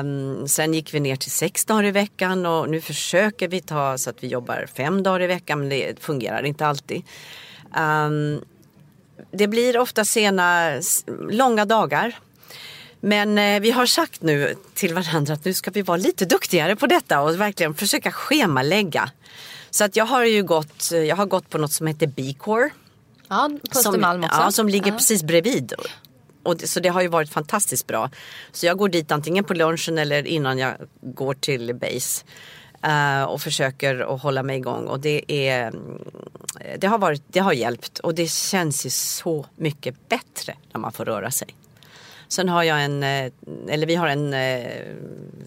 Um, 0.01 0.49
sen 0.49 0.75
gick 0.75 0.95
vi 0.95 1.01
ner 1.01 1.16
till 1.16 1.31
sex 1.31 1.64
dagar 1.64 1.85
i 1.85 1.90
veckan 1.90 2.47
och 2.47 2.71
nu 2.71 2.81
försöker 2.81 3.49
vi 3.49 3.61
ta 3.61 3.99
så 3.99 4.11
att 4.11 4.25
vi 4.25 4.27
jobbar 4.29 4.66
fem 4.77 5.03
dagar 5.03 5.23
i 5.23 5.27
veckan 5.27 5.59
men 5.59 5.69
det 5.69 6.01
fungerar 6.01 6.42
inte 6.42 6.66
alltid. 6.66 7.03
Um, 7.79 8.40
det 9.31 9.49
blir 9.49 9.79
ofta 9.79 10.05
sena, 10.05 10.81
långa 11.31 11.65
dagar. 11.65 12.19
Men 13.01 13.39
eh, 13.39 13.61
vi 13.61 13.71
har 13.71 13.87
sagt 13.87 14.23
nu 14.23 14.55
till 14.75 14.95
varandra 14.95 15.35
att 15.35 15.45
nu 15.45 15.55
ska 15.55 15.71
vi 15.71 15.83
vara 15.83 15.97
lite 15.97 16.25
duktigare 16.25 16.77
på 16.77 16.87
detta 16.87 17.21
och 17.21 17.41
verkligen 17.41 17.75
försöka 17.75 18.12
schemalägga. 18.12 19.11
Så 19.71 19.85
att 19.85 19.97
jag 19.97 20.05
har 20.05 20.25
ju 20.25 20.43
gått, 20.43 20.91
jag 20.91 21.17
har 21.17 21.27
gått 21.27 21.51
på 21.51 21.59
något 21.59 21.73
som 21.73 21.87
heter 21.87 22.07
B-core. 22.07 22.71
Ja, 23.29 23.51
på 23.73 23.79
Östermalm 23.79 24.25
också. 24.25 24.41
Ja, 24.41 24.51
som 24.51 24.69
ligger 24.69 24.91
Ja. 24.91 24.97
precis 24.97 25.23
bredvid. 25.23 25.73
Och 26.43 26.57
det, 26.57 26.67
så 26.67 26.81
det 26.81 26.89
har 26.89 27.03
ju 27.03 27.09
varit 27.09 27.31
fantastiskt 27.31 27.87
bra. 27.87 28.11
Så 28.53 28.67
jag 28.67 28.79
går 28.79 28.89
dit 28.89 29.12
antingen 29.12 29.45
på 29.45 29.55
lunchen 29.55 29.99
eller 29.99 30.27
innan 30.27 30.59
jag 30.59 30.75
går 31.01 31.35
till 31.35 31.75
base. 31.75 32.25
Eh, 32.87 33.22
och 33.22 33.40
försöker 33.40 34.14
att 34.14 34.22
hålla 34.22 34.42
mig 34.42 34.57
igång. 34.57 34.87
Och 34.87 35.01
det, 35.01 35.33
är, 35.33 35.68
mm, 35.68 36.03
det, 36.79 36.87
har 36.87 36.99
varit, 36.99 37.22
det 37.27 37.40
har 37.40 37.53
hjälpt. 37.53 37.99
Och 37.99 38.14
det 38.14 38.31
känns 38.31 38.87
ju 38.87 38.90
så 38.90 39.46
mycket 39.57 40.09
bättre 40.09 40.55
när 40.72 40.81
man 40.81 40.92
får 40.92 41.05
röra 41.05 41.31
sig. 41.31 41.49
Sen 42.29 42.49
har 42.49 42.62
jag 42.62 42.85
en, 42.85 43.03
eh, 43.03 43.33
eller 43.68 43.87
vi 43.87 43.94
har 43.94 44.09
en 44.09 44.35
eh, 44.35 44.70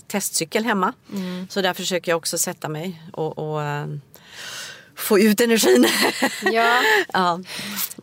testcykel 0.07 0.65
hemma. 0.65 0.93
Så 1.49 1.61
där 1.61 1.73
försöker 1.73 2.11
jag 2.11 2.17
också 2.17 2.37
sätta 2.37 2.69
mig 2.69 3.01
och, 3.13 3.37
och 3.37 3.63
eh, 3.63 3.87
få 4.95 5.19
ut 5.19 5.41
energin. 5.41 5.85
Ja. 6.53 6.81
ja. 7.13 7.39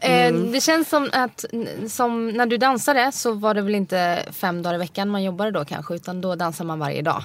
Eh, 0.00 0.34
det 0.34 0.60
känns 0.60 0.88
som 0.88 1.10
att 1.12 1.44
som 1.88 2.28
när 2.28 2.46
du 2.46 2.56
dansade 2.56 3.12
så 3.12 3.32
var 3.32 3.54
det 3.54 3.62
väl 3.62 3.74
inte 3.74 4.22
fem 4.32 4.62
dagar 4.62 4.74
i 4.74 4.78
veckan 4.78 5.08
man 5.08 5.22
jobbade 5.22 5.50
då 5.50 5.64
kanske 5.64 5.94
utan 5.94 6.20
då 6.20 6.34
dansar 6.34 6.64
man 6.64 6.78
varje 6.78 7.02
dag. 7.02 7.22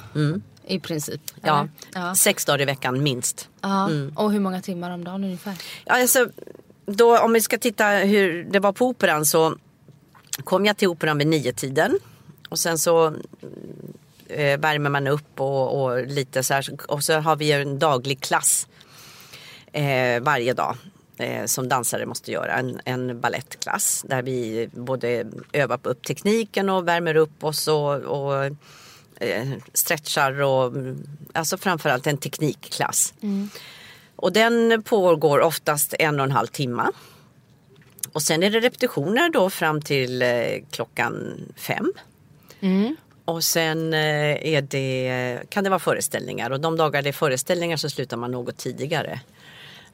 I 0.67 0.79
princip. 0.79 1.21
Ja. 1.41 1.67
ja. 1.93 2.15
sex 2.15 2.45
dagar 2.45 2.61
i 2.61 2.65
veckan 2.65 3.03
minst. 3.03 3.49
ja. 3.61 3.89
Och 4.15 4.31
hur 4.31 4.39
många 4.39 4.61
timmar 4.61 4.91
om 4.91 5.03
dagen 5.03 5.23
ungefär? 5.23 5.55
Ja, 5.85 6.01
alltså, 6.01 6.27
då, 6.85 7.19
om 7.19 7.33
vi 7.33 7.41
ska 7.41 7.57
titta 7.57 7.87
hur 7.87 8.43
det 8.43 8.59
var 8.59 8.71
på 8.71 8.85
operan 8.85 9.25
så 9.25 9.55
kom 10.43 10.65
jag 10.65 10.77
till 10.77 10.87
operan 10.87 11.17
vid 11.17 11.27
nio 11.27 11.53
tiden 11.53 11.99
och 12.49 12.59
sen 12.59 12.77
så 12.77 13.07
eh, 14.27 14.59
värmer 14.59 14.89
man 14.89 15.07
upp 15.07 15.39
och, 15.39 15.83
och 15.83 16.07
lite 16.07 16.43
så 16.43 16.53
här 16.53 16.67
och 16.87 17.03
så 17.03 17.19
har 17.19 17.35
vi 17.35 17.51
en 17.51 17.79
daglig 17.79 18.21
klass 18.21 18.67
eh, 19.71 20.21
varje 20.21 20.53
dag 20.53 20.75
eh, 21.17 21.45
som 21.45 21.69
dansare 21.69 22.05
måste 22.05 22.31
göra. 22.31 22.53
En, 22.53 22.79
en 22.85 23.19
ballettklass 23.19 24.05
där 24.07 24.21
vi 24.21 24.69
både 24.73 25.25
övar 25.53 25.79
upp 25.83 26.03
tekniken 26.03 26.69
och 26.69 26.87
värmer 26.87 27.15
upp 27.15 27.43
oss 27.43 27.67
och, 27.67 27.93
och 27.93 28.51
stretchar 29.73 30.41
och 30.41 30.67
mm, 30.67 31.07
alltså 31.33 31.57
framförallt 31.57 32.07
en 32.07 32.17
teknikklass. 32.17 33.13
Och 34.15 34.33
den 34.33 34.83
pågår 34.83 35.39
oftast 35.39 35.93
en 35.99 36.19
och 36.19 36.25
en 36.25 36.31
halv 36.31 36.47
timme. 36.47 36.83
Och 38.13 38.21
sen 38.21 38.43
är 38.43 38.49
det 38.49 38.59
repetitioner 38.59 39.29
då 39.29 39.49
fram 39.49 39.81
till 39.81 40.21
eh, 40.21 40.29
klockan 40.71 41.37
fem. 41.55 41.93
Och 43.25 43.43
sen 43.43 43.93
eh, 43.93 44.47
är 44.47 44.61
det, 44.61 45.39
kan 45.49 45.63
det 45.63 45.69
vara 45.69 45.79
föreställningar 45.79 46.49
och 46.49 46.59
de 46.59 46.77
dagar 46.77 47.01
det 47.01 47.09
är 47.09 47.13
föreställningar 47.13 47.77
så 47.77 47.89
slutar 47.89 48.17
man 48.17 48.31
något 48.31 48.57
tidigare. 48.57 49.19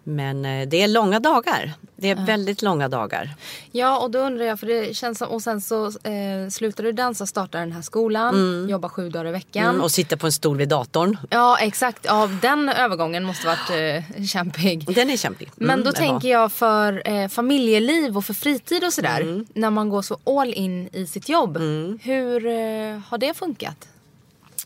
Men 0.10 0.46
eh, 0.46 0.67
det 0.67 0.82
är 0.82 0.88
långa 0.88 1.20
dagar. 1.20 1.74
Det 1.96 2.10
är 2.10 2.26
väldigt 2.26 2.62
långa 2.62 2.88
dagar. 2.89 3.36
Ja 3.72 4.00
och 4.00 4.12
då 4.12 4.20
undrar 4.20 4.46
jag 4.46 4.60
för 4.60 4.67
det 4.67 4.96
känns 4.96 5.17
som 5.17 5.28
och 5.30 5.41
sen 5.41 5.62
så 5.62 5.86
eh, 5.86 6.50
slutar 6.52 6.84
du 6.84 6.91
dansa, 6.91 7.26
startar 7.26 7.60
den 7.60 7.72
här 7.72 7.82
skolan, 7.82 8.67
jobbar 8.70 8.89
sju 8.89 9.10
dagar 9.10 9.28
i 9.28 9.32
veckan. 9.32 9.65
Mm, 9.65 9.82
och 9.82 9.91
sitter 9.91 10.17
på 10.17 10.26
en 10.26 10.32
stol 10.32 10.58
vid 10.58 10.70
datorn. 10.70 11.17
Ja 11.30 11.58
exakt, 11.58 12.00
ja, 12.06 12.30
den 12.41 12.70
övergången 12.70 13.24
måste 13.24 13.48
varit 13.48 13.70
eh, 14.17 14.24
kämpig. 14.26 14.96
Den 14.96 15.10
är 15.10 15.17
kämpig. 15.17 15.50
Men 15.56 15.70
Mm, 15.70 15.86
då 15.86 15.91
den 15.91 16.04
var. 16.04 16.10
tänker 16.12 16.28
jag 16.30 16.52
för 16.52 17.02
eh, 17.06 17.28
familjeliv 17.28 18.17
och 18.17 18.26
för 18.26 18.34
fritid 18.34 18.84
och 18.84 18.93
sådär. 18.93 19.22
Mm. 19.22 19.46
När 19.54 19.70
man 19.70 19.89
går 19.89 20.02
så 20.02 20.17
all 20.24 20.54
in 20.54 20.89
i 20.93 21.08
sitt 21.08 21.30
jobb. 21.30 21.58
Hur 22.02 22.46
eh, 22.48 23.00
har 23.08 23.17
det 23.17 23.34
funkat? 23.38 23.88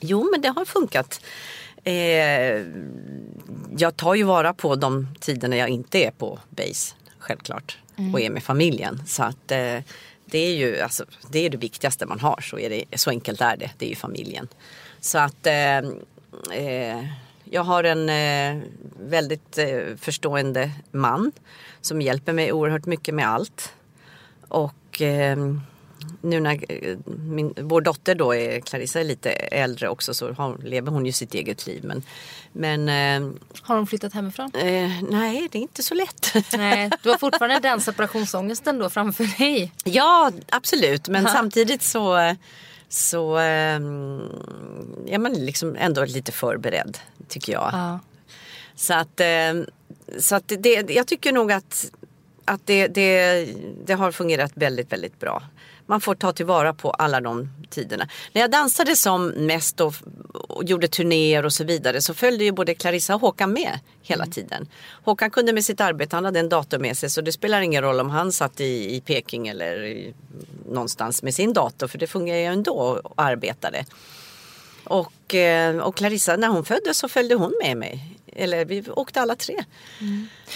Jo, 0.04 0.28
men 0.32 0.42
det 0.42 0.50
har 0.50 0.66
funkat. 0.66 1.22
Eh, 1.84 2.66
jag 3.78 3.98
tar 3.98 4.16
ju 4.16 4.24
vara 4.24 4.54
på 4.54 4.76
de 4.76 5.08
tiderna 5.20 5.58
jag 5.58 5.70
inte 5.70 5.98
är 5.98 6.12
på 6.12 6.40
base, 6.50 6.96
självklart. 7.20 7.78
Och 8.14 8.22
är 8.22 8.30
med 8.30 8.44
familjen. 8.44 9.04
Så 9.06 9.24
att 9.24 9.52
eh, 9.52 9.78
det 10.26 10.38
är 10.38 10.56
ju 10.56 10.82
alltså, 10.82 11.06
det, 11.30 11.40
är 11.40 11.50
det 11.50 11.58
viktigaste 11.58 12.06
man 12.06 12.20
har. 12.20 12.42
Så, 12.42 12.60
är 12.60 12.70
det, 12.70 12.86
så 13.00 13.10
enkelt 13.10 13.42
är 13.42 13.58
det. 13.58 13.72
Det 13.78 13.86
är 13.86 13.90
ju 13.90 13.96
familjen. 13.96 14.48
Så 15.00 15.18
att 15.18 15.48
eh, 15.48 15.78
eh, 16.54 17.06
jag 17.44 17.64
har 17.64 17.84
en 17.84 18.10
eh, 18.10 18.64
väldigt 19.00 19.58
eh, 19.58 19.96
förstående 19.98 20.72
man 20.92 21.32
som 21.82 22.02
hjälper 22.02 22.34
mig 22.34 22.52
oerhört 22.52 22.86
mycket 22.86 23.16
med 23.16 23.28
allt. 23.28 23.74
Och 24.48 25.02
nu 26.22 26.40
när 26.40 26.66
eh, 26.70 26.98
min, 27.06 27.54
vår 27.58 27.82
dotter 27.82 28.16
då 28.16 28.36
är, 28.36 28.60
Clarissa 28.60 29.00
är 29.00 29.04
lite 29.04 29.32
äldre 29.32 29.90
också 29.90 30.14
så 30.14 30.34
har, 30.34 30.58
lever 30.58 30.92
hon 30.92 31.06
ju 31.06 31.12
sitt 31.12 31.34
eget 31.34 31.68
liv. 31.68 31.84
Men, 31.84 32.04
men 32.52 32.90
eh, 32.90 33.34
Har 33.62 33.76
de 33.76 33.88
flyttat 33.88 34.14
hemifrån? 34.14 34.52
eh, 34.56 34.92
nej, 35.10 35.48
det 35.52 35.58
är 35.58 35.62
inte 35.62 35.84
så 35.84 35.94
lätt. 35.94 36.34
Nej, 36.58 36.90
du 37.04 37.10
har 37.10 37.18
fortfarande 37.18 37.60
den 37.60 37.82
separationsångesten 37.82 38.80
då 38.80 38.90
framför 38.90 39.38
dig. 39.38 39.72
ja, 39.84 40.32
absolut. 40.50 41.08
Men 41.08 41.28
samtidigt 41.28 41.84
så, 41.84 42.36
så 42.90 43.38
eh, 43.38 43.76
är 45.08 45.18
man 45.18 45.34
liksom 45.34 45.76
ändå 45.80 46.06
lite 46.06 46.32
förberedd 46.32 46.98
tycker 47.28 47.54
jag. 47.54 47.70
Ja. 47.74 48.00
Så 48.76 48.94
att, 48.94 49.20
eh, 49.20 49.54
så 50.20 50.36
att 50.36 50.54
det, 50.60 50.90
jag 50.90 51.08
tycker 51.08 51.32
nog 51.32 51.52
att, 51.52 51.92
att 52.46 52.62
det, 52.66 52.88
det, 52.88 53.46
det 53.86 53.94
har 53.94 54.12
fungerat 54.12 54.52
väldigt, 54.56 54.92
väldigt 54.92 55.20
bra. 55.20 55.44
Man 55.92 56.02
får 56.02 56.16
ta 56.16 56.32
tillvara 56.34 56.74
på 56.74 56.92
alla 56.92 57.22
de 57.22 57.50
tiderna. 57.70 58.08
När 58.34 58.42
jag 58.42 58.52
dansade 58.52 58.96
som 58.96 59.28
mest 59.28 59.82
och, 59.82 59.94
och 60.34 60.64
gjorde 60.64 60.88
turnéer 60.88 61.46
och 61.46 61.54
så 61.54 61.64
vidare 61.64 62.02
så 62.02 62.14
följde 62.14 62.44
ju 62.44 62.52
både 62.52 62.76
Clarissa 62.76 63.16
och 63.16 63.22
Håkan 63.22 63.54
med 63.54 63.80
hela 64.02 64.26
tiden. 64.26 64.68
Håkan 65.04 65.32
kunde 65.32 65.54
med 65.54 65.66
sitt 65.66 65.82
arbete, 65.82 66.16
han 66.16 66.26
hade 66.26 66.40
en 66.40 66.50
dator 66.50 66.80
med 66.80 66.98
sig 66.98 67.10
så 67.10 67.22
det 67.22 67.32
spelar 67.32 67.62
ingen 67.62 67.82
roll 67.82 68.00
om 68.00 68.10
han 68.10 68.32
satt 68.32 68.62
i, 68.62 68.96
i 68.96 69.02
Peking 69.02 69.48
eller 69.48 69.84
i, 69.84 70.14
någonstans 70.66 71.24
med 71.24 71.36
sin 71.36 71.54
dator 71.54 71.88
för 71.88 71.98
det 71.98 72.08
fungerar 72.08 72.40
ju 72.40 72.46
ändå 72.46 73.02
och 73.04 73.14
arbetade. 73.16 73.86
Och, 74.84 75.36
och 75.82 75.96
Clarissa, 75.96 76.36
när 76.36 76.48
hon 76.48 76.66
föddes 76.66 76.98
så 76.98 77.10
följde 77.10 77.36
hon 77.36 77.54
med 77.64 77.78
mig. 77.78 78.18
Eller 78.32 78.66
vi 78.66 78.84
åkte 78.90 79.22
alla 79.22 79.36
tre. 79.36 79.56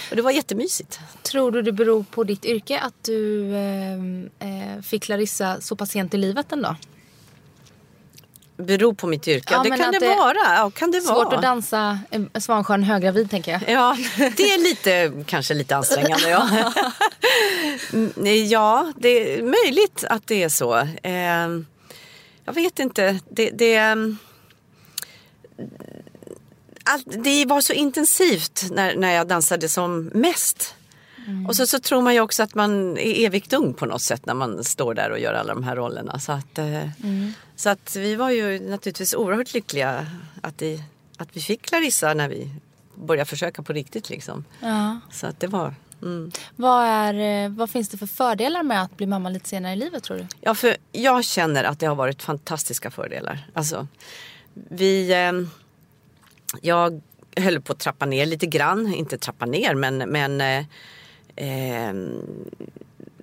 Och 0.09 0.15
det 0.15 0.21
var 0.21 0.31
jättemysigt. 0.31 0.99
Tror 1.23 1.51
du 1.51 1.61
det 1.61 1.71
beror 1.71 2.03
på 2.11 2.23
ditt 2.23 2.45
yrke 2.45 2.79
att 2.79 3.03
du 3.03 3.51
eh, 3.55 3.93
eh, 4.73 4.81
fick 4.81 5.03
Clarissa 5.03 5.61
så 5.61 5.75
pass 5.75 5.89
sent 5.91 6.13
i 6.13 6.17
livet 6.17 6.51
ändå? 6.51 6.75
Beror 8.57 8.93
på 8.93 9.07
mitt 9.07 9.27
yrke. 9.27 9.53
Ja, 9.53 9.63
det 9.63 9.69
kan 9.77 9.91
det, 9.91 9.99
det- 9.99 10.07
vara. 10.15 10.35
Ja, 10.55 10.71
kan 10.75 10.91
det 10.91 11.01
Svårt 11.01 11.15
vara. 11.25 11.35
att 11.35 11.41
dansa 11.41 11.99
eh, 12.11 12.21
Svansjön 12.39 12.83
höggravid 12.83 13.31
tänker 13.31 13.51
jag. 13.51 13.61
Ja, 13.67 13.97
det 14.17 14.43
är 14.53 14.57
lite, 14.63 15.23
kanske 15.25 15.53
lite 15.53 15.75
ansträngande. 15.75 16.29
Ja, 16.29 16.73
Mm, 17.93 18.11
ja 18.47 18.93
det 18.97 19.09
är 19.39 19.43
möjligt 19.43 20.03
att 20.09 20.27
det 20.27 20.43
är 20.43 20.49
så. 20.49 20.77
Eh, 21.03 21.47
jag 22.45 22.53
vet 22.53 22.79
inte. 22.79 23.19
Det, 23.29 23.49
det, 23.49 23.75
ehm, 23.75 24.17
allt, 26.85 27.23
det 27.23 27.45
var 27.45 27.61
så 27.61 27.73
intensivt 27.73 28.65
när, 28.71 28.95
när 28.95 29.11
jag 29.11 29.27
dansade 29.27 29.69
som 29.69 30.05
mest. 30.13 30.75
Och 31.47 31.55
så, 31.55 31.67
så 31.67 31.79
tror 31.79 32.01
man 32.01 32.13
ju 32.13 32.19
också 32.19 32.43
att 32.43 32.55
man 32.55 32.97
är 32.97 33.25
evigt 33.25 33.53
ung 33.53 33.73
på 33.73 33.85
något 33.85 34.01
sätt 34.01 34.25
när 34.25 34.33
man 34.33 34.63
står 34.63 34.93
där 34.93 35.09
och 35.09 35.19
gör 35.19 35.33
alla 35.33 35.53
de 35.53 35.63
här 35.63 35.75
rollerna. 35.75 36.19
Så 36.19 36.31
att, 36.31 36.57
eh, 36.57 36.87
så 37.55 37.69
att 37.69 37.95
vi 37.95 38.15
var 38.15 38.29
ju 38.29 38.69
naturligtvis 38.69 39.13
oerhört 39.13 39.53
lyckliga 39.53 40.05
att, 40.41 40.57
det, 40.57 40.83
att 41.17 41.29
vi 41.33 41.41
fick 41.41 41.61
Clarissa 41.61 42.13
när 42.13 42.29
vi 42.29 42.49
började 42.95 43.29
försöka 43.29 43.63
på 43.63 43.73
riktigt. 43.73 44.09
Liksom. 44.09 44.45
Ja. 44.59 44.99
Så 45.11 45.27
att 45.27 45.39
det 45.39 45.47
var... 45.47 45.73
Mm. 46.01 46.31
Vad, 46.55 46.85
är, 46.85 47.43
eh, 47.45 47.49
vad 47.49 47.69
finns 47.69 47.89
det 47.89 47.97
för 47.97 48.07
fördelar 48.07 48.63
med 48.63 48.81
att 48.81 48.97
bli 48.97 49.05
mamma 49.07 49.29
lite 49.29 49.49
senare 49.49 49.73
i 49.73 49.75
livet 49.75 50.03
tror 50.03 50.17
du? 50.17 50.27
Ja, 50.41 50.55
för 50.55 50.77
jag 50.91 51.23
känner 51.23 51.63
att 51.63 51.79
det 51.79 51.85
har 51.85 51.95
varit 51.95 52.23
fantastiska 52.23 52.91
fördelar. 52.91 53.47
Alltså, 53.53 53.87
vi... 54.53 55.11
Eh, 55.11 55.31
jag 56.61 57.01
höll 57.37 57.61
på 57.61 57.73
att 57.73 57.79
trappa 57.79 58.05
ner 58.05 58.25
lite 58.25 58.45
grann. 58.45 58.93
Inte 58.93 59.17
trappa 59.17 59.45
ner, 59.45 59.75
men... 59.75 59.97
men 59.97 60.41
eh, 60.41 60.65
eh, 61.35 61.93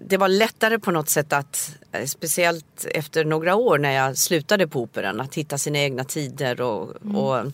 det 0.04 0.16
var 0.16 0.28
lättare 0.28 0.78
på 0.78 0.90
något 0.90 1.08
sätt 1.08 1.32
att, 1.32 1.76
eh, 1.92 2.04
speciellt 2.06 2.86
efter 2.94 3.24
några 3.24 3.54
år 3.54 3.78
när 3.78 3.90
jag 3.90 4.16
slutade 4.16 4.68
på 4.68 4.80
operan, 4.80 5.20
att 5.20 5.34
hitta 5.34 5.58
sina 5.58 5.78
egna 5.78 6.04
tider 6.04 6.60
och, 6.60 6.88
och 7.14 7.52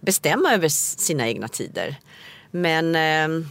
bestämma 0.00 0.54
över 0.54 0.68
sina 0.68 1.28
egna 1.28 1.48
tider. 1.48 1.96
Men 2.50 2.94
eh, 2.94 3.46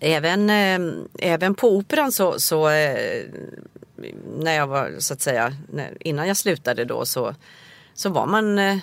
även, 0.00 0.50
eh, 0.50 0.92
även 1.18 1.54
på 1.54 1.76
operan 1.76 2.12
så, 2.12 2.40
så 2.40 2.68
eh, 2.68 3.22
när 4.38 4.56
jag 4.56 4.66
var 4.66 4.94
så 4.98 5.14
att 5.14 5.20
säga, 5.20 5.56
när, 5.72 5.96
innan 6.00 6.28
jag 6.28 6.36
slutade 6.36 6.84
då 6.84 7.06
så 7.06 7.34
så 7.94 8.08
var 8.08 8.26
man 8.26 8.58
eh, 8.58 8.76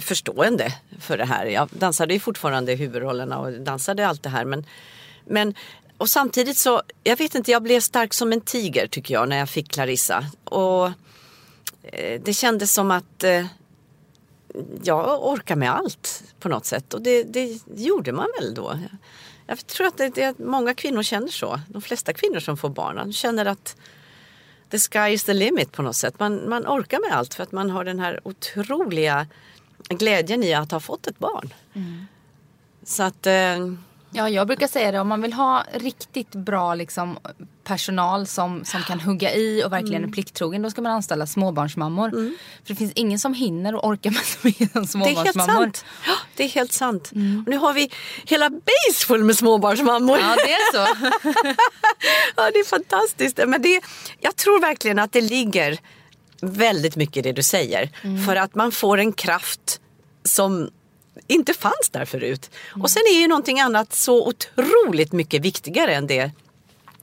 förstående 0.00 0.74
för 1.00 1.18
det 1.18 1.24
här. 1.24 1.46
Jag 1.46 1.68
dansade 1.72 2.14
ju 2.14 2.20
fortfarande 2.20 2.74
huvudrollerna 2.74 3.38
och 3.38 3.52
dansade 3.52 4.08
allt 4.08 4.22
det 4.22 4.28
här. 4.28 4.44
Men, 4.44 4.66
men, 5.24 5.54
och 5.98 6.08
samtidigt 6.08 6.56
så, 6.56 6.82
jag 7.04 7.16
vet 7.16 7.34
inte, 7.34 7.50
jag 7.50 7.62
blev 7.62 7.80
stark 7.80 8.14
som 8.14 8.32
en 8.32 8.40
tiger 8.40 8.86
tycker 8.86 9.14
jag 9.14 9.28
när 9.28 9.38
jag 9.38 9.48
fick 9.48 9.72
Clarissa. 9.72 10.26
Och 10.44 10.86
eh, 11.82 12.20
det 12.24 12.34
kändes 12.34 12.72
som 12.72 12.90
att 12.90 13.24
eh, 13.24 13.46
jag 14.82 15.28
orkar 15.28 15.56
med 15.56 15.74
allt 15.74 16.22
på 16.40 16.48
något 16.48 16.66
sätt. 16.66 16.94
Och 16.94 17.02
det, 17.02 17.22
det 17.22 17.58
gjorde 17.74 18.12
man 18.12 18.26
väl 18.40 18.54
då. 18.54 18.78
Jag 19.46 19.66
tror 19.66 19.86
att 19.86 19.96
det, 19.96 20.08
det, 20.08 20.38
många 20.38 20.74
kvinnor 20.74 21.02
känner 21.02 21.28
så. 21.28 21.60
De 21.68 21.82
flesta 21.82 22.12
kvinnor 22.12 22.40
som 22.40 22.56
får 22.56 22.68
barn 22.68 22.96
de 22.96 23.12
känner 23.12 23.46
att 23.46 23.76
the 24.70 24.78
sky 24.78 25.12
is 25.12 25.24
the 25.24 25.34
limit 25.34 25.72
på 25.72 25.82
något 25.82 25.96
sätt. 25.96 26.18
Man, 26.18 26.48
man 26.48 26.66
orkar 26.66 27.00
med 27.00 27.18
allt 27.18 27.34
för 27.34 27.42
att 27.42 27.52
man 27.52 27.70
har 27.70 27.84
den 27.84 27.98
här 27.98 28.20
otroliga 28.22 29.26
glädjen 29.98 30.42
i 30.42 30.54
att 30.54 30.72
ha 30.72 30.80
fått 30.80 31.06
ett 31.06 31.18
barn. 31.18 31.54
Mm. 31.74 32.06
Så 32.84 33.02
att... 33.02 33.26
Eh, 33.26 33.58
Ja, 34.12 34.28
jag 34.28 34.46
brukar 34.46 34.66
säga 34.66 34.92
det. 34.92 35.00
Om 35.00 35.08
man 35.08 35.22
vill 35.22 35.32
ha 35.32 35.64
riktigt 35.72 36.30
bra 36.30 36.74
liksom, 36.74 37.18
personal 37.64 38.26
som, 38.26 38.64
som 38.64 38.82
kan 38.82 39.00
hugga 39.00 39.34
i 39.34 39.64
och 39.64 39.72
verkligen 39.72 39.96
mm. 39.96 40.10
är 40.10 40.14
plikttrogen. 40.14 40.62
Då 40.62 40.70
ska 40.70 40.82
man 40.82 40.92
anställa 40.92 41.26
småbarnsmammor. 41.26 42.08
Mm. 42.08 42.36
För 42.64 42.68
det 42.68 42.74
finns 42.74 42.92
ingen 42.94 43.18
som 43.18 43.34
hinner 43.34 43.74
och 43.74 43.86
orkar 43.88 44.10
med 44.10 44.20
så 44.20 44.38
mycket 44.42 44.90
småbarnsmammor. 44.90 45.06
Det 45.06 45.20
är 45.20 45.24
helt 45.24 45.36
sant. 45.36 45.84
Ja, 46.06 46.14
det 46.36 46.44
är 46.44 46.48
helt 46.48 46.72
sant. 46.72 47.12
Mm. 47.12 47.42
Och 47.46 47.50
nu 47.50 47.56
har 47.56 47.72
vi 47.72 47.90
hela 48.24 48.50
base 48.50 49.06
full 49.06 49.24
med 49.24 49.36
småbarnsmammor. 49.36 50.18
Ja, 50.18 50.36
det 50.36 50.52
är 50.52 50.72
så. 50.72 51.08
ja, 52.36 52.50
det 52.52 52.58
är 52.58 52.64
fantastiskt. 52.64 53.40
Men 53.46 53.62
det, 53.62 53.80
jag 54.20 54.36
tror 54.36 54.60
verkligen 54.60 54.98
att 54.98 55.12
det 55.12 55.20
ligger 55.20 55.80
väldigt 56.42 56.96
mycket 56.96 57.16
i 57.16 57.22
det 57.22 57.32
du 57.32 57.42
säger. 57.42 57.90
Mm. 58.02 58.26
För 58.26 58.36
att 58.36 58.54
man 58.54 58.72
får 58.72 58.98
en 58.98 59.12
kraft 59.12 59.80
som 60.24 60.70
inte 61.26 61.54
fanns 61.54 61.90
där 61.90 62.04
förut. 62.04 62.50
Mm. 62.72 62.82
Och 62.82 62.90
sen 62.90 63.02
är 63.12 63.20
ju 63.20 63.28
någonting 63.28 63.60
annat 63.60 63.94
så 63.94 64.28
otroligt 64.28 65.12
mycket 65.12 65.42
viktigare 65.42 65.94
än 65.94 66.06
det 66.06 66.30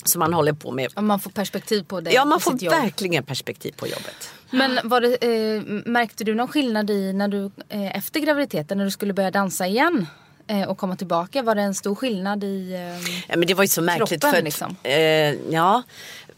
som 0.04 0.20
man 0.20 0.34
håller 0.34 0.54
på 0.54 0.72
med. 0.72 0.92
Och 0.96 1.04
man 1.04 1.20
får 1.20 1.32
perspektiv 1.32 1.84
på 1.84 2.02
det. 2.02 2.12
Ja, 2.12 2.26
man 2.26 2.40
får 2.40 2.70
verkligen 2.70 3.24
perspektiv 3.24 3.72
på 3.78 3.88
jobbet. 3.88 4.32
Men 4.50 4.80
var 4.84 5.02
det, 5.02 5.16
eh, 5.16 5.62
märkte 5.86 6.24
du 6.24 6.36
någon 6.36 6.48
skillnad 6.48 6.90
i 6.90 7.14
när 7.14 7.28
du 7.28 7.52
eh, 7.70 7.98
efter 7.98 8.20
graviditeten 8.20 8.78
när 8.78 8.86
du 8.86 8.92
skulle 8.92 9.14
börja 9.14 9.32
dansa 9.32 9.68
igen? 9.68 10.06
Eh, 10.48 10.70
och 10.70 10.78
komma 10.78 10.96
tillbaka? 10.96 11.42
Var 11.42 11.56
det 11.56 11.62
en 11.62 11.76
stor 11.76 11.96
skillnad 11.96 12.44
i 12.44 12.74
eh, 12.74 13.12
ja, 13.28 13.38
men 13.38 13.48
Det 13.48 13.54
var 13.54 13.64
ju 13.64 13.68
så 13.68 13.82
märkligt. 13.82 14.22
Kroppen, 14.22 14.32
för 14.32 14.42
liksom? 14.42 14.76
eh, 14.84 15.54
ja, 15.54 15.84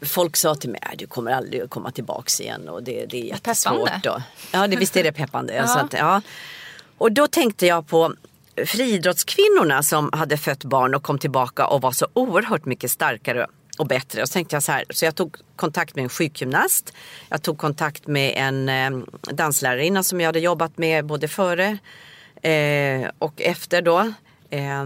folk 0.02 0.38
sa 0.38 0.56
till 0.56 0.70
mig 0.70 0.82
att 0.82 1.00
du 1.00 1.08
kommer 1.08 1.32
aldrig 1.32 1.62
att 1.62 1.70
komma 1.70 1.92
tillbaka 1.92 2.44
igen 2.44 2.70
och 2.70 2.84
det, 2.84 3.06
det 3.06 3.22
är 3.22 3.26
jättesvårt. 3.26 3.90
Peppande. 3.90 4.24
ja, 4.52 4.68
det, 4.68 4.76
visst 4.76 4.98
är 4.98 5.04
det 5.04 5.12
peppande. 5.12 5.64
så 5.68 5.80
att, 5.80 5.94
ja. 5.94 6.22
Och 6.98 7.12
då 7.12 7.28
tänkte 7.28 7.66
jag 7.66 7.88
på 7.88 8.14
friidrottskvinnorna 8.66 9.84
som 9.84 10.10
hade 10.14 10.38
fött 10.38 10.64
barn 10.64 10.96
och 10.96 11.04
kom 11.04 11.20
tillbaka 11.20 11.68
och 11.68 11.82
var 11.82 11.92
så 11.92 12.08
oerhört 12.14 12.66
mycket 12.66 12.92
starkare 12.92 13.48
och 13.78 13.88
bättre. 13.88 14.22
Och 14.22 14.28
så 14.28 14.34
tänkte 14.34 14.56
jag 14.56 14.64
så 14.64 14.72
här, 14.72 14.84
så 14.90 15.06
jag 15.06 15.16
tog 15.16 15.38
kontakt 15.56 15.96
med 15.96 16.04
en 16.04 16.10
sjukgymnast. 16.10 16.94
Jag 17.30 17.42
tog 17.42 17.58
kontakt 17.58 18.08
med 18.08 18.34
en 18.36 18.70
eh, 18.70 19.06
danslärarinna 19.34 20.04
som 20.04 20.22
jag 20.22 20.28
hade 20.28 20.40
jobbat 20.40 20.78
med 20.78 21.06
både 21.06 21.28
före 21.28 21.78
eh, 22.42 23.10
och 23.20 23.42
efter 23.42 23.82
då. 23.82 24.14
Eh, 24.50 24.86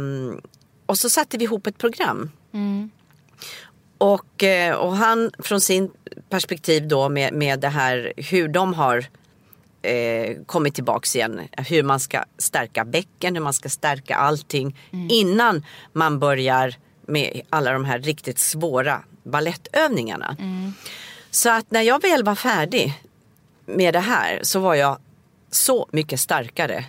och 0.85 0.97
så 0.97 1.09
satte 1.09 1.37
vi 1.37 1.43
ihop 1.43 1.67
ett 1.67 1.77
program. 1.77 2.31
Mm. 2.53 2.91
Och, 4.03 4.43
eh, 4.43 4.75
och 4.75 4.97
han 4.97 5.31
från 5.39 5.61
sin 5.61 5.91
perspektiv 6.29 6.87
då 6.87 7.09
med, 7.09 7.33
med 7.33 7.59
det 7.59 7.69
här 7.69 8.13
hur 8.17 8.47
de 8.47 8.73
har 8.73 9.05
eh, 9.81 10.37
kommit 10.45 10.75
tillbaks 10.75 11.15
igen. 11.15 11.41
Hur 11.51 11.83
man 11.83 11.99
ska 11.99 12.23
stärka 12.37 12.85
bäcken, 12.85 13.35
hur 13.35 13.41
man 13.41 13.53
ska 13.53 13.69
stärka 13.69 14.15
allting 14.15 14.77
mm. 14.93 15.07
innan 15.11 15.65
man 15.93 16.19
börjar 16.19 16.75
med 17.07 17.41
alla 17.49 17.71
de 17.73 17.85
här 17.85 17.99
riktigt 17.99 18.39
svåra 18.39 19.03
ballettövningarna. 19.23 20.35
Mm. 20.39 20.73
Så 21.31 21.49
att 21.49 21.71
när 21.71 21.81
jag 21.81 22.01
väl 22.01 22.23
var 22.23 22.35
färdig 22.35 23.01
med 23.65 23.93
det 23.93 23.99
här 23.99 24.39
så 24.41 24.59
var 24.59 24.75
jag 24.75 24.97
så 25.51 25.87
mycket 25.91 26.19
starkare 26.19 26.85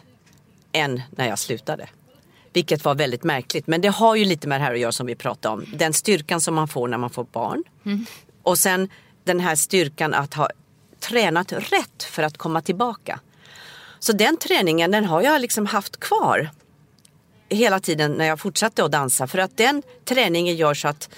än 0.72 1.02
när 1.10 1.28
jag 1.28 1.38
slutade. 1.38 1.88
Vilket 2.54 2.84
var 2.84 2.94
väldigt 2.94 3.24
märkligt. 3.24 3.66
Men 3.66 3.80
det 3.80 3.88
har 3.88 4.14
ju 4.14 4.24
lite 4.24 4.48
med 4.48 4.60
det 4.60 4.64
här 4.64 4.72
att 4.72 4.78
göra 4.78 4.92
som 4.92 5.06
vi 5.06 5.14
pratade 5.14 5.54
om. 5.54 5.64
Den 5.76 5.92
styrkan 5.92 6.40
som 6.40 6.54
man 6.54 6.68
får 6.68 6.88
när 6.88 6.98
man 6.98 7.10
får 7.10 7.24
barn. 7.24 7.64
Mm. 7.86 8.06
Och 8.42 8.58
sen 8.58 8.88
den 9.24 9.40
här 9.40 9.56
styrkan 9.56 10.14
att 10.14 10.34
ha 10.34 10.48
tränat 11.00 11.52
rätt 11.52 12.02
för 12.02 12.22
att 12.22 12.38
komma 12.38 12.60
tillbaka. 12.60 13.20
Så 13.98 14.12
den 14.12 14.36
träningen 14.36 14.90
den 14.90 15.04
har 15.04 15.22
jag 15.22 15.40
liksom 15.40 15.66
haft 15.66 16.00
kvar 16.00 16.50
hela 17.48 17.80
tiden 17.80 18.12
när 18.12 18.24
jag 18.24 18.40
fortsatte 18.40 18.84
att 18.84 18.92
dansa. 18.92 19.26
För 19.26 19.38
att 19.38 19.56
den 19.56 19.82
träningen 20.04 20.56
gör 20.56 20.74
så 20.74 20.88
att 20.88 21.08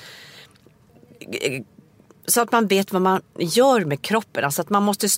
så 2.26 2.40
att 2.40 2.52
man 2.52 2.66
vet 2.66 2.92
vad 2.92 3.02
man 3.02 3.22
gör 3.38 3.84
med 3.84 4.02
kroppen. 4.02 4.44
Alltså 4.44 4.62
att 4.62 4.70
man 4.70 4.82
måste 4.82 5.08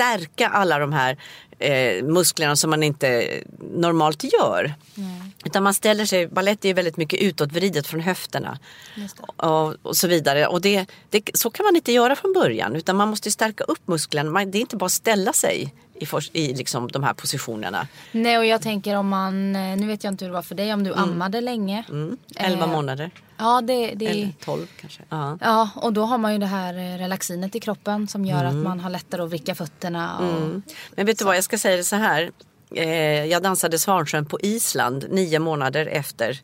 stärka 0.00 0.48
alla 0.48 0.78
de 0.78 0.92
här 0.92 1.16
eh, 1.58 2.04
musklerna 2.04 2.56
som 2.56 2.70
man 2.70 2.82
inte 2.82 3.40
normalt 3.72 4.24
gör. 4.24 4.74
Mm. 4.96 5.32
Utan 5.44 5.62
man 5.62 5.74
ställer 5.74 6.04
sig, 6.04 6.26
balett 6.26 6.64
är 6.64 6.68
ju 6.68 6.74
väldigt 6.74 6.96
mycket 6.96 7.20
utåtvridet 7.20 7.86
från 7.86 8.00
höfterna. 8.00 8.58
Och, 9.36 9.74
och, 9.82 9.96
så 9.96 10.08
vidare. 10.08 10.46
Och 10.46 10.60
det, 10.60 10.86
det, 11.10 11.30
så 11.34 11.50
kan 11.50 11.64
man 11.64 11.76
inte 11.76 11.92
göra 11.92 12.16
från 12.16 12.32
början 12.32 12.76
utan 12.76 12.96
man 12.96 13.08
måste 13.08 13.30
stärka 13.30 13.64
upp 13.64 13.88
musklerna. 13.88 14.30
Man, 14.30 14.50
det 14.50 14.58
är 14.58 14.60
inte 14.60 14.76
bara 14.76 14.86
att 14.86 14.92
ställa 14.92 15.32
sig 15.32 15.74
i, 16.00 16.06
i 16.32 16.54
liksom 16.54 16.88
de 16.88 17.02
här 17.02 17.14
positionerna. 17.14 17.86
Nej 18.12 18.38
och 18.38 18.46
jag 18.46 18.62
tänker 18.62 18.96
om 18.96 19.08
man, 19.08 19.56
eh, 19.56 19.76
nu 19.76 19.86
vet 19.86 20.04
jag 20.04 20.12
inte 20.12 20.24
hur 20.24 20.30
det 20.30 20.34
var 20.34 20.42
för 20.42 20.54
dig, 20.54 20.74
om 20.74 20.84
du 20.84 20.92
mm. 20.92 21.04
ammade 21.04 21.40
länge. 21.40 21.84
Mm. 21.88 22.16
11 22.36 22.64
eh, 22.64 22.70
månader. 22.70 23.10
Ja, 23.36 23.60
det, 23.60 23.94
det... 23.94 24.06
Eller 24.06 24.32
12 24.44 24.66
kanske. 24.80 25.02
Ja. 25.08 25.38
ja, 25.40 25.70
och 25.74 25.92
då 25.92 26.04
har 26.04 26.18
man 26.18 26.32
ju 26.32 26.38
det 26.38 26.46
här 26.46 26.74
eh, 26.74 26.98
relaxinet 26.98 27.56
i 27.56 27.60
kroppen 27.60 28.08
som 28.08 28.24
gör 28.24 28.44
mm. 28.44 28.58
att 28.58 28.64
man 28.64 28.80
har 28.80 28.90
lättare 28.90 29.22
att 29.22 29.30
vricka 29.30 29.54
fötterna. 29.54 30.18
Och... 30.18 30.36
Mm. 30.36 30.62
Men 30.94 31.06
vet 31.06 31.18
du 31.18 31.24
vad, 31.24 31.36
jag 31.36 31.44
ska 31.44 31.58
säga 31.58 31.76
det 31.76 31.84
så 31.84 31.96
här. 31.96 32.30
Eh, 32.74 33.24
jag 33.24 33.42
dansade 33.42 33.78
Svansjön 33.78 34.26
på 34.26 34.40
Island 34.40 35.06
nio 35.10 35.38
månader 35.38 35.86
efter 35.86 36.40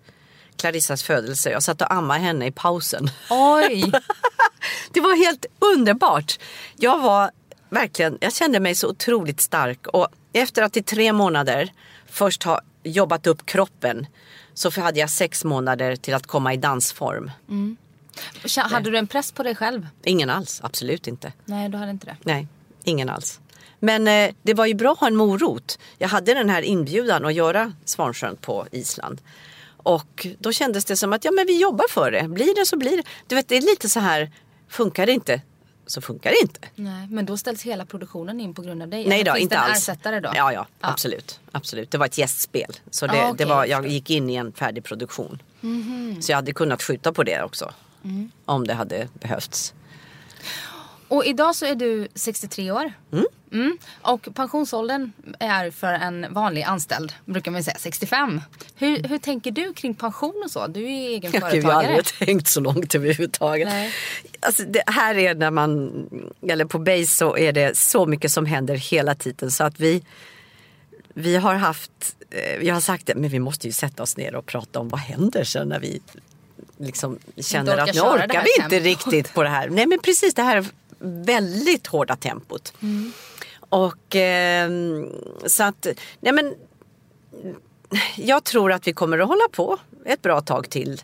Clarissas 0.57 1.03
födelse. 1.03 1.51
Jag 1.51 1.63
satt 1.63 1.83
och 1.83 1.93
ammade 1.93 2.21
henne 2.21 2.47
i 2.47 2.53
pausen. 2.53 3.11
Oj! 3.31 3.93
det 4.93 5.01
var 5.01 5.27
helt 5.27 5.47
underbart. 5.59 6.39
Jag 6.77 6.99
var 6.99 7.31
verkligen, 7.77 8.19
jag 8.21 8.35
kände 8.35 8.61
mig 8.61 8.75
så 8.75 8.89
otroligt 8.89 9.41
stark 9.41 9.87
och 9.87 10.09
efter 10.33 10.63
att 10.63 10.77
i 10.77 10.83
tre 10.83 11.13
månader 11.13 11.73
först 12.07 12.43
ha 12.43 12.61
jobbat 12.83 13.27
upp 13.27 13.47
kroppen 13.47 14.07
så 14.55 14.81
hade 14.81 15.01
jag 15.01 15.11
sex 15.11 15.45
månader 15.45 15.97
till 15.97 16.15
att 16.15 16.27
komma 16.27 16.55
i 16.55 16.57
dansform. 16.57 17.31
Mm. 17.49 17.77
Hade 18.57 18.91
du 18.91 18.99
en 18.99 19.07
press 19.07 19.33
på 19.33 19.43
dig 19.43 19.55
själv? 19.55 19.89
Ingen 20.05 20.31
alls, 20.31 20.61
absolut 20.65 21.07
inte. 21.07 21.33
Nej, 21.45 21.69
du 21.69 21.79
hade 21.79 21.91
inte 21.91 22.07
det? 22.07 22.17
Nej, 22.23 22.49
ingen 22.85 23.11
alls. 23.11 23.41
Men 23.79 24.09
eh, 24.09 24.35
det 24.43 24.55
var 24.55 24.67
ju 24.67 24.75
bra 24.75 24.93
att 24.93 24.99
ha 24.99 25.07
en 25.07 25.17
morot. 25.17 25.79
Jag 25.99 26.09
hade 26.09 26.35
den 26.35 26.51
här 26.51 26.63
inbjudan 26.63 27.25
att 27.25 27.35
göra 27.35 27.73
Svansjön 27.85 28.37
på 28.37 28.67
Island. 28.71 29.21
Och 29.77 30.27
då 30.39 30.53
kändes 30.53 30.85
det 30.85 30.97
som 30.97 31.13
att 31.13 31.25
ja, 31.25 31.31
men 31.31 31.47
vi 31.47 31.61
jobbar 31.61 31.87
för 31.91 32.11
det. 32.11 32.29
Blir 32.29 32.55
det 32.55 32.67
så 32.67 32.77
blir 32.77 32.97
det. 32.97 33.03
Du 33.27 33.35
vet, 33.35 33.49
det 33.49 33.57
är 33.57 33.61
lite 33.61 33.89
så 33.89 34.01
här, 34.01 34.31
funkar 34.69 35.07
det 35.07 35.13
inte 35.13 35.43
så 35.87 36.01
funkar 36.01 36.31
det 36.31 36.41
inte. 36.41 36.61
Nej, 36.75 37.07
men 37.11 37.27
då 37.27 37.37
ställs 37.37 37.63
hela 37.63 37.85
produktionen 37.85 38.41
in 38.41 38.55
på 38.55 38.63
grund 38.63 38.83
av 38.83 38.89
dig? 38.89 39.09
Nej 39.09 39.25
då, 39.25 39.37
inte 39.37 39.59
alls. 39.59 39.77
ersättare 39.79 40.21
då? 40.21 40.31
Ja, 40.35 40.53
ja, 40.53 40.67
ja, 40.81 40.89
Absolut, 40.89 41.41
absolut. 41.53 41.91
Det 41.91 41.99
var 41.99 42.07
ett 42.07 42.19
gästspel. 42.19 42.73
Så 42.91 43.07
det, 43.07 43.13
ah, 43.13 43.31
okay. 43.31 43.37
det 43.37 43.45
var, 43.45 43.67
jag 43.67 43.87
gick 43.87 44.11
in 44.11 44.31
i 44.31 44.35
en 44.35 44.53
färdig 44.53 44.85
produktion. 44.85 45.43
Mm 45.63 45.83
-hmm. 45.83 46.21
Så 46.21 46.33
jag 46.33 46.37
hade 46.37 46.53
kunnat 46.53 46.83
skjuta 46.83 47.13
på 47.13 47.23
det 47.23 47.43
också. 47.43 47.73
Mm. 48.05 48.31
Om 48.45 48.67
det 48.67 48.75
hade 48.75 49.09
behövts. 49.13 49.75
Och 51.09 51.25
idag 51.25 51.55
så 51.55 51.67
är 51.67 51.75
du 51.75 52.09
63 52.15 52.71
år. 52.71 52.93
Mm. 53.13 53.27
Mm. 53.53 53.79
Och 54.03 54.29
pensionsåldern 54.35 55.13
är 55.39 55.71
för 55.71 55.93
en 55.93 56.27
vanlig 56.31 56.63
anställd, 56.63 57.13
brukar 57.25 57.51
man 57.51 57.65
säga, 57.65 57.77
65. 57.79 58.41
Hur, 58.77 59.03
hur 59.03 59.19
tänker 59.19 59.51
du 59.51 59.73
kring 59.73 59.95
pension 59.95 60.43
och 60.45 60.51
så? 60.51 60.67
Du 60.67 60.85
är 60.85 60.89
ju 60.89 61.09
egen 61.09 61.33
jag 61.33 61.43
företagare. 61.43 61.63
Jag 61.63 61.75
har 61.75 61.85
aldrig 61.85 62.05
tänkt 62.05 62.49
så 62.49 62.61
långt 62.61 62.95
överhuvudtaget. 62.95 63.69
Nej. 63.69 63.93
Alltså 64.41 64.63
det 64.63 64.83
här 64.87 65.19
är 65.19 65.35
när 65.35 65.51
man, 65.51 65.93
eller 66.49 66.65
på 66.65 66.79
Base 66.79 67.07
så 67.07 67.37
är 67.37 67.53
det 67.53 67.79
så 67.79 68.07
mycket 68.07 68.31
som 68.31 68.47
händer 68.47 68.75
hela 68.75 69.15
tiden 69.15 69.51
så 69.51 69.65
att 69.65 69.81
vi 69.81 70.03
vi 71.19 71.37
har 71.37 71.55
haft, 71.55 72.17
eh, 72.31 72.59
vi 72.59 72.69
har 72.69 72.81
sagt 72.81 73.07
det, 73.07 73.15
men 73.15 73.31
vi 73.31 73.39
måste 73.39 73.67
ju 73.67 73.73
sätta 73.73 74.03
oss 74.03 74.17
ner 74.17 74.35
och 74.35 74.47
prata 74.47 74.81
om 74.81 74.89
vad 74.89 75.01
händer 75.01 75.45
sen 75.45 75.69
när 75.69 75.81
vi 75.81 76.01
liksom 76.79 77.19
känner 77.37 77.77
att 77.79 77.95
nu 77.95 78.01
orkar 78.01 78.45
vi 78.45 78.63
inte 78.63 78.81
riktigt 78.81 79.35
på 79.35 79.43
det 79.43 79.49
här. 79.49 79.69
Nej 79.69 79.87
men 79.87 79.99
precis 79.99 80.35
det 80.35 80.43
här 80.43 80.65
väldigt 80.99 81.87
hårda 81.87 82.17
tempot. 82.17 82.73
Mm. 82.83 83.13
Och 83.59 84.17
eh, 84.17 84.71
så 85.47 85.63
att, 85.63 85.87
nej 86.21 86.33
men 86.33 86.55
jag 88.17 88.45
tror 88.45 88.73
att 88.73 88.87
vi 88.87 88.93
kommer 88.93 89.19
att 89.19 89.29
hålla 89.29 89.49
på 89.53 89.79
ett 90.05 90.23
bra 90.23 90.41
tag 90.41 90.71
till. 90.71 91.03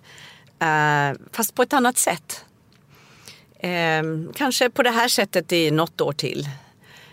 Eh, 0.58 1.18
fast 1.32 1.54
på 1.54 1.62
ett 1.62 1.72
annat 1.72 1.98
sätt. 1.98 2.44
Eh, 3.58 4.02
kanske 4.34 4.70
på 4.70 4.82
det 4.82 4.90
här 4.90 5.08
sättet 5.08 5.52
i 5.52 5.70
något 5.70 6.00
år 6.00 6.12
till. 6.12 6.48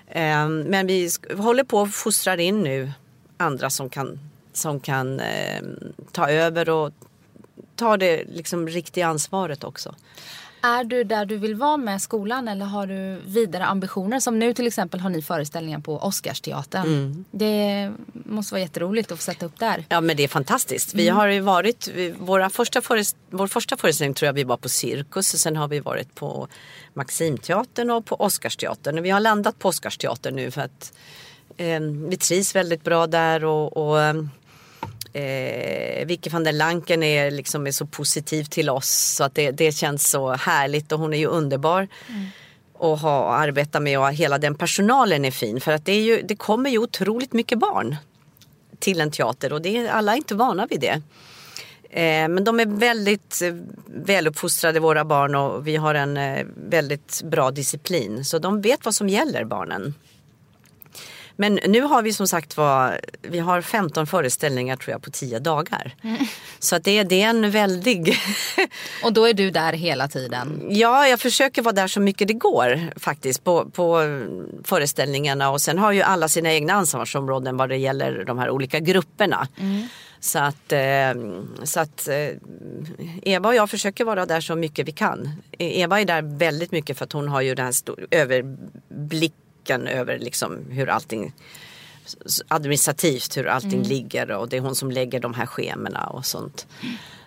Eh, 0.07 0.47
men 0.47 0.87
vi 0.87 1.09
håller 1.37 1.63
på 1.63 1.79
och 1.79 1.93
fostrar 1.93 2.37
in 2.37 2.61
nu 2.61 2.91
andra 3.37 3.69
som 3.69 3.89
kan, 3.89 4.19
som 4.53 4.79
kan 4.79 5.19
eh, 5.19 5.63
ta 6.11 6.29
över 6.29 6.69
och 6.69 6.93
ta 7.75 7.97
det 7.97 8.23
liksom 8.23 8.67
riktiga 8.67 9.07
ansvaret 9.07 9.63
också. 9.63 9.95
Är 10.61 10.83
du 10.83 11.03
där 11.03 11.25
du 11.25 11.37
vill 11.37 11.55
vara 11.55 11.77
med 11.77 12.01
skolan 12.01 12.47
eller 12.47 12.65
har 12.65 12.87
du 12.87 13.21
vidare 13.25 13.65
ambitioner? 13.65 14.19
Som 14.19 14.39
nu 14.39 14.53
till 14.53 14.67
exempel 14.67 14.99
har 14.99 15.09
ni 15.09 15.21
föreställningar 15.21 15.79
på 15.79 15.97
Oscarsteatern. 15.97 16.85
Mm. 16.85 17.25
Det 17.31 17.91
måste 18.11 18.53
vara 18.53 18.61
jätteroligt 18.61 19.11
att 19.11 19.17
få 19.17 19.23
sätta 19.23 19.45
upp 19.45 19.59
där. 19.59 19.85
Ja 19.89 20.01
men 20.01 20.17
det 20.17 20.23
är 20.23 20.27
fantastiskt. 20.27 20.93
Vi 20.93 21.09
har 21.09 21.27
ju 21.27 21.39
varit, 21.39 21.89
våra 22.19 22.49
första 22.49 22.81
vår 23.29 23.47
första 23.47 23.77
föreställning 23.77 24.13
tror 24.13 24.27
jag 24.27 24.33
vi 24.33 24.43
var 24.43 24.57
på 24.57 24.69
Cirkus 24.69 25.33
och 25.33 25.39
sen 25.39 25.55
har 25.55 25.67
vi 25.67 25.79
varit 25.79 26.15
på 26.15 26.47
Maximteatern 26.93 27.89
och 27.89 28.05
på 28.05 28.15
Oscarsteatern. 28.15 28.99
Och 28.99 29.05
Vi 29.05 29.09
har 29.09 29.19
landat 29.19 29.59
på 29.59 29.67
Oscarsteatern 29.67 30.35
nu 30.35 30.51
för 30.51 30.61
att 30.61 30.93
eh, 31.57 31.79
vi 32.09 32.17
trivs 32.17 32.55
väldigt 32.55 32.83
bra 32.83 33.07
där 33.07 33.45
och, 33.45 33.77
och 33.77 34.15
eh, 35.13 36.05
Vicky 36.05 36.29
van 36.29 36.43
der 36.43 36.51
Lanken 36.51 37.03
är, 37.03 37.31
liksom, 37.31 37.67
är 37.67 37.71
så 37.71 37.85
positiv 37.85 38.43
till 38.43 38.69
oss 38.69 38.89
så 38.89 39.23
att 39.23 39.35
det, 39.35 39.51
det 39.51 39.71
känns 39.71 40.09
så 40.09 40.31
härligt 40.31 40.91
och 40.91 40.99
hon 40.99 41.13
är 41.13 41.17
ju 41.17 41.25
underbar. 41.25 41.87
att 42.79 43.01
ha 43.01 43.19
och 43.19 43.39
arbeta 43.39 43.79
med 43.79 43.99
och 43.99 44.13
hela 44.13 44.37
den 44.37 44.55
personalen 44.55 45.25
är 45.25 45.31
fin 45.31 45.61
för 45.61 45.71
att 45.71 45.85
det, 45.85 45.91
är 45.91 46.01
ju, 46.01 46.21
det 46.21 46.35
kommer 46.35 46.69
ju 46.69 46.77
otroligt 46.77 47.33
mycket 47.33 47.59
barn 47.59 47.95
till 48.79 49.01
en 49.01 49.11
teater 49.11 49.53
och 49.53 49.61
det 49.61 49.77
är, 49.77 49.89
alla 49.89 50.13
är 50.13 50.17
inte 50.17 50.35
vana 50.35 50.67
vid 50.69 50.79
det. 50.79 51.01
Eh, 51.89 52.27
men 52.27 52.43
de 52.43 52.59
är 52.59 52.65
väldigt 52.65 53.41
eh, 53.41 53.53
väluppfostrade 53.85 54.79
våra 54.79 55.05
barn 55.05 55.35
och 55.35 55.67
vi 55.67 55.75
har 55.75 55.95
en 55.95 56.17
eh, 56.17 56.45
väldigt 56.55 57.21
bra 57.23 57.51
disciplin 57.51 58.25
så 58.25 58.39
de 58.39 58.61
vet 58.61 58.85
vad 58.85 58.95
som 58.95 59.09
gäller 59.09 59.45
barnen. 59.45 59.93
Men 61.39 61.59
nu 61.67 61.81
har 61.81 62.01
vi 62.01 62.13
som 62.13 62.27
sagt 62.27 62.57
var, 62.57 62.99
vi 63.21 63.39
har 63.39 63.61
15 63.61 64.07
föreställningar 64.07 64.75
tror 64.75 64.91
jag 64.91 65.01
på 65.01 65.11
10 65.11 65.39
dagar. 65.39 65.95
Så 66.59 66.75
att 66.75 66.83
det, 66.83 67.03
det 67.03 67.21
är 67.21 67.29
en 67.29 67.51
väldig 67.51 68.15
Och 69.03 69.13
då 69.13 69.27
är 69.27 69.33
du 69.33 69.51
där 69.51 69.73
hela 69.73 70.07
tiden. 70.07 70.67
Ja, 70.69 71.07
jag 71.07 71.19
försöker 71.19 71.61
vara 71.61 71.73
där 71.73 71.87
så 71.87 71.99
mycket 71.99 72.27
det 72.27 72.33
går 72.33 72.99
faktiskt 72.99 73.43
på, 73.43 73.69
på 73.69 74.01
föreställningarna 74.63 75.49
och 75.49 75.61
sen 75.61 75.77
har 75.77 75.91
ju 75.91 76.01
alla 76.01 76.27
sina 76.27 76.53
egna 76.53 76.73
ansvarsområden 76.73 77.57
vad 77.57 77.69
det 77.69 77.77
gäller 77.77 78.23
de 78.25 78.39
här 78.39 78.49
olika 78.49 78.79
grupperna. 78.79 79.47
Så 80.19 80.39
att, 80.39 80.71
eh, 80.71 81.13
så 81.63 81.79
att 81.79 82.07
eh, 82.07 82.29
Eva 83.23 83.49
och 83.49 83.55
jag 83.55 83.69
försöker 83.69 84.05
vara 84.05 84.25
där 84.25 84.41
så 84.41 84.55
mycket 84.55 84.87
vi 84.87 84.91
kan. 84.91 85.29
Eva 85.59 86.01
är 86.01 86.05
där 86.05 86.21
väldigt 86.21 86.71
mycket 86.71 86.97
för 86.97 87.05
att 87.05 87.13
hon 87.13 87.27
har 87.27 87.41
ju 87.41 87.55
den 87.55 87.65
här 87.65 87.71
stor, 87.71 88.07
överblicken 89.69 89.87
över 89.87 90.19
liksom 90.19 90.71
hur 90.71 90.89
allting 90.89 91.33
administrativt 92.47 93.37
hur 93.37 93.47
allting 93.47 93.83
ligger 93.83 94.31
och 94.31 94.49
det 94.49 94.57
är 94.57 94.61
hon 94.61 94.75
som 94.75 94.91
lägger 94.91 95.19
de 95.19 95.33
här 95.33 95.45
schemana 95.45 96.07
och 96.07 96.25
sånt. 96.25 96.67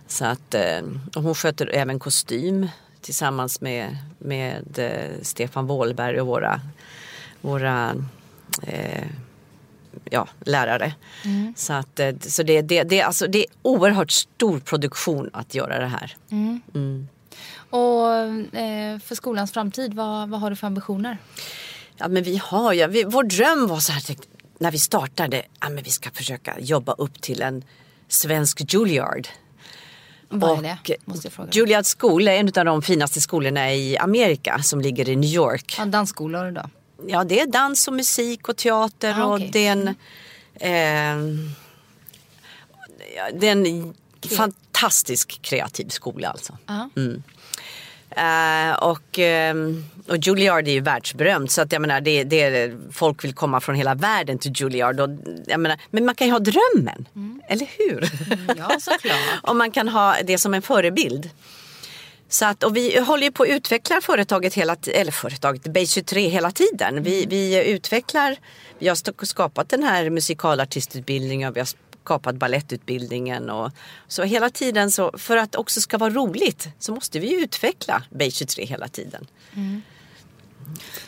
Så 0.07 0.25
att, 0.25 0.55
eh, 0.55 0.83
och 1.17 1.23
hon 1.23 1.35
sköter 1.35 1.67
även 1.67 1.99
kostym 1.99 2.69
tillsammans 3.01 3.61
med, 3.61 3.97
med 4.19 4.79
eh, 4.79 5.23
Stefan 5.23 5.67
Wåhlberg 5.67 6.21
och 6.21 6.27
våra, 6.27 6.61
våra 7.41 7.95
eh, 8.63 9.07
ja, 10.11 10.29
lärare. 10.41 10.95
Så, 11.57 11.73
att, 11.73 12.01
eh, 12.01 12.15
så 12.21 12.43
det, 12.43 12.63
det, 12.63 12.83
det, 12.83 13.03
alltså, 13.03 13.27
det 13.27 13.39
är 13.39 13.47
oerhört 13.63 14.11
stor 14.11 14.61
produktion 14.61 15.31
att 15.33 15.55
göra 15.55 15.79
det 15.79 15.87
här. 15.87 16.17
Och 17.71 18.13
eh, 18.59 18.99
för 18.99 19.15
skolans 19.15 19.53
framtid, 19.53 19.95
vad, 19.95 20.29
vad 20.29 20.41
har 20.41 20.51
du 20.51 20.57
för 20.57 20.67
ambitioner? 20.67 21.19
Ja, 21.97 22.09
men 22.09 22.23
vi 22.23 22.37
har 22.37 22.73
ju, 22.73 22.87
vi, 22.87 23.05
vår 23.05 23.25
dröm 23.25 23.67
var 23.67 23.81
så 23.81 23.93
här 23.93 24.01
tänkte, 24.01 24.29
när 24.59 24.71
vi 24.71 24.79
startade, 24.79 25.43
ja, 25.61 25.69
men 25.69 25.85
vi 25.85 25.91
ska 25.91 26.11
försöka 26.11 26.61
jobba 26.61 26.93
upp 26.93 27.21
till 27.21 27.43
en 27.43 27.65
svensk 28.09 28.75
Juilliard. 28.75 29.29
Vad 30.29 30.65
är 30.65 30.79
det? 30.85 30.97
Måste 31.05 31.27
jag 31.27 31.33
fråga. 31.33 31.51
Juilliard 31.53 31.85
School 31.99 32.29
är 32.29 32.33
en 32.33 32.47
av 32.47 32.65
de 32.65 32.83
finaste 32.83 33.21
skolorna 33.21 33.73
i 33.73 33.99
Amerika 33.99 34.63
som 34.63 34.81
ligger 34.81 35.09
i 35.09 35.17
New 35.17 35.31
York. 35.31 35.75
Ja, 35.79 35.85
dansskolor 35.85 36.51
då? 36.51 36.71
Ja, 37.07 37.25
det 37.25 37.41
är 37.41 37.47
dans 37.47 37.89
och 37.89 37.95
musik 37.95 38.49
och 38.49 38.57
teater 38.57 39.21
Ah, 39.21 39.25
och 39.25 39.41
det 39.41 39.67
är 39.67 39.73
en, 39.73 39.89
eh, 40.55 41.47
ja, 43.17 43.29
det 43.35 43.49
är 43.49 43.53
en 43.53 43.95
fantastisk 44.37 45.43
kreativ 45.43 45.89
skola 45.89 46.29
alltså. 46.29 46.59
Ja. 46.67 46.89
Eh, 48.17 48.75
och, 48.75 49.19
ehm, 49.19 49.85
och 50.09 50.17
Juilliard 50.17 50.69
är 50.69 50.73
ju 50.73 50.81
världsberömd 50.81 51.51
så 51.51 51.63
att 51.63 51.73
jag 51.73 51.83
menar 51.83 52.01
det, 52.01 52.25
det 52.25 52.73
folk 52.93 53.25
vill 53.25 53.35
komma 53.35 53.61
från 53.61 53.75
hela 53.75 53.95
världen 53.95 54.39
till 54.39 54.53
Juilliard. 54.55 55.01
Och, 55.01 55.09
jag 55.47 55.61
menar, 55.61 55.79
men 55.91 56.05
man 56.05 56.15
kan 56.15 56.27
ju 56.27 56.33
ha 56.33 56.41
drömmen, 56.41 57.09
eller 57.49 57.69
hur? 57.79 58.11
Ja, 58.59 58.77
såklart. 58.81 59.17
och 59.43 59.57
man 59.57 59.71
kan 59.71 59.89
ha 59.89 60.17
det 60.25 60.39
som 60.39 60.55
en 60.55 60.63
förebild. 60.63 61.31
Så 62.29 62.45
att, 62.45 62.63
och 62.63 62.77
vi 62.77 62.99
håller 62.99 63.25
ju 63.25 63.33
på 63.33 63.43
att 63.43 63.49
utveckla 63.49 64.01
företaget 64.01 64.55
hela 64.55 64.77
eller 64.87 65.13
företaget 65.13 65.63
Base 65.63 65.87
23 65.87 66.29
hela 66.29 66.51
tiden. 66.51 67.03
Vi, 67.03 67.27
vi 67.27 67.71
utvecklar, 67.71 68.37
vi 68.79 68.89
har 68.89 69.25
skapat 69.25 69.69
den 69.69 69.83
här 69.83 70.11
musikalartistutbildningen 70.11 71.49
och 71.49 71.57
vi 71.57 71.61
har 71.61 71.69
skapat 72.05 72.37
ballettutbildningen 72.37 73.51
och 73.51 73.71
så 74.09 74.23
hela 74.23 74.51
tiden 74.51 74.91
så 74.91 75.19
för 75.19 75.37
att 75.37 75.55
också 75.55 75.81
ska 75.81 75.99
vara 75.99 76.11
roligt 76.11 76.69
så 76.79 76.93
måste 76.95 77.19
vi 77.19 77.31
ju 77.31 77.37
utveckla 77.37 78.03
Base 78.11 78.31
23 78.31 78.65
hela 78.65 78.89
tiden. 78.89 79.27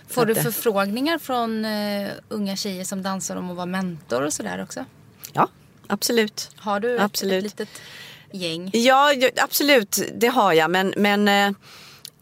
Får 0.08 0.26
du 0.26 0.32
att 0.32 0.42
förfrågningar 0.42 1.18
från 1.18 1.64
eh, 1.64 2.10
unga 2.28 2.56
tjejer 2.56 2.84
som 2.84 3.02
dansar 3.02 3.36
om 3.36 3.50
att 3.50 3.56
vara 3.56 3.66
mentor 3.66 4.22
och 4.22 4.32
sådär 4.32 4.62
också? 4.62 4.84
Ja, 5.32 5.48
absolut. 5.86 6.50
Har 6.56 6.80
du 6.80 6.98
Absolut. 6.98 7.44
ett, 7.44 7.58
litet 7.58 7.68
gäng? 8.32 8.70
Ja, 8.72 9.14
absolut, 9.36 10.02
det 10.14 10.26
har 10.26 10.52
jag. 10.52 10.70
Men, 10.70 10.94
men 10.96 11.28
eh, 11.28 11.56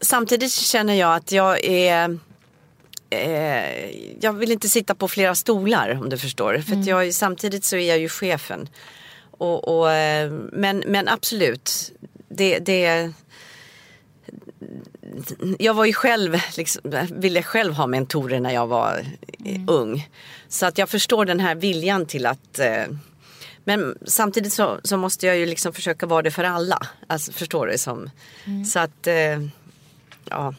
samtidigt 0.01 0.51
känner 0.51 0.93
jag 0.93 1.15
att 1.15 1.31
jag 1.31 1.65
är... 1.65 2.19
Eh, 3.09 3.91
jag 4.19 4.33
vill 4.33 4.51
inte 4.51 4.69
sitta 4.69 4.95
på 4.95 5.07
flera 5.07 5.35
stolar 5.35 5.99
om 6.01 6.09
du 6.09 6.17
förstår. 6.17 6.57
För 6.57 6.75
att 6.75 6.85
jag, 6.85 7.13
samtidigt 7.13 7.65
så 7.65 7.75
är 7.75 7.89
jag 7.89 7.99
ju 7.99 8.09
chefen. 8.09 8.69
Och, 9.31 9.67
och, 9.67 9.87
men, 10.51 10.83
men 10.87 11.07
absolut, 11.07 11.91
det, 12.29 12.59
det 12.59 13.13
jag 15.59 15.73
var 15.73 15.85
ju 15.85 15.93
själv, 15.93 16.37
liksom, 16.57 16.81
ville 17.11 17.43
själv 17.43 17.73
ha 17.73 17.87
mentorer 17.87 18.39
när 18.39 18.51
jag 18.51 18.67
var 18.67 19.05
eh, 19.45 19.61
ung. 19.67 20.09
Så 20.47 20.65
att 20.65 20.77
jag 20.77 20.89
förstår 20.89 21.25
den 21.25 21.39
här 21.39 21.55
viljan 21.55 22.05
till 22.05 22.25
att 22.25 22.59
eh, 22.59 22.85
men 23.63 23.97
samtidigt 24.05 24.53
så, 24.53 24.79
så 24.83 24.97
måste 24.97 25.27
jag 25.27 25.37
ju 25.37 25.45
liksom 25.45 25.73
försöka 25.73 26.05
vara 26.05 26.21
det 26.21 26.31
för 26.31 26.43
alla. 26.43 26.87
Alltså, 27.07 27.31
förstår 27.31 27.67
du? 27.67 27.77
Som, 27.77 28.09
Så 28.65 28.79
att, 28.79 29.07
eh, 29.07 29.41
ja. 30.25 30.53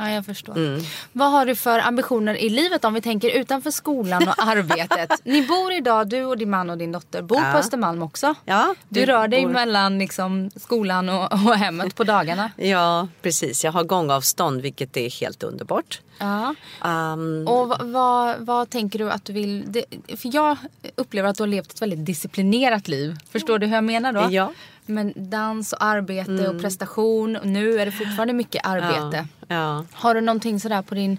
Ja, 0.00 0.10
jag 0.10 0.26
förstår. 0.26 0.56
Mm. 0.56 0.80
Vad 1.12 1.30
har 1.30 1.46
du 1.46 1.54
för 1.56 1.78
ambitioner 1.78 2.34
i 2.34 2.48
livet 2.48 2.84
om 2.84 2.94
vi 2.94 3.00
tänker 3.00 3.30
utanför 3.30 3.70
skolan 3.70 4.28
och 4.28 4.34
arbetet? 4.46 5.10
Ni 5.24 5.46
bor 5.46 5.72
idag, 5.72 6.08
du 6.08 6.24
och 6.24 6.38
din 6.38 6.50
man 6.50 6.70
och 6.70 6.78
din 6.78 6.92
dotter, 6.92 7.22
bor 7.22 7.38
Ja. 7.38 7.52
på 7.52 7.58
Östermalm 7.58 8.02
också. 8.02 8.34
Ja, 8.44 8.74
du 8.88 9.06
rör 9.06 9.28
dig 9.28 9.42
bor- 9.42 9.52
mellan 9.52 9.98
liksom, 9.98 10.50
skolan 10.56 11.08
och, 11.08 11.32
och 11.32 11.54
hemmet 11.56 11.94
på 11.94 12.04
dagarna. 12.04 12.50
Ja, 12.56 13.08
precis. 13.22 13.64
Jag 13.64 13.72
har 13.72 13.84
gångavstånd 13.84 14.60
vilket 14.60 14.96
är 14.96 15.10
helt 15.20 15.42
underbart. 15.42 16.00
Ja. 16.18 16.54
Um, 16.84 17.48
Och 17.48 17.68
vad, 17.68 17.82
vad, 17.86 18.36
vad 18.38 18.70
tänker 18.70 18.98
du 18.98 19.10
att 19.10 19.24
du 19.24 19.32
vill... 19.32 19.64
Det, 19.66 19.84
för 20.16 20.34
jag 20.34 20.56
upplever 20.96 21.28
att 21.28 21.36
du 21.36 21.42
har 21.42 21.48
levt 21.48 21.72
ett 21.72 21.82
väldigt 21.82 22.06
disciplinerat 22.06 22.88
liv. 22.88 23.16
Förstår 23.32 23.58
du 23.58 23.66
hur 23.66 23.74
jag 23.74 23.84
menar 23.84 24.12
då? 24.12 24.26
Ja. 24.30 24.52
Men 24.90 25.12
dans 25.16 25.72
och 25.72 25.84
arbete 25.84 26.48
och 26.48 26.60
prestation. 26.60 27.36
Och 27.36 27.46
nu 27.46 27.80
är 27.80 27.86
det 27.86 27.92
fortfarande 27.92 28.34
mycket 28.34 28.66
arbete. 28.66 29.26
ja, 29.48 29.54
ja. 29.54 29.84
Har 29.92 30.14
du 30.14 30.20
någonting 30.20 30.60
sådär 30.60 30.82
på 30.82 30.94
din 30.94 31.18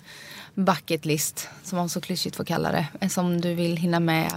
bucket 0.53 1.05
list, 1.05 1.49
som 1.63 1.77
man 1.77 1.89
så 1.89 2.01
klyschigt 2.01 2.35
får 2.35 2.43
kalla 2.43 2.71
det, 2.71 2.87
eh, 2.99 3.09
som 3.09 3.41
du 3.41 3.53
vill 3.53 3.77
hinna 3.77 3.99
med? 3.99 4.31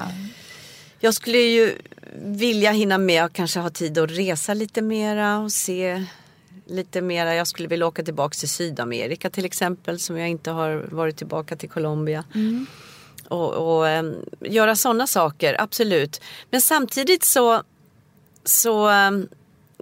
Jag 1.00 1.14
skulle 1.14 1.38
ju 1.38 1.78
vilja 2.16 2.70
hinna 2.70 2.98
med 2.98 3.24
och 3.24 3.32
kanske 3.32 3.60
ha 3.60 3.70
tid 3.70 3.98
att 3.98 4.10
resa 4.10 4.54
lite 4.54 4.82
mera 4.82 5.38
och 5.38 5.52
se 5.52 6.04
lite 6.66 7.00
mera. 7.00 7.34
Jag 7.34 7.46
skulle 7.46 7.68
vilja 7.68 7.86
åka 7.86 8.02
tillbaka 8.02 8.34
till 8.34 8.48
Sydamerika 8.48 9.30
till 9.30 9.44
exempel 9.44 9.98
som 9.98 10.18
jag 10.18 10.28
inte 10.28 10.50
har 10.50 10.86
varit 10.90 11.16
tillbaka 11.16 11.56
till 11.56 11.70
Colombia. 11.70 12.24
Och, 13.28 13.76
och 13.76 13.88
ehm, 13.88 14.14
göra 14.40 14.76
sådana 14.76 15.06
saker, 15.06 15.60
absolut. 15.60 16.20
Men 16.50 16.60
samtidigt 16.60 17.24
så, 17.24 17.62
så 18.44 18.88
ehm, 18.88 19.28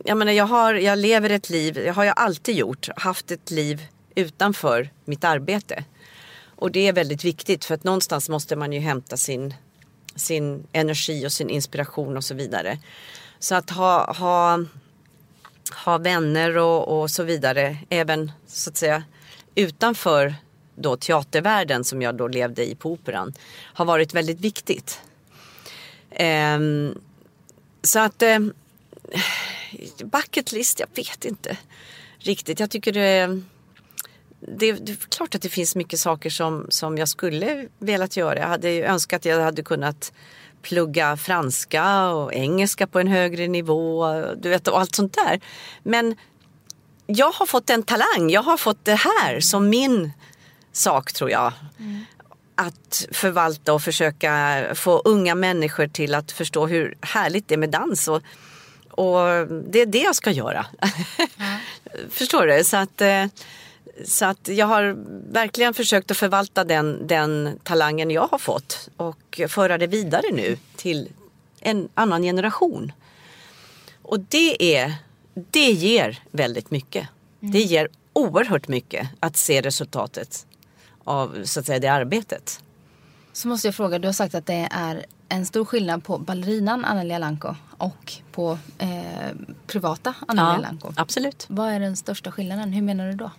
jag 0.05 0.17
menar 0.17 0.33
jag, 0.33 0.47
har, 0.47 0.75
jag 0.75 0.99
lever 0.99 1.31
ett 1.31 1.51
liv, 1.51 1.75
det 1.75 1.91
har 1.91 2.05
jag 2.05 2.15
alltid 2.19 2.57
gjort, 2.57 2.89
haft 2.97 3.31
ett 3.31 3.51
liv 3.51 3.87
utanför 4.15 4.91
mitt 5.05 5.25
arbete. 5.25 5.85
Och 6.57 6.73
det 6.73 6.89
är 6.89 6.93
väldigt 6.93 7.25
viktigt 7.25 7.65
för 7.65 7.75
att 7.75 7.85
någonstans 7.85 8.29
måste 8.29 8.57
man 8.57 8.73
ju 8.73 8.81
hämta 8.81 9.17
sin, 9.17 9.55
sin 10.17 10.67
energi 10.73 11.27
och 11.27 11.33
sin 11.33 11.51
inspiration 11.51 12.17
och 12.17 12.25
så 12.25 12.35
vidare. 12.35 12.79
Så 13.39 13.55
att 13.55 13.71
ha, 13.71 14.13
ha, 14.13 14.65
ha 15.85 15.99
vänner 15.99 16.59
och, 16.59 17.01
och 17.01 17.11
så 17.11 17.23
vidare 17.23 17.77
även 17.89 18.33
så 18.47 18.71
att 18.71 18.77
säga 18.77 19.05
utanför 19.55 20.35
då 20.75 20.97
teatervärlden 20.97 21.85
som 21.85 22.03
jag 22.03 22.15
då 22.15 22.29
levde 22.29 22.71
i 22.71 22.75
på 22.75 22.93
Operan 22.93 23.35
har 23.61 23.85
varit 23.85 24.15
väldigt 24.15 24.41
viktigt. 24.41 25.01
Ehm, 26.11 26.95
så 27.83 27.99
att 27.99 28.23
eh, 28.23 28.39
bucket 30.05 30.53
list, 30.53 30.81
jag 30.81 30.89
vet 30.95 31.25
inte 31.25 31.57
riktigt. 32.19 32.61
Jag 32.61 32.71
tycker 32.71 32.93
det, 32.93 33.41
det, 34.41 34.73
det 34.73 34.93
är 34.93 34.97
klart 35.09 35.35
att 35.35 35.43
det 35.43 35.49
finns 35.49 35.77
mycket 35.77 35.99
saker 35.99 36.31
som, 36.31 36.67
som 36.69 36.99
jag 36.99 37.09
skulle 37.09 37.69
velat 37.79 38.17
göra. 38.17 38.39
Jag 38.39 38.49
hade 38.49 38.71
ju 38.71 38.85
önskat 38.85 39.17
att 39.21 39.25
jag 39.25 39.41
hade 39.41 39.63
kunnat 39.63 40.13
plugga 40.63 41.17
franska 41.17 42.09
och 42.11 42.35
engelska 42.35 42.87
på 42.87 43.01
en 43.01 43.09
högre 43.09 43.49
nivå 43.49 44.07
du 44.37 44.49
vet, 44.49 44.69
och 44.69 44.81
allt 44.81 44.95
sånt 44.95 45.15
där. 45.15 45.41
Men 45.83 46.17
jag 47.07 47.33
har 47.33 47.47
fått 47.47 47.71
en 47.71 47.83
talang, 47.83 48.31
jag 48.31 48.43
har 48.43 48.57
fått 48.57 48.85
det 48.85 48.95
här 48.95 49.41
som 49.41 49.69
min 49.69 50.13
sak 50.73 51.13
tror 51.13 51.31
jag. 51.31 51.53
Mm. 51.79 52.05
Att 52.55 53.07
förvalta 53.13 53.73
och 53.73 53.83
försöka 53.83 54.65
få 54.75 54.99
unga 55.05 55.35
människor 55.35 55.87
till 55.87 56.15
att 56.15 56.33
förstå 56.33 56.67
hur 56.67 56.95
härligt 57.01 57.49
det 57.49 57.55
är 57.55 57.59
med 57.59 57.71
dans. 57.71 58.09
Och, 58.09 58.23
och 58.91 59.47
det 59.49 59.81
är 59.81 59.87
det 59.87 59.99
jag 59.99 60.17
ska 60.17 60.31
göra. 60.31 60.67
Mm. 61.39 61.59
Förstår 62.11 62.47
du? 62.47 62.65
Så 62.65 62.77
att, 62.77 63.01
eh, 63.01 63.27
så 64.05 64.25
att 64.25 64.49
jag 64.49 64.67
har 64.67 64.97
verkligen 65.33 65.75
försökt 65.75 66.11
att 66.11 66.17
förvalta 66.17 66.65
den, 66.65 67.07
den 67.07 67.59
talangen 67.63 68.11
jag 68.11 68.27
har 68.27 68.39
fått 68.39 68.89
och 68.97 69.41
föra 69.49 69.79
det 69.79 69.87
vidare 69.87 70.33
nu 70.33 70.57
till 70.77 71.09
en 71.61 71.89
annan 71.95 72.23
generation. 72.23 72.93
Och 74.03 74.21
det, 74.21 74.77
är, 74.77 74.95
det 75.35 75.71
ger 75.71 76.23
väldigt 76.31 76.71
mycket. 76.71 77.09
Mm. 77.41 77.53
Det 77.53 77.61
ger 77.61 77.89
oerhört 78.13 78.69
mycket 78.69 79.09
att 79.21 79.37
se 79.37 79.61
resultatet 79.61 80.47
av 81.05 81.45
så 81.45 81.61
att 81.61 81.67
säga, 81.67 81.79
det 81.79 81.89
arbetet. 81.89 82.61
Så 83.33 83.49
måste 83.49 83.69
jag 83.69 83.75
fråga, 83.75 83.99
du 83.99 84.09
har 84.09 84.13
sagt 84.13 84.35
att 84.35 84.47
det 84.47 84.69
är 84.71 85.07
en 85.29 85.47
stor 85.47 85.65
skillnad 85.65 86.05
på 86.05 86.19
ballerinan 86.19 86.85
Anneli 86.85 87.15
Alanko 87.15 87.55
och 87.79 88.13
på 88.33 88.59
eh, 88.79 88.89
privata 89.67 90.15
Anneli 90.29 90.49
ja, 90.49 90.55
Alanko. 90.55 90.93
Absolut. 90.97 91.47
Vad 91.49 91.73
är 91.73 91.81
den 91.81 91.97
största 91.97 92.33
skillnaden? 92.33 92.73
Hur 92.73 92.83
menar 92.83 93.07
du 93.07 93.13
då? 93.13 93.31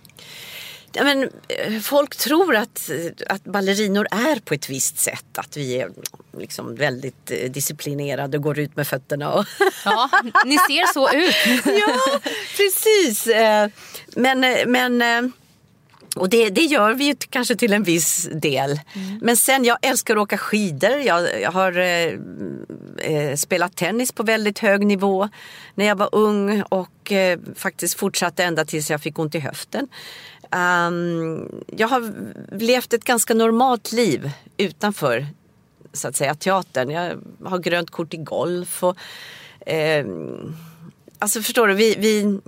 Ja, 0.96 1.04
men, 1.04 1.30
eh, 1.48 1.80
folk 1.80 2.16
tror 2.16 2.56
att, 2.56 2.90
att 3.28 3.44
ballerinor 3.44 4.06
är 4.10 4.40
på 4.40 4.54
ett 4.54 4.70
visst 4.70 4.98
sätt. 4.98 5.38
Att 5.38 5.56
vi 5.56 5.80
är 5.80 5.90
liksom 6.38 6.74
väldigt 6.74 7.30
eh, 7.30 7.50
disciplinerade 7.50 8.36
och 8.36 8.42
går 8.42 8.58
ut 8.58 8.76
med 8.76 8.86
fötterna. 8.86 9.32
Och 9.32 9.44
ja, 9.84 10.10
ni 10.44 10.56
ser 10.58 10.92
så 10.92 11.12
ut. 11.12 11.64
ja, 11.64 12.20
precis. 12.56 13.26
Eh, 13.26 13.68
men, 14.16 14.40
men 14.66 15.32
och 16.16 16.28
det, 16.28 16.50
det, 16.50 16.60
gör 16.60 16.94
vi 16.94 17.04
ju 17.04 17.14
kanske 17.30 17.56
till 17.56 17.72
en 17.72 17.82
viss 17.82 18.28
del. 18.32 18.80
Mm. 18.92 19.18
Men 19.22 19.36
sen, 19.36 19.64
jag 19.64 19.78
älskar 19.82 20.16
att 20.16 20.22
åka 20.22 20.38
skidor. 20.38 20.96
Jag, 20.96 21.40
jag 21.40 21.52
har 21.52 21.78
eh, 21.78 22.12
eh, 22.98 23.36
spelat 23.36 23.76
tennis 23.76 24.12
på 24.12 24.22
väldigt 24.22 24.58
hög 24.58 24.86
nivå 24.86 25.28
när 25.74 25.84
jag 25.84 25.96
var 25.96 26.08
ung 26.12 26.62
och 26.62 27.12
eh, 27.12 27.38
faktiskt 27.54 27.98
fortsatte 27.98 28.44
ända 28.44 28.64
tills 28.64 28.90
jag 28.90 29.02
fick 29.02 29.18
ont 29.18 29.34
i 29.34 29.38
höften. 29.38 29.88
Um, 30.50 31.64
jag 31.76 31.88
har 31.88 32.12
levt 32.50 32.92
ett 32.92 33.04
ganska 33.04 33.34
normalt 33.34 33.92
liv 33.92 34.30
utanför 34.56 35.26
så 35.92 36.08
att 36.08 36.16
säga 36.16 36.34
teatern. 36.34 36.90
Jag 36.90 37.18
har 37.44 37.58
grönt 37.58 37.90
kort 37.90 38.14
i 38.14 38.16
golf 38.16 38.84
och 38.84 38.96
eh, 39.68 40.06
Alltså 41.18 41.42
förstår 41.42 41.68
du, 41.68 41.74
vi, 41.74 41.94
vi, 41.98 42.40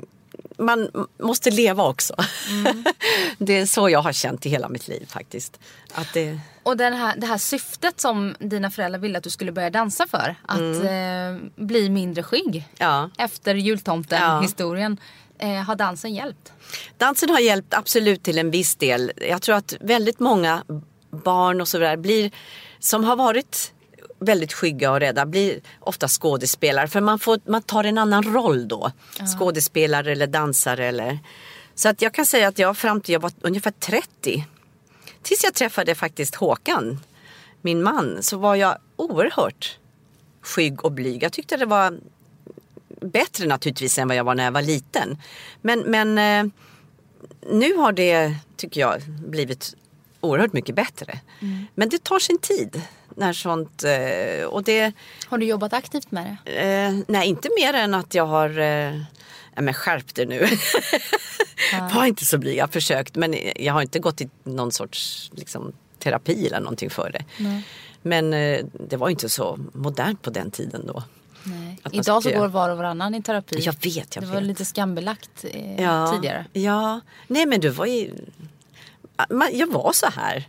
man 0.58 1.08
måste 1.18 1.50
leva 1.50 1.84
också. 1.84 2.14
Mm. 2.50 2.84
det 3.38 3.58
är 3.58 3.66
så 3.66 3.88
jag 3.90 4.02
har 4.02 4.12
känt 4.12 4.46
i 4.46 4.48
hela 4.48 4.68
mitt 4.68 4.88
liv 4.88 5.06
faktiskt. 5.08 5.60
Att 5.94 6.12
det... 6.14 6.40
Och 6.62 6.76
den 6.76 6.92
här, 6.92 7.16
det 7.16 7.26
här 7.26 7.38
syftet 7.38 8.00
som 8.00 8.34
dina 8.38 8.70
föräldrar 8.70 8.98
ville 9.00 9.18
att 9.18 9.24
du 9.24 9.30
skulle 9.30 9.52
börja 9.52 9.70
dansa 9.70 10.06
för. 10.06 10.36
Att 10.46 10.58
mm. 10.58 11.36
eh, 11.36 11.50
bli 11.56 11.90
mindre 11.90 12.22
skygg. 12.22 12.68
Ja. 12.78 13.10
Efter 13.18 13.54
jultomten-historien. 13.54 14.96
Ja. 15.38 15.46
Eh, 15.46 15.62
har 15.62 15.76
dansen 15.76 16.14
hjälpt? 16.14 16.52
Dansen 16.98 17.30
har 17.30 17.40
hjälpt 17.40 17.74
absolut 17.74 18.22
till 18.22 18.38
en 18.38 18.50
viss 18.50 18.76
del. 18.76 19.12
Jag 19.16 19.42
tror 19.42 19.56
att 19.56 19.74
väldigt 19.80 20.20
många 20.20 20.64
barn 21.10 21.60
och 21.60 21.68
sådär 21.68 21.96
blir 21.96 22.30
som 22.78 23.04
har 23.04 23.16
varit 23.16 23.72
väldigt 24.18 24.52
skygga 24.52 24.92
och 24.92 25.00
rädda 25.00 25.26
blir 25.26 25.60
ofta 25.80 26.08
skådespelare 26.08 26.88
för 26.88 27.00
man, 27.00 27.18
får, 27.18 27.40
man 27.44 27.62
tar 27.62 27.84
en 27.84 27.98
annan 27.98 28.22
roll 28.22 28.68
då. 28.68 28.90
Ja. 29.18 29.26
Skådespelare 29.26 30.12
eller 30.12 30.26
dansare 30.26 30.86
eller 30.86 31.18
så 31.74 31.88
att 31.88 32.02
jag 32.02 32.14
kan 32.14 32.26
säga 32.26 32.48
att 32.48 32.58
jag 32.58 32.76
fram 32.76 33.00
till 33.00 33.12
jag 33.12 33.20
var 33.20 33.32
ungefär 33.40 33.70
30 33.70 34.46
tills 35.22 35.44
jag 35.44 35.54
träffade 35.54 35.94
faktiskt 35.94 36.34
Håkan, 36.34 37.00
min 37.62 37.82
man, 37.82 38.22
så 38.22 38.36
var 38.36 38.54
jag 38.54 38.78
oerhört 38.96 39.78
skygg 40.40 40.84
och 40.84 40.92
blyg. 40.92 41.22
Jag 41.22 41.32
tyckte 41.32 41.56
det 41.56 41.66
var 41.66 41.98
bättre 43.00 43.46
naturligtvis 43.46 43.98
än 43.98 44.08
vad 44.08 44.16
jag 44.16 44.24
var 44.24 44.34
när 44.34 44.44
jag 44.44 44.52
var 44.52 44.62
liten. 44.62 45.18
Men, 45.62 45.80
men 45.80 46.18
eh, 46.18 46.52
nu 47.52 47.76
har 47.76 47.92
det, 47.92 48.34
tycker 48.56 48.80
jag, 48.80 49.02
blivit 49.28 49.74
oerhört 50.20 50.52
mycket 50.52 50.74
bättre. 50.74 51.20
Mm. 51.40 51.66
Men 51.74 51.88
det 51.88 52.04
tar 52.04 52.18
sin 52.18 52.38
tid 52.38 52.82
när 53.16 53.32
sånt... 53.32 53.84
Eh, 53.84 54.46
och 54.46 54.62
det, 54.62 54.92
har 55.26 55.38
du 55.38 55.46
jobbat 55.46 55.72
aktivt 55.72 56.10
med 56.10 56.36
det? 56.44 56.52
Eh, 56.52 56.94
nej, 57.08 57.28
inte 57.28 57.48
mer 57.60 57.74
än 57.74 57.94
att 57.94 58.14
jag 58.14 58.26
har... 58.26 58.58
Eh, 58.58 59.00
men 59.60 59.74
skärp 59.74 60.14
dig 60.14 60.26
nu. 60.26 60.46
Ja. 61.72 61.90
Var 61.94 62.04
inte 62.06 62.24
så 62.24 62.38
blyg. 62.38 62.56
Jag 62.56 62.62
har 62.62 62.72
försökt 62.72 63.14
men 63.14 63.34
jag 63.56 63.72
har 63.72 63.82
inte 63.82 63.98
gått 63.98 64.20
i 64.20 64.30
någon 64.44 64.72
sorts 64.72 65.30
liksom, 65.34 65.72
terapi 65.98 66.46
eller 66.46 66.60
någonting 66.60 66.90
för 66.90 67.10
det. 67.10 67.24
Nej. 67.38 67.62
Men 68.02 68.34
eh, 68.34 68.64
det 68.88 68.96
var 68.96 69.08
inte 69.08 69.28
så 69.28 69.58
modernt 69.72 70.22
på 70.22 70.30
den 70.30 70.50
tiden 70.50 70.86
då. 70.86 71.02
Idag 71.92 72.22
så 72.22 72.30
går 72.30 72.48
var 72.48 72.70
och 72.70 72.76
varannan 72.76 73.14
i 73.14 73.22
terapi. 73.22 73.56
Jag 73.60 73.72
vet, 73.72 74.14
jag 74.14 74.22
Det 74.22 74.26
vet. 74.26 74.34
var 74.34 74.40
lite 74.40 74.64
skambelagt 74.64 75.44
eh, 75.44 75.82
ja, 75.82 76.12
tidigare. 76.12 76.46
Ja, 76.52 77.00
nej 77.26 77.46
men 77.46 77.60
du 77.60 77.68
var 77.68 77.86
ju... 77.86 78.10
Jag 79.52 79.72
var 79.72 79.92
så 79.92 80.06
här. 80.06 80.48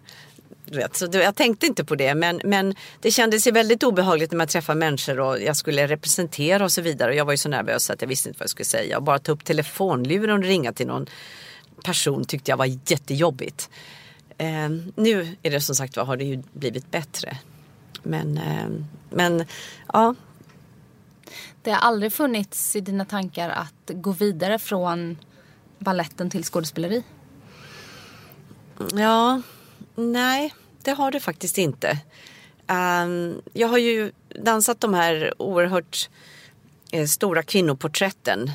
Du 0.70 0.78
vet, 0.78 0.96
så 0.96 1.10
jag 1.12 1.36
tänkte 1.36 1.66
inte 1.66 1.86
på 1.86 1.96
det 1.96 2.16
men, 2.16 2.42
men 2.44 2.76
det 3.02 3.12
kändes 3.12 3.48
ju 3.48 3.52
väldigt 3.52 3.84
obehagligt 3.84 4.32
när 4.32 4.38
man 4.38 4.48
träffar 4.48 4.76
människor 4.76 5.20
och 5.20 5.42
jag 5.42 5.58
skulle 5.58 5.88
representera 5.88 6.64
och 6.64 6.72
så 6.72 6.82
vidare. 6.82 7.12
Och 7.12 7.18
jag 7.18 7.26
var 7.26 7.34
ju 7.34 7.38
så 7.38 7.50
nervös 7.50 7.90
att 7.90 8.02
jag 8.02 8.10
visste 8.10 8.30
inte 8.30 8.40
vad 8.40 8.44
jag 8.44 8.50
skulle 8.50 8.66
säga. 8.66 8.98
Och 8.98 9.04
bara 9.04 9.20
ta 9.20 9.32
upp 9.32 9.46
telefonluren 9.46 10.38
och 10.38 10.44
ringa 10.44 10.74
till 10.74 10.88
någon 10.88 11.06
person 11.84 12.26
tyckte 12.26 12.52
jag 12.52 12.58
var 12.58 12.92
jättejobbigt. 12.92 13.70
Eh, 14.38 14.70
nu 14.96 15.36
är 15.44 15.52
det 15.52 15.62
som 15.62 15.76
sagt 15.76 15.98
var 15.98 16.06
har 16.06 16.18
det 16.18 16.26
ju 16.26 16.44
blivit 16.54 16.92
bättre. 16.92 17.38
Men, 18.04 18.38
eh, 18.38 18.68
men 19.10 19.46
ja. 19.94 20.16
Det 21.62 21.72
har 21.72 21.80
aldrig 21.80 22.14
funnits 22.14 22.76
i 22.76 22.82
dina 22.82 23.06
tankar 23.06 23.50
att 23.50 23.92
gå 23.94 24.12
vidare 24.12 24.60
från 24.60 25.18
balletten 25.80 26.30
till 26.30 26.44
skådespeleri? 26.44 27.04
Ja, 28.94 29.42
Nej, 30.00 30.54
det 30.84 30.92
har 30.92 31.12
det 31.12 31.20
faktiskt 31.20 31.58
inte. 31.58 32.00
Um, 32.68 33.42
jag 33.54 33.68
har 33.68 33.78
ju 33.78 34.12
dansat 34.44 34.80
de 34.80 34.94
här 34.94 35.34
oerhört 35.38 36.10
eh, 36.92 37.06
stora 37.06 37.44
kvinnoporträtten. 37.44 38.52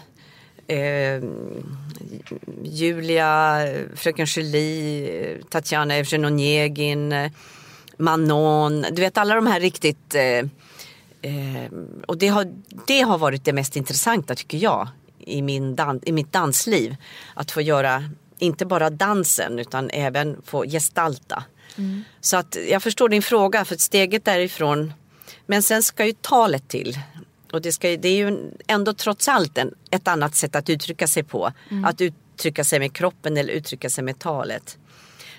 Eh, 0.66 1.22
Julia, 2.62 3.58
Fröken 3.94 4.26
Julie, 4.26 5.38
Tatjana 5.50 5.94
Evgen 5.94 6.24
Onegin, 6.24 7.30
Manon. 7.96 8.86
Du 8.92 9.02
vet 9.02 9.18
alla 9.18 9.34
de 9.34 9.46
här 9.46 9.60
riktigt... 9.60 10.14
Eh, 10.14 10.38
eh, 11.22 11.72
och 12.06 12.18
det 12.18 12.28
har, 12.28 12.54
det 12.86 13.00
har 13.00 13.18
varit 13.18 13.44
det 13.44 13.52
mest 13.52 13.76
intressanta 13.76 14.34
tycker 14.34 14.58
jag 14.58 14.88
i, 15.18 15.42
min 15.42 15.76
dan, 15.76 16.00
i 16.02 16.12
mitt 16.12 16.32
dansliv. 16.32 16.96
Att 17.34 17.50
få 17.50 17.60
göra 17.60 18.04
inte 18.42 18.66
bara 18.66 18.90
dansen 18.90 19.58
utan 19.58 19.90
även 19.90 20.42
få 20.44 20.64
gestalta. 20.64 21.44
Mm. 21.78 22.04
Så 22.20 22.36
att 22.36 22.56
jag 22.68 22.82
förstår 22.82 23.08
din 23.08 23.22
fråga 23.22 23.64
för 23.64 23.76
steget 23.76 24.24
därifrån. 24.24 24.92
Men 25.46 25.62
sen 25.62 25.82
ska 25.82 26.06
ju 26.06 26.12
talet 26.12 26.68
till. 26.68 26.98
Och 27.52 27.62
det, 27.62 27.72
ska, 27.72 27.88
det 27.88 28.08
är 28.08 28.16
ju 28.16 28.50
ändå 28.66 28.94
trots 28.94 29.28
allt 29.28 29.58
en, 29.58 29.74
ett 29.90 30.08
annat 30.08 30.34
sätt 30.34 30.56
att 30.56 30.70
uttrycka 30.70 31.06
sig 31.06 31.22
på. 31.22 31.52
Mm. 31.70 31.84
Att 31.84 32.00
uttrycka 32.00 32.64
sig 32.64 32.78
med 32.78 32.92
kroppen 32.92 33.36
eller 33.36 33.52
uttrycka 33.52 33.90
sig 33.90 34.04
med 34.04 34.18
talet. 34.18 34.78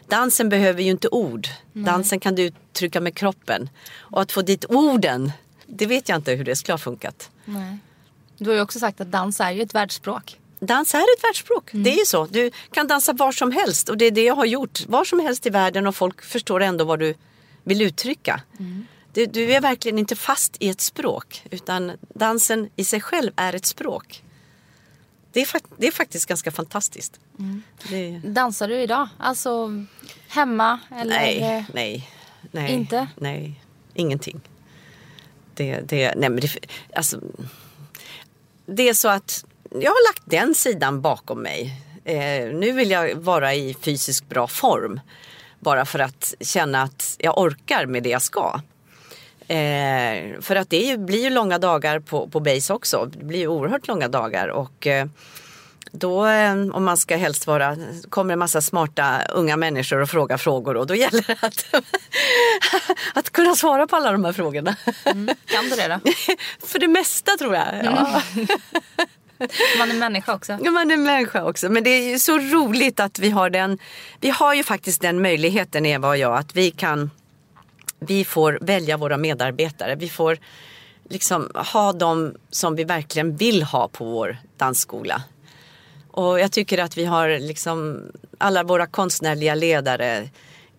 Dansen 0.08 0.50
behöver 0.50 0.82
ju 0.82 0.92
inte 0.92 1.08
ord. 1.08 1.48
Nej. 1.74 1.86
Dansen 1.86 2.20
kan 2.20 2.36
du 2.36 2.44
uttrycka 2.44 3.02
med 3.02 3.16
kroppen. 3.16 3.70
Och 3.98 4.22
att 4.22 4.32
få 4.32 4.42
dit 4.42 4.66
orden, 4.70 5.32
det 5.66 5.86
vet 5.86 6.10
jag 6.10 6.16
inte 6.16 6.32
hur 6.32 6.44
det 6.44 6.56
skulle 6.56 6.74
ha 6.74 6.78
funkat. 6.78 7.30
Nej. 7.46 7.78
Du 8.38 8.50
har 8.50 8.56
ju 8.56 8.62
också 8.62 8.80
sagt 8.80 9.02
att 9.02 9.12
dans 9.12 9.40
är 9.40 9.52
ju 9.52 9.62
ett 9.62 9.76
världsspråk 9.76 10.40
dans 10.66 10.94
är 10.94 11.00
ett 11.00 11.24
världsspråk. 11.24 11.74
Mm. 11.74 11.84
Det 11.84 11.90
är 11.90 12.00
ju 12.00 12.06
så. 12.06 12.26
Du 12.26 12.52
kan 12.72 12.88
dansa 12.88 13.14
var 13.14 13.32
som 13.32 13.52
helst 13.52 13.90
och 13.90 13.98
det 13.98 14.06
är 14.06 14.12
det 14.12 14.24
jag 14.24 14.36
har 14.36 14.46
gjort. 14.46 14.88
Var 14.88 15.04
som 15.04 15.20
helst 15.20 15.46
i 15.46 15.50
världen 15.50 15.88
och 15.88 15.96
folk 15.96 16.22
förstår 16.22 16.62
ändå 16.62 16.84
vad 16.84 17.00
du 17.00 17.16
vill 17.64 17.82
uttrycka. 17.82 18.42
Mm. 18.60 18.86
Du, 19.14 19.26
du, 19.26 19.54
är 19.54 19.62
verkligen 19.62 20.00
inte 20.00 20.16
fast 20.16 20.58
i 20.60 20.70
ett 20.70 20.82
språk 20.82 21.44
utan 21.52 21.92
dansen 22.16 22.70
i 22.76 22.84
sig 22.84 23.02
själv 23.02 23.32
är 23.36 23.54
ett 23.54 23.66
språk. 23.66 24.24
det, 25.32 25.42
är, 25.42 25.62
det 25.78 25.88
är 25.88 25.92
faktiskt 25.92 26.26
ganska 26.26 26.52
fantastiskt. 26.52 27.20
Mm. 27.40 27.64
Det... 27.90 28.22
Dansar 28.24 28.68
du 28.68 28.82
idag? 28.82 29.10
Alltså 29.18 29.86
hemma? 30.28 30.80
Eller? 30.92 31.16
Nej, 31.16 31.66
nej, 31.74 32.10
nej. 32.52 32.72
Inte? 32.72 33.08
Nej, 33.16 33.62
ingenting. 33.94 34.42
Det, 35.56 35.82
det, 35.82 36.14
nej 36.18 36.30
men 36.30 36.40
det, 36.40 36.50
alltså, 36.96 37.20
det 38.66 38.90
är 38.90 38.94
så 38.94 39.08
att 39.08 39.46
jag 39.82 39.92
har 39.92 40.10
lagt 40.10 40.24
den 40.26 40.56
sidan 40.56 41.02
bakom 41.02 41.42
mig. 41.42 41.74
Eh, 42.06 42.54
nu 42.54 42.72
vill 42.72 42.92
jag 42.92 43.16
vara 43.16 43.54
i 43.54 43.76
fysisk 43.82 44.30
bra 44.30 44.48
form. 44.48 45.00
Bara 45.60 45.86
för 45.86 46.00
att 46.00 46.34
känna 46.40 46.82
att 46.82 47.16
jag 47.20 47.38
orkar 47.38 47.86
med 47.86 48.04
det 48.04 48.10
jag 48.10 48.22
ska. 48.22 48.60
Eh, 49.48 50.42
för 50.42 50.56
att 50.56 50.70
det 50.70 50.78
ju, 50.78 50.98
blir 50.98 51.24
ju 51.24 51.30
långa 51.30 51.58
dagar 51.58 52.00
på, 52.00 52.28
på 52.28 52.40
base 52.40 52.74
också. 52.74 53.10
Det 53.18 53.26
blir 53.26 53.40
ju 53.40 53.48
oerhört 53.48 53.88
långa 53.88 54.08
dagar. 54.08 54.48
Och 54.48 54.88
eh, 54.88 55.08
då, 55.92 56.26
eh, 56.26 56.52
om 56.52 56.84
man 56.84 56.98
ska 56.98 57.16
helst 57.16 57.48
vara, 57.48 57.78
kommer 58.10 58.34
en 58.34 58.40
massa 58.40 58.62
smarta 58.62 59.22
unga 59.30 59.58
människor 59.58 60.02
och 60.02 60.10
frågar 60.10 60.38
frågor 60.38 60.78
och 60.78 60.88
då 60.88 60.96
gäller 61.04 61.24
det 61.28 61.38
att, 61.42 61.66
att 63.14 63.30
kunna 63.30 63.56
svara 63.56 63.88
på 63.88 63.96
alla 63.96 64.12
de 64.12 64.26
här 64.26 64.34
frågorna. 64.34 64.76
Mm. 65.06 65.36
Kan 65.46 65.70
du 65.70 65.76
det 65.76 65.88
då? 65.88 66.12
för 66.68 66.80
det 66.80 66.88
mesta 66.88 67.32
tror 67.38 67.56
jag. 67.56 67.66
Ja. 67.84 68.22
Mm. 68.36 68.48
Man 69.78 69.92
är 69.92 69.96
människa 69.96 70.34
också. 70.34 70.58
Ja, 70.62 70.72
man 70.72 70.92
är 70.92 70.98
människa 70.98 71.44
också. 71.44 71.70
Men 71.70 71.84
det 71.84 71.90
är 71.90 72.12
ju 72.12 72.20
så 72.20 72.38
roligt 72.40 73.00
att 73.00 73.20
vi 73.20 73.30
har 73.30 73.50
den. 73.50 73.78
Vi 74.20 74.30
har 74.30 74.54
ju 74.54 74.64
faktiskt 74.64 75.02
den 75.02 75.22
möjligheten 75.22 75.86
Eva 75.86 76.08
och 76.08 76.18
jag 76.18 76.38
att 76.38 76.56
vi 76.56 76.72
kan. 76.72 77.12
Vi 78.00 78.26
får 78.26 78.58
välja 78.62 78.98
våra 78.98 79.18
medarbetare. 79.18 79.96
Vi 79.96 80.10
får 80.10 80.38
liksom 81.10 81.52
ha 81.56 81.94
dem 81.94 82.36
som 82.50 82.76
vi 82.76 82.84
verkligen 82.84 83.36
vill 83.36 83.64
ha 83.64 83.88
på 83.88 84.06
vår 84.06 84.38
dansskola. 84.58 85.24
Och 86.12 86.40
jag 86.40 86.52
tycker 86.52 86.78
att 86.78 86.98
vi 86.98 87.06
har 87.06 87.40
liksom 87.40 88.02
alla 88.38 88.64
våra 88.64 88.88
konstnärliga 88.88 89.56
ledare 89.56 90.30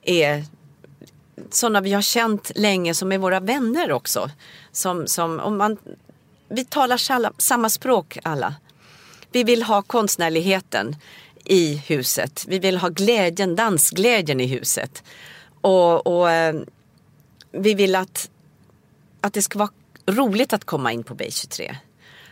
är 0.03 0.45
sådana 1.51 1.81
vi 1.81 1.93
har 1.93 2.03
känt 2.03 2.53
länge 2.55 2.95
som 2.95 3.13
är 3.13 3.19
våra 3.19 3.41
vänner 3.41 3.93
också. 3.93 4.31
Som, 4.73 5.07
som, 5.07 5.41
om 5.41 5.57
man 5.57 5.79
vi 6.55 6.65
talar 6.65 7.41
samma 7.41 7.69
språk 7.69 8.19
alla. 8.23 8.55
Vi 9.33 9.45
vill 9.45 9.63
ha 9.63 9.83
konstnärligheten 9.83 10.97
i 11.45 11.75
huset. 11.75 12.45
Vi 12.49 12.59
vill 12.59 12.77
ha 12.77 12.89
glädjen, 12.89 13.57
dansglädjen 13.57 14.41
i 14.41 14.47
huset. 14.47 15.03
Och, 15.61 16.07
och 16.07 16.31
eh, 16.31 16.55
vi 17.53 17.75
vill 17.75 17.95
att, 17.95 18.31
att 19.21 19.33
det 19.33 19.43
ska 19.43 19.59
vara 19.59 19.71
roligt 20.07 20.53
att 20.53 20.65
komma 20.65 20.93
in 20.93 21.05
på 21.05 21.15
B23. 21.15 21.77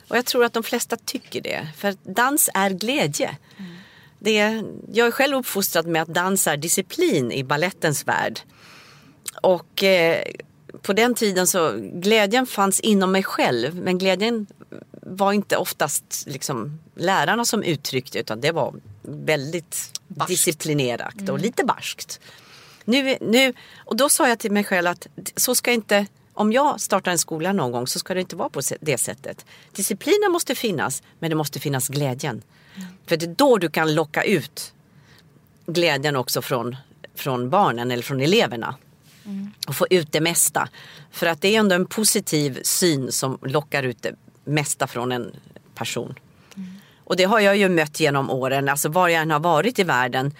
Och 0.09 0.17
jag 0.17 0.25
tror 0.25 0.45
att 0.45 0.53
de 0.53 0.63
flesta 0.63 0.97
tycker 0.97 1.41
det. 1.41 1.69
För 1.77 1.97
dans 2.03 2.51
är 2.55 2.71
glädje. 2.71 3.37
Mm. 3.59 3.73
Det, 4.19 4.63
jag 4.93 5.07
är 5.07 5.11
själv 5.11 5.37
uppfostrad 5.37 5.87
med 5.87 6.03
att 6.03 6.09
dans 6.09 6.47
är 6.47 6.57
disciplin 6.57 7.33
i 7.33 7.45
ballettens 7.45 8.07
värld. 8.07 8.41
Och 9.43 9.83
eh, 9.83 10.23
på 10.83 10.93
den 10.93 11.15
tiden 11.15 11.47
så 11.47 11.73
glädjen 11.93 12.47
fanns 12.47 12.81
inom 12.81 13.13
mig 13.13 13.23
själv 13.23 13.75
men 13.75 13.99
glädjen 13.99 14.47
var 14.91 15.33
inte 15.33 15.57
oftast 15.57 16.25
liksom 16.27 16.79
lärarna 16.95 17.45
som 17.45 17.63
uttryckte 17.63 18.19
utan 18.19 18.41
det 18.41 18.53
var 18.53 18.75
väldigt 19.03 20.01
barskt. 20.09 20.29
disciplinerat 20.29 21.15
och 21.15 21.29
mm. 21.29 21.43
lite 21.43 21.65
barskt. 21.65 22.21
Nu, 22.85 23.17
nu, 23.21 23.53
och 23.77 23.97
då 23.97 24.09
sa 24.09 24.29
jag 24.29 24.39
till 24.39 24.53
mig 24.53 24.65
själv 24.65 24.87
att 24.87 25.07
så 25.37 25.55
ska 25.55 25.73
inte, 25.73 26.07
om 26.33 26.53
jag 26.53 26.81
startar 26.81 27.11
en 27.11 27.19
skola 27.19 27.53
någon 27.53 27.73
gång 27.73 27.87
så 27.87 27.99
ska 27.99 28.15
det 28.15 28.21
inte 28.21 28.37
vara 28.37 28.49
på 28.49 28.61
det 28.81 28.99
sättet. 28.99 29.47
Disciplinen 29.73 30.33
måste 30.33 30.55
finnas 30.55 31.03
men 31.19 31.31
det 31.31 31.37
måste 31.37 31.61
finnas 31.61 31.89
glädjen. 31.89 32.43
Mm. 32.75 32.89
För 33.07 33.17
det 33.17 33.27
är 33.27 33.35
då 33.35 33.59
du 33.59 33.71
kan 33.71 33.95
locka 33.95 34.25
ut 34.25 34.75
glädjen 35.67 36.17
också 36.17 36.43
från, 36.43 36.77
från 37.15 37.51
barnen 37.51 37.91
eller 37.91 38.03
från 38.03 38.21
eleverna. 38.21 38.75
Mm. 39.25 39.51
Och 39.69 39.77
få 39.77 39.87
ut 39.91 40.13
det 40.13 40.21
mesta. 40.21 40.69
För 41.11 41.27
att 41.27 41.41
det 41.41 41.55
är 41.55 41.61
ändå 41.61 41.75
en 41.75 41.87
positiv 41.87 42.61
syn 42.63 43.13
som 43.13 43.39
lockar 43.43 43.83
ut 43.83 44.03
det 44.03 44.15
mesta 44.45 44.87
från 44.87 45.13
en 45.13 45.37
person. 45.75 46.15
Mm. 46.57 46.71
Och 47.05 47.17
det 47.17 47.25
har 47.25 47.41
jag 47.41 47.57
ju 47.57 47.69
mött 47.69 48.01
genom 48.01 48.31
åren, 48.31 48.69
alltså 48.69 48.89
var 48.89 49.09
jag 49.09 49.23
än 49.23 49.31
har 49.31 49.41
varit 49.41 49.79
i 49.79 49.85
världen 49.85 50.35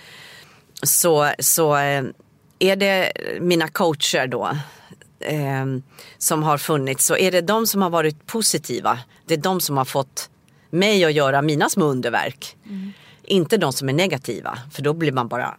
så, 0.83 1.33
så 1.39 1.77
eh, 1.77 2.05
är 2.59 2.77
det 2.77 3.13
mina 3.41 3.69
coacher 3.69 4.27
då 4.27 4.57
eh, 5.21 5.67
som 6.19 6.43
har 6.43 6.59
funnits 6.59 7.07
så 7.07 7.17
är 7.17 7.31
det 7.31 7.41
de 7.41 7.67
som 7.67 7.83
har 7.83 7.91
varit 7.91 8.27
positiva. 8.27 8.99
Det 9.27 9.35
är 9.35 9.39
de 9.39 9.61
som 9.61 9.77
har 9.77 9.85
fått 9.85 10.31
mig 10.71 11.05
att 11.05 11.13
göra 11.13 11.43
mina 11.43 11.69
små 11.69 11.85
underverk. 11.85 12.57
Mm. 12.67 12.93
Inte 13.23 13.57
de 13.57 13.73
som 13.73 13.89
är 13.89 13.93
negativa 13.93 14.59
för 14.73 14.83
då 14.83 14.93
blir 14.93 15.13
man 15.13 15.29
bara 15.29 15.57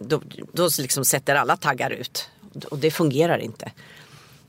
då, 0.00 0.22
då 0.52 0.68
liksom 0.78 1.04
sätter 1.04 1.34
alla 1.34 1.56
taggar 1.56 1.90
ut. 1.90 2.30
Och 2.70 2.78
det 2.78 2.90
fungerar 2.90 3.38
inte. 3.38 3.72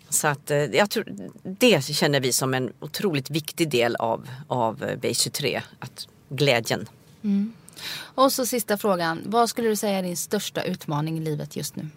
Så 0.09 0.27
att 0.27 0.51
eh, 0.51 0.57
jag 0.57 0.89
tror, 0.89 1.05
det 1.43 1.85
känner 1.85 2.19
vi 2.19 2.33
som 2.33 2.53
en 2.53 2.73
otroligt 2.79 3.29
viktig 3.29 3.69
del 3.69 3.95
av, 3.95 4.29
av 4.47 4.77
B23. 4.79 5.61
Att 5.79 6.07
glädjen. 6.29 6.89
Mm. 7.23 7.53
Och 7.97 8.31
så 8.31 8.45
sista 8.45 8.77
frågan. 8.77 9.21
Vad 9.25 9.49
skulle 9.49 9.67
du 9.67 9.75
säga 9.75 9.99
är 9.99 10.03
din 10.03 10.17
största 10.17 10.63
utmaning 10.63 11.17
i 11.17 11.21
livet 11.21 11.55
just 11.55 11.75
nu? 11.75 11.87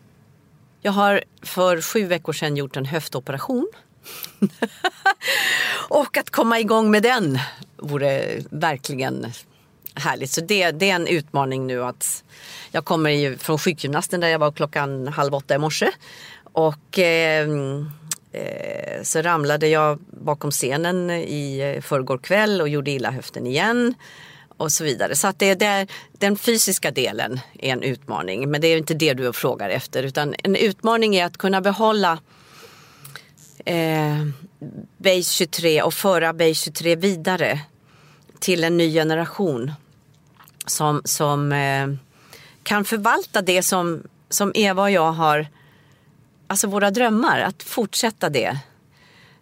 Jag 0.80 0.92
har 0.92 1.24
för 1.42 1.80
sju 1.80 2.06
veckor 2.06 2.32
sedan 2.32 2.56
gjort 2.56 2.76
en 2.76 2.84
höftoperation. 2.84 3.68
och 5.88 6.16
att 6.16 6.30
komma 6.30 6.60
igång 6.60 6.90
med 6.90 7.02
den 7.02 7.38
vore 7.76 8.42
verkligen 8.50 9.26
härligt. 9.98 10.30
Så 10.30 10.40
det, 10.40 10.70
det 10.70 10.90
är 10.90 10.94
en 10.94 11.06
utmaning 11.06 11.66
nu 11.66 11.84
att 11.84 12.24
jag 12.70 12.84
kommer 12.84 13.10
ju 13.10 13.38
från 13.38 13.58
sjukgymnasten 13.58 14.20
där 14.20 14.28
jag 14.28 14.38
var 14.38 14.52
klockan 14.52 15.08
halv 15.08 15.34
åtta 15.34 15.54
i 15.54 15.58
morse. 15.58 15.90
Och 16.52 16.98
eh, 16.98 17.48
eh, 18.32 19.02
så 19.02 19.22
ramlade 19.22 19.68
jag 19.68 19.98
bakom 20.10 20.50
scenen 20.50 21.10
i 21.10 21.80
förrgår 21.82 22.18
kväll 22.18 22.60
och 22.60 22.68
gjorde 22.68 22.90
illa 22.90 23.10
höften 23.10 23.46
igen. 23.46 23.94
Och 24.56 24.72
så 24.72 24.84
vidare. 24.84 25.16
Så 25.16 25.28
att 25.28 25.38
det, 25.38 25.54
det, 25.54 25.86
den 26.12 26.36
fysiska 26.36 26.90
delen 26.90 27.40
är 27.58 27.72
en 27.72 27.82
utmaning. 27.82 28.50
Men 28.50 28.60
det 28.60 28.68
är 28.68 28.78
inte 28.78 28.94
det 28.94 29.14
du 29.14 29.32
frågar 29.32 29.70
efter. 29.70 30.02
Utan 30.02 30.34
en 30.44 30.56
utmaning 30.56 31.16
är 31.16 31.24
att 31.24 31.36
kunna 31.36 31.60
behålla 31.60 32.18
eh, 33.64 34.26
Base 34.96 35.22
23 35.22 35.82
och 35.82 35.94
föra 35.94 36.32
Base 36.32 36.54
23 36.54 36.96
vidare 36.96 37.60
till 38.38 38.64
en 38.64 38.76
ny 38.76 38.92
generation. 38.92 39.72
Som, 40.68 41.02
som 41.04 41.52
eh, 41.52 41.88
kan 42.62 42.84
förvalta 42.84 43.42
det 43.42 43.62
som, 43.62 44.02
som 44.28 44.52
Eva 44.54 44.82
och 44.82 44.90
jag 44.90 45.12
har, 45.12 45.46
alltså 46.46 46.66
våra 46.66 46.90
drömmar, 46.90 47.40
att 47.40 47.62
fortsätta 47.62 48.28
det. 48.28 48.58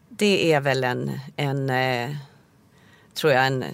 Det 0.09 0.53
är 0.53 0.61
väl 0.61 0.85
en, 0.85 1.21
en 1.37 1.71
eh, 1.71 2.17
tror 3.15 3.33
jag, 3.33 3.47
en, 3.47 3.65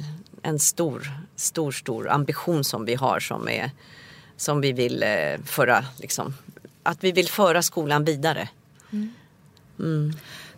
en 0.42 0.58
stor, 0.58 1.10
stor, 1.36 1.72
stor 1.72 2.10
ambition 2.10 2.64
som 2.64 2.84
vi 2.84 2.94
har 2.94 3.20
som, 3.20 3.48
är, 3.48 3.70
som 4.36 4.60
vi 4.60 4.72
vill 4.72 5.02
eh, 5.02 5.38
föra, 5.44 5.84
liksom, 5.96 6.34
att 6.82 7.04
vi 7.04 7.12
vill 7.12 7.28
föra 7.28 7.62
skolan 7.62 8.04
vidare. 8.04 8.48
Mm. 8.92 9.14
Mm. 9.78 10.12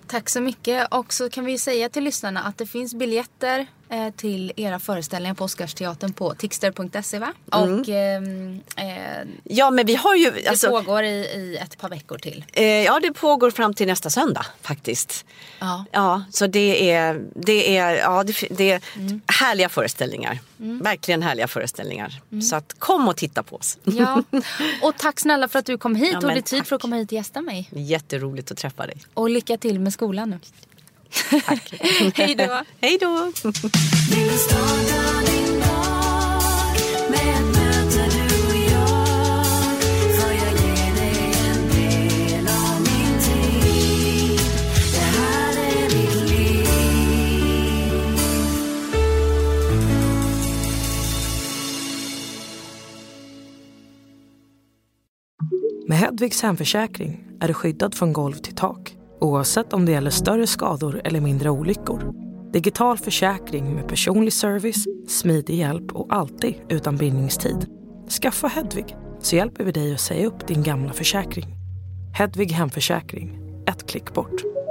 Tack 0.06 0.28
så 0.28 0.40
mycket. 0.40 0.94
Och 0.94 1.12
så 1.12 1.30
kan 1.30 1.44
vi 1.44 1.58
säga 1.58 1.88
till 1.88 2.04
lyssnarna 2.04 2.42
att 2.42 2.58
det 2.58 2.66
finns 2.66 2.94
biljetter 2.94 3.66
eh, 3.88 4.10
till 4.16 4.52
era 4.56 4.78
föreställningar 4.78 5.34
på 5.34 5.44
Oscarsteatern 5.44 6.12
på 6.12 6.34
tixter.se 6.34 7.18
va? 7.18 7.32
Mm. 7.52 7.80
Och 7.80 7.88
ehm, 7.88 8.60
eh, 8.76 9.28
Ja 9.44 9.70
men 9.70 9.86
vi 9.86 9.94
har 9.94 10.14
ju 10.14 10.30
Det 10.30 10.48
alltså, 10.48 10.68
pågår 10.68 11.02
i, 11.02 11.08
i 11.08 11.58
ett 11.62 11.78
par 11.78 11.88
veckor 11.88 12.18
till. 12.18 12.44
Eh, 12.52 12.64
ja 12.64 13.00
det 13.00 13.12
pågår 13.12 13.50
fram 13.50 13.74
till 13.74 13.86
nästa 13.86 14.10
söndag 14.10 14.46
faktiskt. 14.62 15.24
Ja. 15.58 15.84
Ja 15.92 16.24
så 16.30 16.46
det 16.46 16.90
är, 16.90 17.24
det 17.34 17.76
är, 17.76 17.96
ja, 17.96 18.24
det, 18.24 18.34
det 18.50 18.70
är 18.70 18.80
mm. 18.96 19.20
härliga 19.26 19.68
föreställningar. 19.68 20.38
Mm. 20.60 20.78
Verkligen 20.78 21.22
härliga 21.22 21.48
föreställningar. 21.48 22.22
Mm. 22.32 22.42
Så 22.42 22.56
att 22.56 22.74
kom 22.78 23.08
och 23.08 23.16
titta 23.16 23.42
på 23.42 23.56
oss. 23.56 23.78
Ja. 23.84 24.22
Och 24.82 24.96
tack 24.96 25.20
snälla 25.20 25.48
för 25.48 25.58
att 25.58 25.66
du 25.66 25.78
kom 25.78 25.96
hit 25.96 26.10
ja, 26.12 26.20
tog 26.20 26.30
dig 26.30 26.42
tid 26.42 26.66
för 26.66 26.76
att 26.76 26.82
komma 26.82 26.96
hit 26.96 27.08
och 27.08 27.12
gästa 27.12 27.40
mig. 27.40 27.68
Jätteroligt 27.72 28.50
att 28.50 28.58
träffa 28.58 28.86
dig. 28.86 28.96
Och 29.14 29.30
lycka 29.30 29.56
till 29.56 29.80
med 29.80 29.92
skolan 29.92 30.30
nu. 30.30 30.38
Tack. 31.46 31.74
Hej 32.14 32.34
då. 32.34 32.62
Hej 32.80 32.98
då. 33.00 33.32
Med 55.86 55.98
Hedvigs 55.98 56.42
hemförsäkring 56.42 57.24
är 57.40 57.48
du 57.48 57.54
skyddad 57.54 57.94
från 57.94 58.12
golv 58.12 58.34
till 58.34 58.54
tak 58.54 58.96
oavsett 59.20 59.72
om 59.72 59.86
det 59.86 59.92
gäller 59.92 60.10
större 60.10 60.46
skador 60.46 61.00
eller 61.04 61.20
mindre 61.20 61.50
olyckor. 61.50 62.12
Digital 62.52 62.98
försäkring 62.98 63.74
med 63.74 63.88
personlig 63.88 64.32
service, 64.32 64.84
smidig 65.08 65.54
hjälp 65.54 65.92
och 65.92 66.06
alltid 66.14 66.54
utan 66.68 66.96
bindningstid. 66.96 67.66
Skaffa 68.22 68.48
Hedvig 68.48 68.96
så 69.20 69.36
hjälper 69.36 69.64
vi 69.64 69.72
dig 69.72 69.94
att 69.94 70.00
säga 70.00 70.26
upp 70.26 70.46
din 70.46 70.62
gamla 70.62 70.92
försäkring. 70.92 71.46
Hedvig 72.14 72.52
Hemförsäkring, 72.52 73.38
ett 73.66 73.86
klick 73.90 74.14
bort. 74.14 74.63